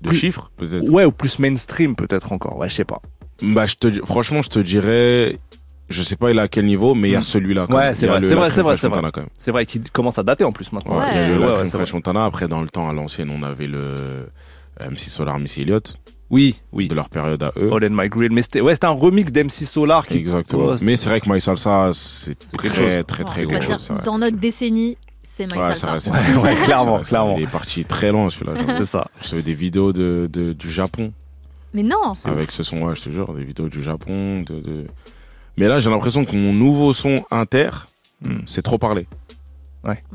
de 0.01 0.11
chiffres, 0.11 0.51
peut-être. 0.57 0.89
Ouais, 0.89 1.05
ou 1.05 1.11
plus 1.11 1.39
mainstream 1.39 1.95
peut-être 1.95 2.31
encore. 2.33 2.57
Ouais, 2.57 2.69
je 2.69 2.75
sais 2.75 2.83
pas. 2.85 3.01
Bah, 3.41 3.65
je 3.65 3.75
te, 3.75 3.87
franchement, 4.05 4.41
je 4.41 4.49
te 4.49 4.59
dirais, 4.59 5.39
je 5.89 6.01
sais 6.03 6.15
pas 6.15 6.31
il 6.31 6.37
est 6.37 6.41
à 6.41 6.47
quel 6.47 6.65
niveau, 6.65 6.93
mais 6.95 7.09
il 7.09 7.11
y 7.11 7.15
a 7.15 7.19
Mm. 7.19 7.23
celui-là. 7.23 7.65
quand 7.67 7.75
Ouais, 7.75 7.83
même. 7.87 7.95
c'est 7.95 8.07
vrai, 8.07 8.21
c'est 8.21 8.33
vrai, 8.35 8.51
c'est 8.51 8.61
vrai, 8.61 8.77
c'est 8.77 8.87
vrai. 8.87 8.95
Montana, 8.97 9.11
quand 9.11 9.21
même. 9.21 9.29
C'est 9.37 9.51
vrai 9.51 9.65
qu'il 9.65 9.89
commence 9.91 10.17
à 10.17 10.23
dater 10.23 10.43
en 10.43 10.51
plus 10.51 10.71
maintenant. 10.71 10.97
Ouais, 10.97 11.05
Ouais. 11.05 11.11
Il 11.13 11.17
y 11.39 11.43
a 11.43 11.57
le 11.61 11.65
French 11.65 11.93
Montana. 11.93 12.25
Après, 12.25 12.47
dans 12.47 12.61
le 12.61 12.69
temps, 12.69 12.89
à 12.89 12.93
l'ancienne, 12.93 13.29
on 13.29 13.43
avait 13.43 13.67
le 13.67 13.77
euh, 13.79 14.25
MC 14.89 15.09
Solar, 15.09 15.37
Missy 15.39 15.61
Elliott, 15.61 15.95
Oui, 16.29 16.61
oui. 16.71 16.87
de 16.87 16.95
leur 16.95 17.09
période 17.09 17.41
à 17.43 17.51
eux. 17.57 17.71
All 17.73 17.83
in 17.83 17.89
My 17.91 18.09
Grill. 18.09 18.31
Mais 18.31 18.41
c'était 18.41 18.61
ouais, 18.61 18.73
c'était 18.73 18.87
un 18.87 18.91
remix 18.91 19.31
d'MC 19.31 19.49
Solar 19.65 20.05
qui. 20.07 20.17
Exactement. 20.17 20.75
Mais 20.81 20.97
c'est 20.97 21.09
vrai 21.09 21.21
que 21.21 21.29
My 21.31 21.39
Salsa, 21.39 21.91
c'est 21.93 22.35
très, 22.57 22.69
très, 23.03 23.23
très, 23.23 23.43
gros. 23.45 23.55
Dans 24.03 24.17
notre 24.17 24.37
décennie, 24.37 24.97
c'est 25.23 25.45
My 25.53 25.59
Ouais, 25.59 25.75
Salsa. 25.75 25.99
c'est 25.99 26.09
Ouais, 26.11 26.17
vrai, 26.17 26.53
c'est- 26.55 26.59
ouais, 26.61 26.65
clairement, 26.65 26.99
clairement. 27.01 27.37
Il 27.37 27.43
est 27.43 27.47
parti 27.51 27.85
très 27.85 28.11
loin, 28.11 28.29
celui-là. 28.29 28.53
C'est 28.77 28.85
ça. 28.85 29.05
Je 29.21 29.27
savais 29.27 29.41
des 29.43 29.53
vidéos 29.53 29.93
de, 29.93 30.27
de- 30.31 30.51
du 30.53 30.71
Japon. 30.71 31.13
Mais 31.73 31.83
non 31.83 32.13
avec 32.23 32.51
ce 32.53 32.63
son, 32.63 32.81
ouais, 32.83 32.95
je 32.95 33.03
te 33.03 33.09
jure, 33.09 33.33
des 33.33 33.43
vidéos 33.43 33.67
du 33.67 33.81
Japon. 33.83 34.41
De, 34.41 34.61
de... 34.61 34.87
Mais 35.57 35.67
là, 35.67 35.79
j'ai 35.79 35.89
l'impression 35.89 36.25
que 36.25 36.35
mon 36.35 36.53
nouveau 36.53 36.93
son 36.93 37.23
inter, 37.31 37.69
Hmm. 38.23 38.39
c'est 38.45 38.61
trop 38.61 38.77
parlé. 38.77 39.07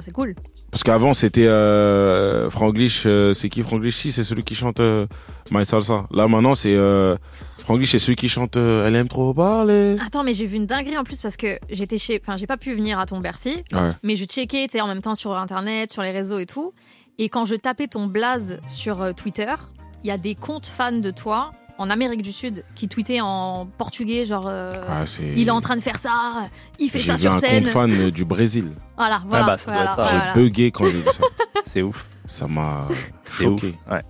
C'est 0.01 0.13
cool. 0.13 0.35
Parce 0.73 0.83
qu'avant, 0.83 1.15
c'était 1.15 1.47
euh, 1.47 2.51
Franglish. 2.51 3.05
euh, 3.07 3.33
c'est 3.35 3.49
qui 3.49 3.63
Franglish 3.63 3.95
Si, 3.99 4.11
c'est 4.11 4.25
celui 4.25 4.43
qui 4.43 4.57
chante 4.57 4.81
euh, 4.81 5.07
My 5.53 5.65
Salsa. 5.65 6.07
Là, 6.11 6.27
maintenant, 6.27 6.57
c'est 6.57 6.75
euh, 6.75 7.17
Franglish, 7.59 7.93
c'est 7.93 8.01
celui 8.01 8.17
qui 8.17 8.29
chante 8.29 8.57
euh, 8.57 8.89
Elle 8.89 8.97
aime 8.97 9.07
trop 9.07 9.33
parler. 9.33 9.97
Attends, 10.05 10.25
mais 10.25 10.35
j'ai 10.35 10.47
vu 10.47 10.57
une 10.57 10.67
dinguerie 10.67 10.99
en 10.99 11.05
plus 11.05 11.21
parce 11.21 11.37
que 11.37 11.59
j'étais 11.71 11.99
chez. 11.99 12.21
Enfin, 12.21 12.37
j'ai 12.37 12.49
pas 12.49 12.57
pu 12.57 12.75
venir 12.75 12.99
à 12.99 13.07
ton 13.07 13.19
Bercy, 13.19 13.63
Ouais. 13.73 13.91
mais 14.03 14.17
je 14.17 14.25
checkais, 14.25 14.65
tu 14.67 14.73
sais, 14.73 14.81
en 14.81 14.89
même 14.89 15.03
temps 15.03 15.15
sur 15.15 15.37
internet, 15.37 15.93
sur 15.93 16.03
les 16.03 16.11
réseaux 16.11 16.41
et 16.41 16.47
tout. 16.47 16.73
Et 17.19 17.29
quand 17.29 17.45
je 17.45 17.55
tapais 17.55 17.87
ton 17.87 18.07
blaze 18.07 18.59
sur 18.67 19.03
euh, 19.03 19.13
Twitter, 19.13 19.55
il 20.03 20.09
y 20.09 20.11
a 20.11 20.19
des 20.19 20.35
comptes 20.35 20.67
fans 20.67 20.91
de 20.91 21.11
toi 21.13 21.53
en 21.81 21.89
Amérique 21.89 22.21
du 22.21 22.31
Sud 22.31 22.63
qui 22.75 22.89
tweetait 22.89 23.23
en 23.23 23.67
portugais, 23.79 24.27
genre 24.27 24.45
euh, 24.47 24.75
Ah, 24.87 25.05
il 25.35 25.49
est 25.49 25.51
en 25.51 25.63
train 25.63 25.77
de 25.77 25.81
faire 25.81 25.99
ça, 25.99 26.51
il 26.79 26.91
fait 26.91 26.99
J'ai 26.99 27.07
ça 27.07 27.15
vu 27.15 27.23
sur 27.23 27.33
un 27.33 27.41
scène. 27.41 27.65
compte 27.65 27.73
fan 27.73 28.11
du 28.11 28.27
Brésil. 28.27 28.73
Voilà, 28.99 29.23
voilà. 29.27 29.47
bah, 29.47 29.57
ça 29.57 29.65
doit 29.65 29.75
voilà, 29.75 29.91
être 29.93 29.97
ça. 29.97 30.05
J'ai 30.05 30.17
voilà. 30.19 30.35
bugué 30.35 30.71
quand 30.71 30.85
j'ai 30.85 31.01
vu 31.01 31.07
ça. 31.07 31.25
C'est 31.67 31.81
ouf. 31.81 32.07
Ça 32.27 32.47
m'a 32.47 32.85
ouf. 32.85 33.13
choqué. 33.41 33.75
Ouais. 33.91 34.03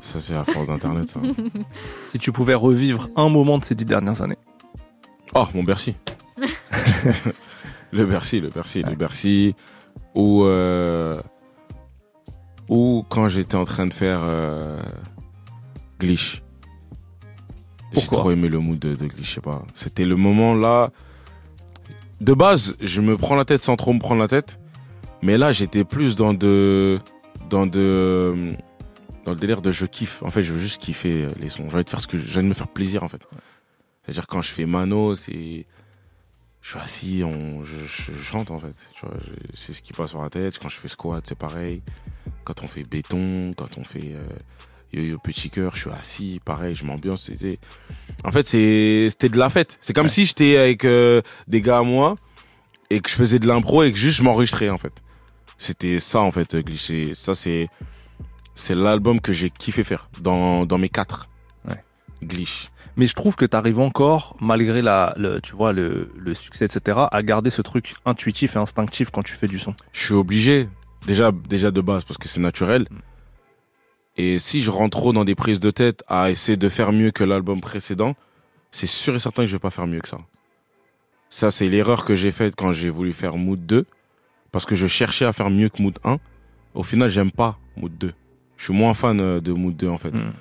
Ça, 0.00 0.18
c'est 0.20 0.34
la 0.34 0.44
force 0.44 0.66
d'Internet, 0.66 1.08
ça. 1.08 1.20
Si 2.06 2.18
tu 2.18 2.32
pouvais 2.32 2.54
revivre 2.54 3.08
un 3.14 3.28
moment 3.28 3.58
de 3.58 3.64
ces 3.64 3.74
dix 3.76 3.84
dernières 3.84 4.20
années. 4.20 4.38
Oh, 5.34 5.46
mon 5.54 5.62
Bercy. 5.62 5.94
le 7.92 8.04
Bercy, 8.06 8.40
le 8.40 8.48
Bercy, 8.48 8.82
le 8.82 8.96
Bercy. 8.96 9.54
Ou, 10.14 10.44
euh, 10.44 11.20
ou 12.68 13.04
quand 13.08 13.28
j'étais 13.28 13.56
en 13.56 13.64
train 13.64 13.86
de 13.86 13.92
faire 13.94 14.20
euh, 14.22 14.80
Glitch. 15.98 16.42
J'ai 17.92 18.02
trop 18.06 18.30
aimé 18.30 18.48
le 18.48 18.58
mood 18.58 18.78
de, 18.78 18.94
de 18.94 19.06
Glitch, 19.06 19.28
je 19.28 19.34
sais 19.36 19.40
pas. 19.40 19.62
C'était 19.74 20.04
le 20.04 20.16
moment 20.16 20.54
là. 20.54 20.90
De 22.20 22.34
base, 22.34 22.76
je 22.80 23.00
me 23.00 23.16
prends 23.16 23.36
la 23.36 23.44
tête 23.44 23.62
sans 23.62 23.76
trop 23.76 23.92
me 23.92 23.98
prendre 24.00 24.20
la 24.20 24.28
tête. 24.28 24.58
Mais 25.22 25.38
là, 25.38 25.52
j'étais 25.52 25.84
plus 25.84 26.16
dans 26.16 26.34
de. 26.34 26.98
Dans 27.50 27.66
de. 27.66 28.54
Dans 29.24 29.32
le 29.32 29.38
délire 29.38 29.62
de 29.62 29.72
je 29.72 29.86
kiffe. 29.86 30.22
En 30.22 30.30
fait, 30.30 30.42
je 30.42 30.52
veux 30.52 30.58
juste 30.58 30.80
kiffer 30.80 31.28
les 31.38 31.48
sons. 31.48 31.68
J'ai 31.68 31.74
envie 31.74 31.84
de 31.84 31.90
faire 31.90 32.00
ce 32.00 32.06
que 32.08 32.18
j'ai 32.18 32.38
envie 32.38 32.44
de 32.44 32.48
me 32.48 32.54
faire 32.54 32.68
plaisir, 32.68 33.02
en 33.02 33.08
fait. 33.08 33.20
C'est-à-dire 34.02 34.26
quand 34.26 34.42
je 34.42 34.50
fais 34.50 34.66
Mano, 34.66 35.14
c'est 35.14 35.64
je 36.60 36.70
suis 36.70 36.78
assis, 36.80 37.22
on, 37.24 37.64
je, 37.64 37.76
je- 37.86 38.12
je 38.12 38.22
chante 38.22 38.50
en 38.50 38.58
fait. 38.58 38.74
Tu 38.94 39.06
vois, 39.06 39.14
je- 39.24 39.32
c'est 39.54 39.72
ce 39.72 39.80
qui 39.80 39.92
passe 39.92 40.10
sur 40.10 40.22
la 40.22 40.28
tête. 40.30 40.58
Quand 40.58 40.68
je 40.68 40.76
fais 40.76 40.88
squat, 40.88 41.24
c'est 41.26 41.38
pareil. 41.38 41.82
Quand 42.44 42.62
on 42.62 42.68
fait 42.68 42.82
béton, 42.82 43.52
quand 43.56 43.78
on 43.78 43.84
fait 43.84 44.14
euh, 44.14 44.22
yo-yo 44.92 45.18
petit 45.18 45.50
cœur, 45.50 45.74
je 45.74 45.80
suis 45.80 45.90
assis, 45.90 46.40
pareil, 46.44 46.74
je 46.74 46.84
m'ambiance. 46.84 47.24
C'était, 47.24 47.58
en 48.24 48.32
fait, 48.32 48.46
c'était 48.46 49.28
de 49.28 49.38
la 49.38 49.48
fête. 49.48 49.78
C'est 49.80 49.92
comme 49.92 50.08
si 50.08 50.24
j'étais 50.24 50.56
avec 50.56 50.84
euh, 50.84 51.22
des 51.46 51.60
gars 51.60 51.78
à 51.78 51.82
moi 51.82 52.16
et 52.90 53.00
que 53.00 53.10
je 53.10 53.14
faisais 53.14 53.38
de 53.38 53.46
l'impro 53.46 53.82
et 53.82 53.92
que 53.92 53.98
juste 53.98 54.18
je 54.18 54.22
m'enregistrais 54.22 54.70
en 54.70 54.78
fait. 54.78 54.92
C'était 55.58 55.98
ça 55.98 56.20
en 56.20 56.30
fait, 56.30 56.56
Glitch. 56.56 56.90
Ça 57.12 57.34
c'est, 57.34 57.68
c'est 58.54 58.74
l'album 58.74 59.20
que 59.20 59.32
j'ai 59.32 59.50
kiffé 59.50 59.82
faire 59.82 60.08
dans, 60.20 60.64
dans 60.64 60.78
mes 60.78 60.88
quatre. 60.88 61.28
Ouais. 61.68 61.82
Glitch. 62.22 62.70
Mais 62.96 63.06
je 63.06 63.14
trouve 63.14 63.36
que 63.36 63.44
tu 63.44 63.56
arrives 63.56 63.78
encore, 63.78 64.36
malgré 64.40 64.82
la, 64.82 65.14
le, 65.16 65.40
tu 65.40 65.54
vois, 65.54 65.72
le, 65.72 66.10
le 66.16 66.34
succès, 66.34 66.64
etc., 66.64 66.98
à 67.12 67.22
garder 67.22 67.50
ce 67.50 67.62
truc 67.62 67.94
intuitif 68.04 68.56
et 68.56 68.58
instinctif 68.58 69.10
quand 69.10 69.22
tu 69.22 69.34
fais 69.34 69.46
du 69.46 69.58
son. 69.58 69.74
je 69.92 70.04
suis 70.04 70.14
obligé 70.14 70.68
déjà 71.06 71.30
déjà 71.48 71.70
de 71.70 71.80
base 71.80 72.02
parce 72.04 72.18
que 72.18 72.26
c'est 72.26 72.40
naturel 72.40 72.88
et 74.18 74.38
si 74.38 74.62
je 74.62 74.70
rentre 74.70 74.98
trop 74.98 75.12
dans 75.12 75.24
des 75.24 75.34
prises 75.34 75.60
de 75.60 75.70
tête 75.70 76.04
à 76.08 76.30
essayer 76.30 76.56
de 76.56 76.68
faire 76.68 76.92
mieux 76.92 77.10
que 77.10 77.24
l'album 77.24 77.60
précédent 77.60 78.14
c'est 78.70 78.86
sûr 78.86 79.14
et 79.14 79.18
certain 79.18 79.44
que 79.44 79.46
je 79.46 79.52
vais 79.52 79.60
pas 79.60 79.70
faire 79.70 79.86
mieux 79.86 80.00
que 80.00 80.08
ça. 80.08 80.18
Ça 81.30 81.50
c'est 81.50 81.68
l'erreur 81.68 82.04
que 82.04 82.14
j'ai 82.14 82.32
faite 82.32 82.54
quand 82.56 82.72
j'ai 82.72 82.90
voulu 82.90 83.12
faire 83.12 83.36
Mood 83.36 83.64
2 83.64 83.86
parce 84.52 84.66
que 84.66 84.74
je 84.74 84.86
cherchais 84.86 85.24
à 85.24 85.32
faire 85.32 85.50
mieux 85.50 85.68
que 85.68 85.80
Mood 85.80 85.98
1 86.04 86.18
au 86.74 86.82
final 86.82 87.08
j'aime 87.08 87.30
pas 87.30 87.58
Mood 87.76 87.96
2 87.96 88.12
je 88.56 88.64
suis 88.64 88.74
moins 88.74 88.92
fan 88.92 89.20
euh, 89.20 89.40
de 89.40 89.52
Mood 89.52 89.76
2 89.76 89.88
en 89.88 89.98
fait. 89.98 90.10
Mm. 90.10 90.32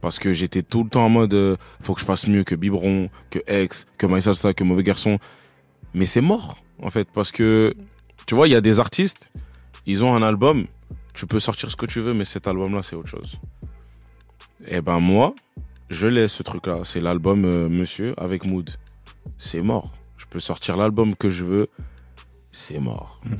parce 0.00 0.18
que 0.18 0.32
j'étais 0.32 0.62
tout 0.62 0.84
le 0.84 0.90
temps 0.90 1.04
en 1.04 1.10
mode 1.10 1.34
euh, 1.34 1.56
faut 1.82 1.94
que 1.94 2.00
je 2.00 2.06
fasse 2.06 2.28
mieux 2.28 2.44
que 2.44 2.54
Biberon 2.54 3.10
que 3.30 3.40
Ex 3.46 3.86
que 3.98 4.06
My 4.06 4.22
Salsa 4.22 4.54
que 4.54 4.64
Mauvais 4.64 4.84
Garçon. 4.84 5.18
Mais 5.92 6.06
c'est 6.06 6.20
mort 6.20 6.58
en 6.80 6.90
fait 6.90 7.08
parce 7.12 7.32
que 7.32 7.74
tu 8.26 8.34
vois 8.34 8.48
il 8.48 8.52
y 8.52 8.56
a 8.56 8.60
des 8.60 8.78
artistes 8.78 9.30
ils 9.86 10.02
ont 10.04 10.14
un 10.14 10.22
album, 10.22 10.66
tu 11.14 11.26
peux 11.26 11.40
sortir 11.40 11.70
ce 11.70 11.76
que 11.76 11.86
tu 11.86 12.00
veux, 12.00 12.12
mais 12.12 12.24
cet 12.24 12.46
album-là, 12.46 12.82
c'est 12.82 12.96
autre 12.96 13.08
chose. 13.08 13.38
Et 14.66 14.80
ben 14.80 14.98
moi, 14.98 15.34
je 15.88 16.06
laisse 16.06 16.32
ce 16.32 16.42
truc-là. 16.42 16.80
C'est 16.84 17.00
l'album 17.00 17.44
euh, 17.44 17.68
Monsieur 17.68 18.14
avec 18.18 18.44
Mood. 18.44 18.70
C'est 19.38 19.62
mort. 19.62 19.94
Je 20.16 20.26
peux 20.26 20.40
sortir 20.40 20.76
l'album 20.76 21.14
que 21.14 21.30
je 21.30 21.44
veux, 21.44 21.68
c'est 22.52 22.78
mort. 22.78 23.20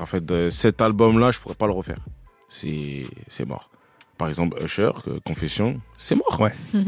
En 0.00 0.06
fait, 0.06 0.28
euh, 0.32 0.50
cet 0.50 0.82
album-là, 0.82 1.30
je 1.30 1.38
pourrais 1.38 1.54
pas 1.54 1.68
le 1.68 1.72
refaire. 1.72 2.00
C'est 2.48 3.06
c'est 3.28 3.46
mort. 3.46 3.70
Par 4.18 4.26
exemple, 4.26 4.60
Usher, 4.60 4.90
euh, 5.06 5.20
Confession, 5.24 5.74
c'est 5.96 6.16
mort. 6.16 6.40
Ouais. 6.40 6.52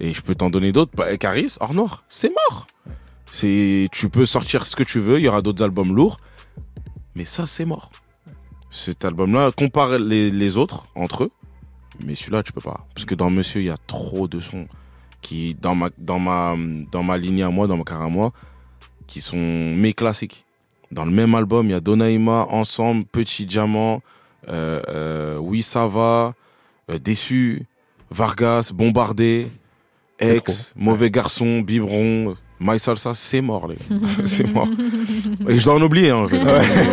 Et 0.00 0.14
je 0.14 0.22
peux 0.22 0.34
t'en 0.34 0.48
donner 0.48 0.72
d'autres. 0.72 0.92
Bah, 0.96 1.14
Caris, 1.18 1.56
Hors 1.60 1.74
Noir, 1.74 2.04
c'est 2.08 2.30
mort. 2.30 2.66
C'est, 3.30 3.88
tu 3.92 4.08
peux 4.08 4.24
sortir 4.24 4.64
ce 4.64 4.74
que 4.74 4.82
tu 4.82 5.00
veux. 5.00 5.18
Il 5.18 5.24
y 5.24 5.28
aura 5.28 5.42
d'autres 5.42 5.62
albums 5.62 5.94
lourds, 5.94 6.18
mais 7.14 7.26
ça, 7.26 7.46
c'est 7.46 7.66
mort. 7.66 7.90
Cet 8.70 9.04
album-là, 9.04 9.50
compare 9.50 9.98
les, 9.98 10.30
les 10.30 10.56
autres 10.56 10.86
entre 10.94 11.24
eux, 11.24 11.30
mais 12.04 12.14
celui-là, 12.14 12.42
tu 12.42 12.52
peux 12.52 12.60
pas. 12.60 12.86
Parce 12.94 13.04
que 13.04 13.14
dans 13.14 13.30
Monsieur, 13.30 13.60
il 13.60 13.66
y 13.66 13.70
a 13.70 13.76
trop 13.86 14.28
de 14.28 14.40
sons 14.40 14.66
qui, 15.22 15.54
dans 15.54 15.74
ma, 15.74 15.90
dans 15.98 16.18
ma, 16.18 16.56
dans 16.90 17.02
ma 17.02 17.18
lignée 17.18 17.42
à 17.42 17.50
moi, 17.50 17.66
dans 17.66 17.76
ma 17.76 17.84
carrière 17.84 18.06
à 18.06 18.10
moi, 18.10 18.32
qui 19.06 19.20
sont 19.20 19.36
mes 19.36 19.92
classiques. 19.92 20.44
Dans 20.90 21.04
le 21.04 21.10
même 21.10 21.34
album, 21.34 21.66
il 21.66 21.72
y 21.72 21.74
a 21.74 21.80
Donaïma, 21.80 22.46
Ensemble, 22.50 23.04
Petit 23.04 23.46
Diamant, 23.46 24.02
euh, 24.48 24.80
euh, 24.88 25.38
Oui, 25.38 25.62
ça 25.62 25.86
va, 25.86 26.34
euh, 26.90 26.98
Déçu, 26.98 27.66
Vargas, 28.10 28.72
Bombardé, 28.74 29.46
Ex, 30.18 30.74
Mauvais 30.76 31.10
Garçon, 31.10 31.60
Biberon, 31.60 32.36
My 32.60 32.78
Salsa, 32.78 33.12
c'est 33.14 33.40
mort, 33.40 33.66
les 33.68 33.76
gars. 33.76 34.06
c'est 34.26 34.44
mort. 34.52 34.68
Et 35.48 35.58
je 35.58 35.64
dois 35.64 35.74
en 35.74 35.82
oublier, 35.82 36.10
hein, 36.10 36.26
je- 36.30 36.36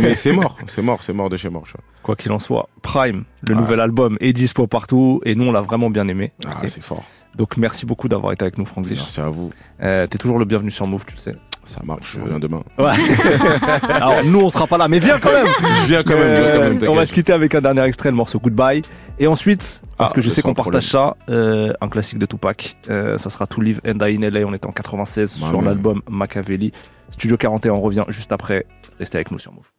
mais 0.02 0.16
c'est 0.16 0.32
mort, 0.32 0.58
c'est 0.68 0.82
mort, 0.82 1.04
c'est 1.04 1.12
mort 1.14 1.30
de 1.30 1.36
chez 1.38 1.50
mort. 1.50 1.64
tu 1.66 1.74
vois. 1.74 1.84
Quoi 2.04 2.16
qu'il 2.16 2.32
en 2.32 2.40
soit, 2.40 2.70
Prime, 2.82 3.26
le 3.48 3.54
Ah. 3.56 3.60
nouvel 3.60 3.80
album, 3.82 4.18
est 4.22 4.32
dispo 4.34 4.66
partout 4.68 5.20
et 5.26 5.36
nous, 5.36 5.46
on 5.46 5.52
l'a 5.52 5.62
vraiment 5.62 5.90
bien 5.90 6.08
aimé. 6.08 6.32
Ah, 6.46 6.52
C'est- 6.66 6.82
fort. 6.82 7.04
Donc, 7.36 7.58
merci 7.58 7.86
beaucoup 7.86 8.08
d'avoir 8.08 8.32
été 8.34 8.44
avec 8.44 8.58
nous, 8.58 8.66
Franck 8.66 8.88
Lich. 8.88 8.98
Merci 8.98 9.20
à 9.22 9.30
vous. 9.30 9.52
Euh, 9.84 10.08
T'es 10.08 10.18
toujours 10.18 10.40
le 10.40 10.46
bienvenu 10.46 10.72
sur 10.72 10.88
Move, 10.88 11.06
tu 11.06 11.14
le 11.16 11.20
sais. 11.20 11.34
Ça 11.68 11.82
marche, 11.84 12.14
je 12.16 12.20
reviens 12.22 12.40
demain. 12.40 12.64
Ouais. 12.80 12.94
Alors, 13.90 14.24
nous, 14.24 14.40
on 14.40 14.50
sera 14.50 14.68
pas 14.68 14.78
là, 14.78 14.88
mais 14.88 15.00
viens 15.00 15.20
quand 15.20 15.32
même. 15.34 15.48
Je 15.82 15.88
viens 15.88 16.02
quand 16.02 16.18
même, 16.18 16.42
viens 16.42 16.52
quand 16.54 16.60
même, 16.62 16.80
Euh, 16.82 16.88
on 16.90 16.96
va 16.96 17.06
se 17.06 17.12
quitter 17.12 17.34
avec 17.34 17.54
un 17.56 17.62
dernier 17.62 17.84
extrait, 17.84 18.10
le 18.10 18.16
morceau 18.16 18.40
Goodbye. 18.40 18.82
Et 19.20 19.28
ensuite, 19.28 19.82
parce 19.98 20.12
Ah, 20.12 20.16
que 20.16 20.22
je 20.22 20.30
sais 20.30 20.42
qu'on 20.42 20.54
partage 20.54 20.88
ça, 20.88 21.18
euh, 21.30 21.74
un 21.82 21.90
classique 21.90 22.20
de 22.20 22.26
Tupac. 22.26 22.78
Euh, 22.90 23.18
ça 23.18 23.30
sera 23.30 23.48
To 23.48 23.60
Live 23.60 23.82
and 23.86 23.96
Die 23.96 24.16
in 24.18 24.30
LA. 24.30 24.46
On 24.48 24.54
était 24.54 24.66
en 24.66 24.72
96 24.72 25.40
Bah 25.42 25.48
sur 25.50 25.62
l'album 25.62 26.02
Machiavelli. 26.10 26.72
Studio 27.12 27.36
41, 27.36 27.74
on 27.74 27.82
revient 27.82 28.06
juste 28.08 28.32
après. 28.32 28.66
Restez 28.98 29.18
avec 29.18 29.32
nous 29.32 29.38
sur 29.40 29.52
Move. 29.52 29.70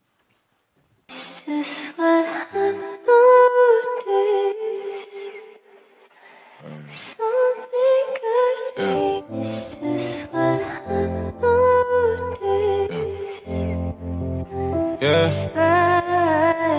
Yeah. 8.77 9.78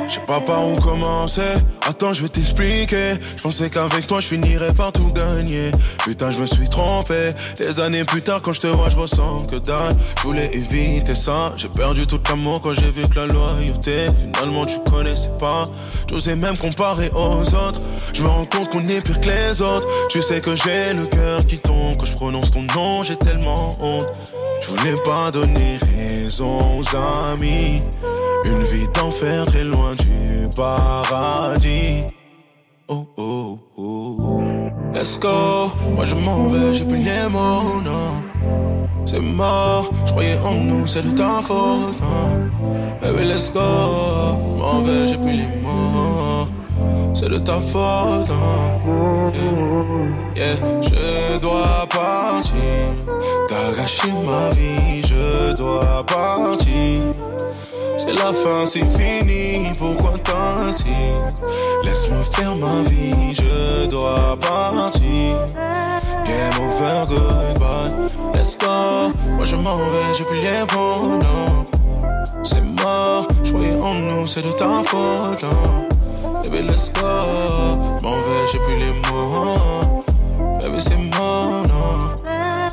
Je 0.08 0.16
sais 0.16 0.22
pas 0.22 0.42
par 0.42 0.68
où 0.68 0.76
commencer. 0.76 1.54
Attends, 1.88 2.14
je 2.14 2.24
vais 2.24 2.30
t'expliquer. 2.30 3.14
Je 3.38 3.44
pensais 3.44 3.70
qu'avec 3.70 4.08
toi, 4.08 4.20
je 4.20 4.28
finirais 4.28 4.74
par 4.74 4.92
tout 4.92 5.12
gagner. 5.14 5.72
Putain, 6.04 6.32
je 6.32 6.40
me 6.40 6.48
suis 6.48 6.68
trompé. 6.68 7.30
Des 7.58 7.80
années 7.80 8.04
plus 8.04 8.24
tard, 8.24 8.42
quand 8.42 8.52
je 8.52 8.62
te 8.62 8.68
vois, 8.68 8.90
je 8.90 8.98
ressens 8.98 9.46
que 9.46 9.58
dalle. 9.58 9.94
Je 10.18 10.24
voulais 10.24 10.50
éviter 10.52 11.14
ça. 11.14 11.54
J'ai 11.58 11.70
perdu 11.70 12.08
tout 12.08 12.20
l'amour 12.28 12.60
quand 12.62 12.74
j'ai 12.74 12.90
vu 12.90 13.08
que 13.08 13.20
la 13.20 13.28
loyauté. 13.28 14.08
Finalement, 14.20 14.66
tu 14.66 14.80
connaissais 14.90 15.32
pas. 15.40 15.62
J'osais 16.10 16.36
même 16.36 16.58
comparer 16.58 17.12
aux 17.14 17.42
autres. 17.42 17.82
Je 18.12 18.24
me 18.24 18.30
rends 18.30 18.46
compte 18.46 18.70
qu'on 18.70 18.88
est 18.88 19.02
pire 19.02 19.20
que 19.20 19.28
les 19.28 19.62
autres. 19.62 19.88
Tu 20.10 20.24
sais 20.24 20.42
que 20.42 20.56
j'ai 20.56 20.94
le 20.94 21.06
cœur 21.06 21.44
qui 21.46 21.58
tombe 21.58 21.98
quand 21.98 22.06
je 22.06 22.14
prononce 22.14 22.50
ton 22.50 22.64
nom. 22.76 23.04
J'ai 23.04 23.16
tellement 23.16 23.74
honte. 23.80 24.08
Je 24.62 24.68
voulais 24.68 25.02
pas 25.04 25.32
donner 25.32 25.78
raison 25.98 26.58
aux 26.58 26.96
amis. 26.96 27.82
Une 28.46 28.64
vie 28.64 28.88
d'enfer 28.94 29.46
très 29.46 29.64
loin 29.64 29.92
du 29.92 30.48
paradis. 30.56 32.06
Oh 32.88 33.08
oh 33.18 33.60
oh. 33.78 34.42
Let's 34.94 35.20
go. 35.20 35.72
Moi 35.96 36.06
je 36.06 36.16
m'en 36.16 36.48
vais, 36.48 36.74
j'ai 36.74 36.86
plus 36.86 36.98
les 36.98 37.30
mots, 37.30 37.82
non. 37.84 38.24
C'est 39.06 39.20
mort, 39.20 39.90
je 40.06 40.12
croyais 40.12 40.38
en 40.40 40.56
nous, 40.56 40.86
c'est 40.86 41.02
de 41.02 41.12
ta 41.12 41.42
faute, 41.42 42.00
non. 42.02 42.50
Baby, 43.02 43.26
let's 43.26 43.52
go. 43.52 43.60
M'en 44.58 44.82
vais, 44.82 45.08
j'ai 45.08 45.18
plus 45.18 45.34
les 45.34 45.48
mots. 45.48 46.39
C'est 47.14 47.30
de 47.30 47.38
ta 47.40 47.60
faute, 47.60 48.30
non. 48.30 49.32
Yeah. 49.34 50.30
Yeah, 50.36 50.56
je 50.82 51.40
dois 51.42 51.88
partir. 51.90 52.54
T'as 53.48 53.72
gâché 53.72 54.12
ma 54.26 54.50
vie, 54.52 55.02
je 55.04 55.54
dois 55.54 56.06
partir. 56.06 57.02
C'est 57.98 58.14
la 58.14 58.32
fin, 58.32 58.66
c'est 58.66 58.88
fini, 58.98 59.72
pourquoi 59.78 60.18
t'insistes? 60.20 61.38
Laisse-moi 61.84 62.24
faire 62.32 62.56
ma 62.56 62.82
vie, 62.84 63.34
je 63.34 63.88
dois 63.88 64.38
partir. 64.40 65.36
Game 66.26 66.58
over, 66.62 67.04
goodbye, 67.10 67.92
let's 68.34 68.58
go. 68.58 69.12
Moi 69.38 69.46
je 69.46 69.56
m'en 69.58 69.78
vais, 69.90 70.14
j'ai 70.18 70.24
plus 70.24 70.40
les 70.40 70.62
mots, 70.74 71.18
non. 71.22 71.64
C'est 72.44 72.62
mort, 72.62 73.28
je 73.44 73.52
croyais 73.52 73.82
en 73.82 73.96
nous, 73.96 74.28
c'est 74.28 74.42
de 74.42 74.52
ta 74.54 74.82
faute, 74.86 75.44
non 75.44 75.99
Baby, 76.22 76.64
let's 76.64 76.92
go 76.92 77.08
M'en 78.04 78.20
vais, 78.22 78.48
j'ai 78.52 78.60
plus 78.60 78.76
les 78.76 78.92
mots 79.10 79.82
Baby, 80.62 80.82
c'est 80.82 80.98
mort, 80.98 81.64
non. 81.68 82.14
Ah. 82.26 82.68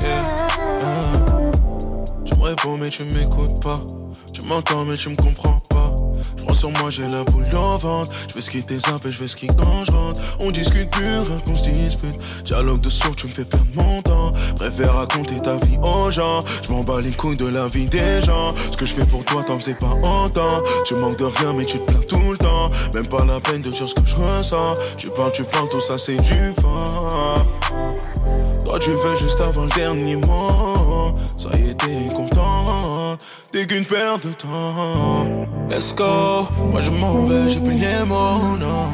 Tu 2.25 2.37
me 2.37 2.43
réponds, 2.43 2.77
mais 2.77 2.89
tu 2.89 3.03
m'écoutes 3.03 3.63
pas. 3.63 3.81
Tu 4.33 4.47
m'entends, 4.47 4.83
mais 4.85 4.95
tu 4.95 5.09
me 5.09 5.15
comprends 5.15 5.55
pas. 5.69 5.95
Je 6.37 6.43
prends 6.43 6.55
sur 6.55 6.71
moi, 6.71 6.89
j'ai 6.89 7.07
la 7.07 7.23
boule 7.23 7.45
en 7.55 7.77
ventre. 7.77 8.11
Je 8.27 8.35
vais 8.35 8.41
skitter 8.41 8.79
zap 8.79 9.05
et 9.05 9.09
je 9.09 9.19
vais 9.19 9.27
skier 9.27 9.49
quand 9.57 9.85
je 9.85 9.91
rentre. 9.91 10.21
On 10.41 10.51
discute 10.51 10.89
plus, 10.91 11.19
rien 11.19 11.39
qu'on 11.45 11.55
se 11.55 11.69
dispute. 11.69 12.15
Dialogue 12.45 12.81
de 12.81 12.89
sourd, 12.89 13.15
tu 13.15 13.27
me 13.27 13.31
fais 13.31 13.45
perdre 13.45 13.71
mon 13.75 14.01
temps. 14.01 14.29
Préfère 14.57 14.93
raconter 14.93 15.39
ta 15.39 15.55
vie 15.55 15.77
aux 15.81 16.11
gens. 16.11 16.39
Je 16.63 16.73
m'en 16.73 16.83
bats 16.83 17.01
les 17.01 17.11
couilles 17.11 17.37
de 17.37 17.47
la 17.47 17.67
vie 17.67 17.87
des 17.87 18.21
gens. 18.21 18.49
Ce 18.71 18.77
que 18.77 18.85
je 18.85 18.93
fais 18.93 19.05
pour 19.05 19.23
toi, 19.25 19.43
t'en 19.43 19.55
faisais 19.55 19.75
pas 19.75 19.95
en 20.03 20.29
temps. 20.29 20.61
Tu 20.85 20.95
manques 20.95 21.17
de 21.17 21.25
rien, 21.25 21.53
mais 21.53 21.65
tu 21.65 21.79
te 21.79 21.86
Même 22.93 23.07
pas 23.07 23.25
la 23.25 23.39
peine 23.39 23.61
de 23.61 23.69
dire 23.69 23.87
ce 23.87 23.93
que 23.93 24.05
je 24.05 24.15
ressens. 24.15 24.73
Tu 24.97 25.09
parles, 25.09 25.31
tu 25.31 25.43
parles, 25.43 25.69
tout 25.69 25.79
ça 25.79 25.97
c'est 25.97 26.17
du 26.17 26.53
vent. 26.61 27.07
Toi 28.65 28.79
tu 28.79 28.91
veux 28.91 29.15
juste 29.15 29.39
avoir 29.41 29.65
le 29.65 29.71
dernier 29.71 30.15
mot. 30.15 31.15
Ça 31.37 31.49
y 31.57 31.69
est 31.69 31.73
t'es 31.75 32.13
content. 32.13 33.17
T'es 33.51 33.65
qu'une 33.65 33.85
perte 33.85 34.27
de 34.27 34.33
temps. 34.33 35.25
Let's 35.69 35.93
go. 35.95 36.47
Moi 36.71 36.81
je 36.81 36.89
m'en 36.89 37.25
vais 37.25 37.49
j'ai 37.49 37.59
plus 37.59 37.75
les 37.75 38.03
mots 38.05 38.57
non. 38.59 38.89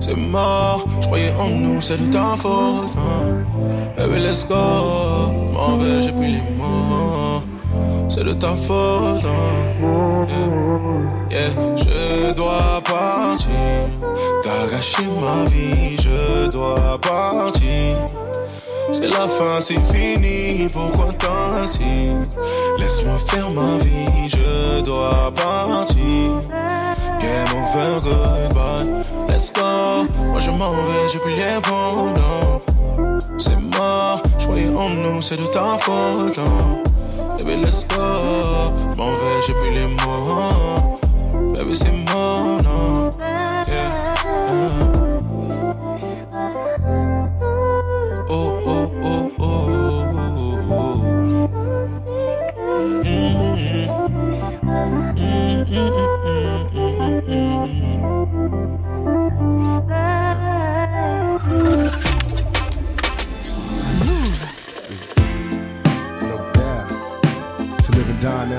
C'est 0.00 0.16
mort. 0.16 0.84
Je 1.00 1.06
croyais 1.06 1.32
en 1.38 1.48
nous 1.48 1.80
c'est 1.80 1.96
de 1.96 2.06
ta 2.10 2.36
faute. 2.36 2.92
Baby 3.96 4.20
let's 4.20 4.46
go. 4.46 4.54
M'en 5.52 5.76
vais 5.78 6.02
j'ai 6.02 6.12
plus 6.12 6.28
les 6.28 6.42
mots 6.56 7.05
C'est 8.08 8.24
de 8.24 8.32
ta 8.32 8.54
faute 8.54 9.22
non. 9.22 10.26
Yeah. 11.30 11.50
Je 11.76 12.34
dois 12.34 12.80
partir. 12.84 13.48
T'as 14.42 14.66
gâché 14.66 15.02
ma 15.20 15.44
vie, 15.50 15.96
je 15.98 16.48
dois 16.48 16.98
partir. 17.00 17.96
C'est 18.92 19.08
la 19.08 19.26
fin, 19.28 19.60
c'est 19.60 19.84
fini, 19.92 20.66
pourquoi 20.72 21.12
t'insistes? 21.14 22.36
Laisse-moi 22.78 23.18
faire 23.26 23.50
ma 23.50 23.76
vie, 23.78 24.28
je 24.28 24.80
dois 24.82 25.32
partir. 25.34 26.40
Game 27.20 27.52
over, 27.54 28.00
goodbye, 28.02 29.02
let's 29.28 29.52
go. 29.52 30.06
Moi 30.30 30.38
je 30.38 30.50
m'en 30.52 30.72
vais, 30.72 31.08
j'ai 31.12 31.18
plus 31.18 31.34
les 31.34 31.60
bons. 31.68 32.14
C'est 33.38 33.58
mort, 33.76 34.22
je 34.38 34.46
croyais 34.46 34.68
en 34.76 34.88
nous, 34.90 35.20
c'est 35.20 35.36
de 35.36 35.46
ta 35.46 35.76
faute, 35.78 36.38
non. 36.38 36.82
Baby, 37.38 37.56
let's 37.56 37.84
go. 37.84 38.72
M'en 38.96 39.12
vais, 39.12 39.42
j'ai 39.46 39.54
plus 39.54 39.70
les 39.70 39.86
mots. 39.86 41.52
Baby, 41.54 41.76
c'est 41.76 41.92
non. 41.92 43.10
Yeah. 43.68 44.14
ah. 44.26 44.95
In 68.26 68.32
LA. 68.32 68.58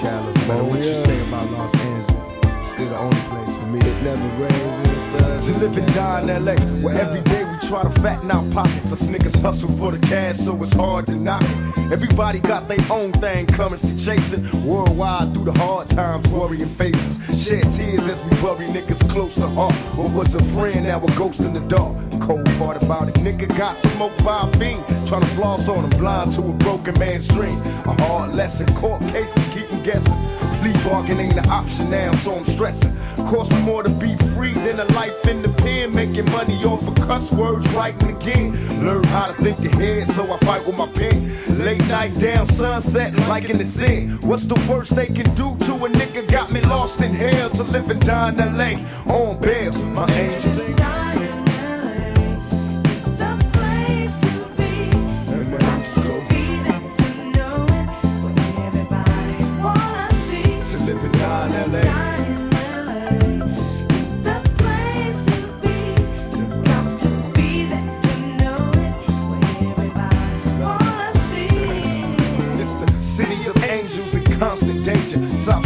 California. 0.00 0.64
what 0.70 0.78
you 0.78 0.94
say 0.94 1.20
about 1.26 1.50
Los 1.50 1.74
Angeles. 1.74 2.68
Still 2.68 2.88
the 2.90 2.96
only 2.96 3.16
place 3.22 3.56
for 3.56 3.66
me. 3.66 3.80
It 3.80 4.02
never 4.04 4.28
rains 4.40 4.78
in 4.78 4.94
the 4.94 5.00
sun. 5.00 5.40
To 5.42 5.58
live 5.58 5.76
and 5.78 5.94
die 5.94 6.20
in 6.20 6.44
LA. 6.44 6.54
Where 6.80 6.94
every 6.94 7.22
day 7.22 7.42
we 7.42 7.58
try 7.72 7.82
to 7.82 8.00
fatten 8.02 8.30
our 8.30 8.44
pockets. 8.52 8.92
Us 8.92 9.08
niggas 9.08 9.40
hustle 9.40 9.70
for 9.78 9.92
the 9.92 9.98
cash, 10.06 10.36
so 10.36 10.62
it's 10.62 10.74
hard 10.74 11.06
to 11.06 11.16
knock 11.16 11.40
it. 11.42 11.90
Everybody 11.90 12.38
got 12.38 12.68
their 12.68 12.84
own 12.90 13.12
thing 13.12 13.46
coming, 13.46 13.78
see 13.78 13.96
chasing 13.96 14.44
worldwide 14.66 15.32
through 15.32 15.46
the 15.46 15.52
hard 15.52 15.88
times, 15.88 16.28
worrying 16.28 16.68
faces. 16.68 17.16
Shed 17.42 17.62
tears 17.72 18.06
as 18.06 18.22
we 18.24 18.30
bury 18.42 18.66
niggas 18.66 19.08
close 19.08 19.36
to 19.36 19.46
heart. 19.46 19.72
What 19.96 20.12
was 20.12 20.34
a 20.34 20.42
friend, 20.52 20.84
now 20.84 21.02
a 21.02 21.06
ghost 21.12 21.40
in 21.40 21.54
the 21.54 21.60
dark. 21.60 21.96
Cold 22.20 22.44
part 22.58 22.82
about 22.82 23.08
it, 23.08 23.14
nigga 23.14 23.48
got 23.56 23.78
smoked 23.78 24.22
by 24.22 24.42
a 24.42 24.58
fiend. 24.58 24.84
Trying 25.06 25.22
to 25.22 25.28
floss 25.28 25.66
on 25.66 25.84
him, 25.90 25.98
blind 25.98 26.32
to 26.32 26.42
a 26.42 26.52
broken 26.52 26.98
man's 26.98 27.26
dream. 27.26 27.58
A 27.86 27.94
hard 28.02 28.34
lesson, 28.34 28.66
court 28.74 29.00
cases 29.08 29.42
keep 29.54 29.66
him 29.68 29.82
guessing. 29.82 30.18
Plea 30.60 30.72
bargain 30.84 31.18
ain't 31.18 31.38
an 31.38 31.48
option 31.48 31.90
now, 31.90 32.12
so 32.12 32.36
I'm 32.36 32.44
stressing. 32.44 32.94
Cost 33.26 33.50
me 33.50 33.60
more 33.62 33.82
to 33.82 33.88
be 33.88 34.14
free 34.34 34.52
than 34.52 34.78
a 34.78 34.84
life 34.92 35.26
in 35.26 35.42
the 35.42 35.48
pen. 35.48 35.92
Making 35.92 36.30
money 36.30 36.64
off 36.64 36.86
of 36.86 36.94
cuss 36.94 37.32
words, 37.32 37.61
writing 37.68 38.16
again. 38.16 38.84
Learn 38.84 39.04
how 39.04 39.26
to 39.26 39.34
think 39.34 39.58
ahead, 39.60 40.08
so 40.08 40.30
I 40.32 40.36
fight 40.38 40.66
with 40.66 40.76
my 40.76 40.88
pen. 40.88 41.32
Late 41.58 41.86
night 41.88 42.18
down, 42.18 42.46
sunset, 42.46 43.14
like 43.28 43.50
in 43.50 43.58
the 43.58 43.64
sin. 43.64 44.18
What's 44.22 44.44
the 44.44 44.60
worst 44.68 44.96
they 44.96 45.06
can 45.06 45.34
do 45.34 45.56
to 45.66 45.72
a 45.74 45.88
nigga? 45.88 46.28
Got 46.30 46.52
me 46.52 46.60
lost 46.62 47.00
in 47.00 47.14
hell 47.14 47.50
to 47.50 47.62
live 47.64 47.90
and 47.90 48.00
die 48.04 48.30
in 48.30 48.36
LA 48.36 49.12
on 49.12 49.40
bail. 49.40 49.72
My 49.94 50.10
angel 50.12 50.40
sing. 50.40 51.31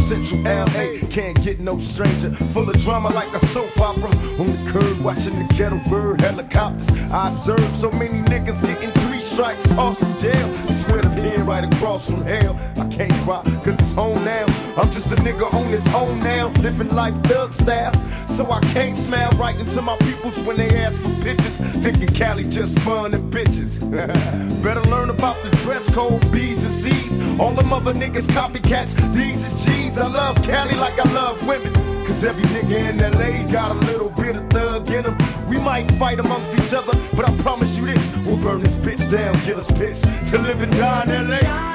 Central 0.07 0.41
LA 0.43 1.05
can't 1.11 1.43
get 1.43 1.59
no 1.59 1.79
stranger. 1.79 2.31
Full 2.55 2.71
of 2.71 2.79
drama 2.79 3.09
like 3.09 3.35
a 3.35 3.45
soap 3.47 3.77
opera. 3.81 4.09
On 4.39 4.47
the 4.47 4.71
curb 4.71 5.01
watching 5.01 5.37
the 5.37 5.53
ghetto 5.55 5.81
bird 5.91 6.21
helicopters. 6.21 6.89
I 7.11 7.33
observe 7.33 7.75
so 7.75 7.91
many 7.91 8.21
niggas 8.31 8.63
getting 8.63 8.93
three 9.03 9.21
strikes, 9.21 9.67
tossed 9.75 10.03
in 10.03 10.19
jail. 10.21 10.59
Swear 10.59 11.03
to 11.03 11.09
being 11.09 11.45
right 11.45 11.65
across 11.65 12.09
from 12.09 12.23
hell. 12.23 12.57
I 12.77 12.87
can't 12.87 13.13
cry 13.25 13.43
cause 13.65 13.75
it's 13.81 13.91
home 13.91 14.25
now. 14.25 14.47
I'm 14.77 14.93
just 14.93 15.11
a 15.11 15.17
nigga 15.17 15.53
on 15.53 15.67
his 15.67 15.85
own 15.93 16.21
now. 16.21 16.51
Living 16.61 16.91
life 16.91 17.17
thug 17.25 17.53
style. 17.53 17.93
So 18.29 18.49
I 18.49 18.61
can't 18.61 18.95
smile 18.95 19.31
right 19.33 19.57
into 19.57 19.83
my 19.83 19.97
peoples 19.97 20.39
when 20.41 20.57
they 20.57 20.69
ask 20.69 21.03
for 21.03 21.25
pictures. 21.25 21.59
Thinking 21.83 22.15
Cali 22.15 22.45
just 22.45 22.79
fun 22.81 23.13
and 23.13 23.33
bitches. 23.33 23.81
Better 24.63 24.83
learn 24.83 25.11
about 25.11 25.43
the 25.43 25.51
dress 25.63 25.91
code, 25.91 26.21
B's 26.31 26.63
and 26.63 26.73
C's. 26.73 27.41
All 27.41 27.51
them 27.55 27.73
other 27.73 27.93
niggas 27.93 28.29
copycats, 28.29 28.95
these 29.13 29.45
is 29.45 29.67
G's. 29.67 29.96
I 29.99 30.09
love 30.09 30.43
Cali 30.43 30.75
like 30.75 30.99
I 30.99 31.11
love 31.13 31.47
women. 31.47 31.73
Cause 32.07 32.23
every 32.23 32.45
nigga 32.45 32.91
in 32.91 32.99
LA 32.99 33.51
got 33.51 33.71
a 33.71 33.75
little 33.75 34.11
bit 34.11 34.37
of 34.37 34.49
thug 34.51 34.91
in 34.91 35.05
him. 35.05 35.19
We 35.49 35.59
might 35.59 35.91
fight 35.93 36.21
amongst 36.21 36.55
each 36.59 36.75
other, 36.75 36.93
but 37.15 37.29
I 37.29 37.37
promise 37.39 37.77
you 37.77 37.87
this 37.87 38.17
we'll 38.25 38.37
burn 38.37 38.63
this 38.63 38.77
bitch 38.77 39.11
down, 39.11 39.35
get 39.47 39.57
us 39.57 39.71
pissed 39.73 40.05
to 40.33 40.39
live 40.39 40.61
and 40.63 40.73
die 40.73 41.05
in 41.05 41.29
LA. 41.29 41.67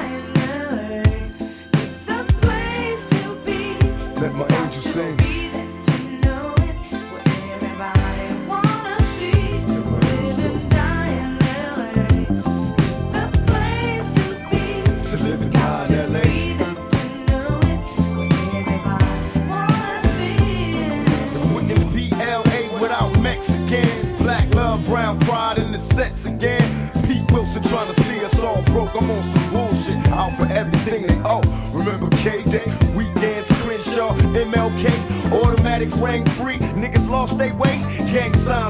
Let 4.22 4.36
my 4.36 4.48
angel 4.56 4.82
sing. 4.82 5.31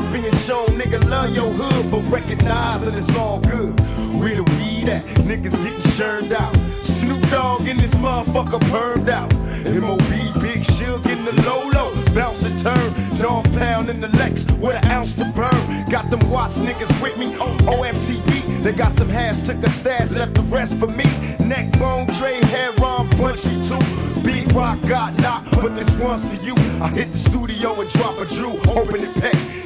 Signs 0.02 0.14
being 0.14 0.32
shown. 0.34 0.68
Nigga 0.80 1.04
love 1.10 1.36
your 1.36 1.52
hood, 1.52 1.91
but 1.91 2.02
recognize 2.12 2.86
that 2.86 2.95
it's 2.95 3.16
all 3.16 3.39
good. 3.39 3.80
Where 4.20 4.36
the 4.36 4.43
weed 4.43 4.89
at? 4.89 5.04
Niggas 5.26 5.56
getting 5.64 5.91
churned 5.97 6.34
out. 6.34 6.56
Snoop 6.82 7.22
Dogg 7.30 7.68
in 7.68 7.78
this 7.78 7.93
motherfucker 7.95 8.60
permed 8.72 9.08
out. 9.08 9.34
MOB, 9.66 10.41
Big 10.41 10.64
Shug 10.64 11.06
in 11.08 11.26
the 11.26 11.34
low 11.43 11.68
low. 11.70 11.93
Bounce 12.14 12.43
and 12.43 12.60
turn. 12.60 13.16
Dog 13.16 13.45
pound 13.54 13.89
in 13.89 14.02
the 14.02 14.08
Lex 14.10 14.45
with 14.54 14.76
an 14.76 14.86
ounce 14.86 15.16
to 15.16 15.26
burn. 15.26 15.86
Got 15.89 16.10
them 16.10 16.30
Watts 16.30 16.60
niggas 16.60 17.02
with 17.02 17.18
me. 17.18 17.34
OMCB. 17.36 18.64
They 18.64 18.74
got 18.74 18.91
some 18.91 19.10
hash, 19.10 19.41
took 19.41 19.58
a 19.64 19.70
stash, 19.70 20.12
left 20.12 20.34
the 20.34 20.41
rest 20.43 20.78
for 20.78 20.88
me. 20.88 21.06
Neck 21.45 21.78
bone, 21.80 22.08
trade, 22.14 22.43
hair 22.45 22.72
on, 22.84 23.10
punchy 23.12 23.62
too. 23.64 23.80
Big 24.22 24.52
rock 24.54 24.80
got 24.82 25.16
knocked, 25.16 25.52
but 25.52 25.76
this 25.76 25.95
one's 25.97 26.28
for 26.28 26.43
you. 26.45 26.54
I 26.80 26.89
hit 26.89 27.12
the 27.12 27.18
studio 27.18 27.80
and 27.82 27.89
drop 27.89 28.18
a 28.20 28.26
Drew, 28.26 28.60
open 28.72 29.02
it 29.02 29.14
pack. 29.16 29.61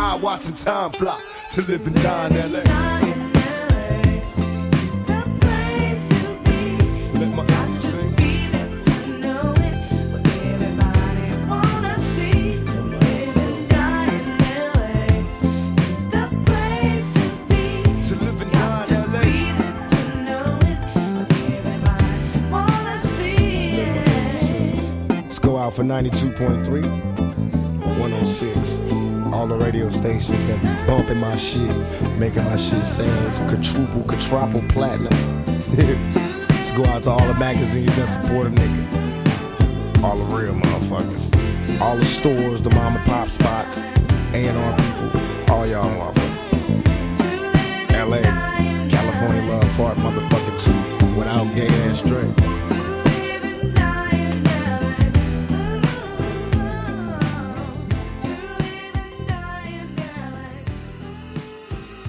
High, 0.00 0.14
watching 0.14 0.54
time 0.54 0.92
fly. 0.92 1.20
To 1.54 1.62
live 1.62 1.84
and 1.84 1.96
die 1.96 2.28
in 2.28 2.52
LA. 2.52 2.60
Let's 25.10 25.38
go 25.40 25.56
out 25.56 25.74
for 25.74 25.82
92.3, 25.82 26.84
106. 27.98 29.07
All 29.38 29.46
the 29.46 29.56
radio 29.56 29.88
stations 29.88 30.44
that 30.46 30.60
be 30.60 30.66
bumping 30.84 31.18
my 31.18 31.36
shit, 31.36 31.70
making 32.18 32.42
my 32.42 32.56
shit 32.56 32.84
sound 32.84 33.36
quadruple, 33.48 34.02
quadruple 34.02 34.62
platinum. 34.68 35.12
Let's 36.48 36.72
go 36.72 36.84
out 36.86 37.04
to 37.04 37.10
all 37.10 37.24
the 37.24 37.34
magazines 37.34 37.94
that 37.94 38.08
support 38.08 38.48
a 38.48 38.50
nigga. 38.50 40.02
All 40.02 40.16
the 40.16 40.24
real 40.36 40.54
motherfuckers. 40.54 41.80
All 41.80 41.96
the 41.96 42.04
stores, 42.04 42.64
the 42.64 42.70
mom 42.70 42.96
and 42.96 43.06
pop 43.06 43.28
spots, 43.28 43.82
A&R 44.32 44.76
people, 44.76 45.54
all 45.54 45.64
y'all 45.68 45.88
motherfuckers. 45.88 46.20
LA, 47.92 48.22
California 48.90 49.42
Love 49.52 49.70
Park, 49.76 49.98
motherfucking 49.98 50.64
two, 50.64 51.16
without 51.16 51.54
gay 51.54 51.68
ass 51.84 52.02
Dre. 52.02 52.57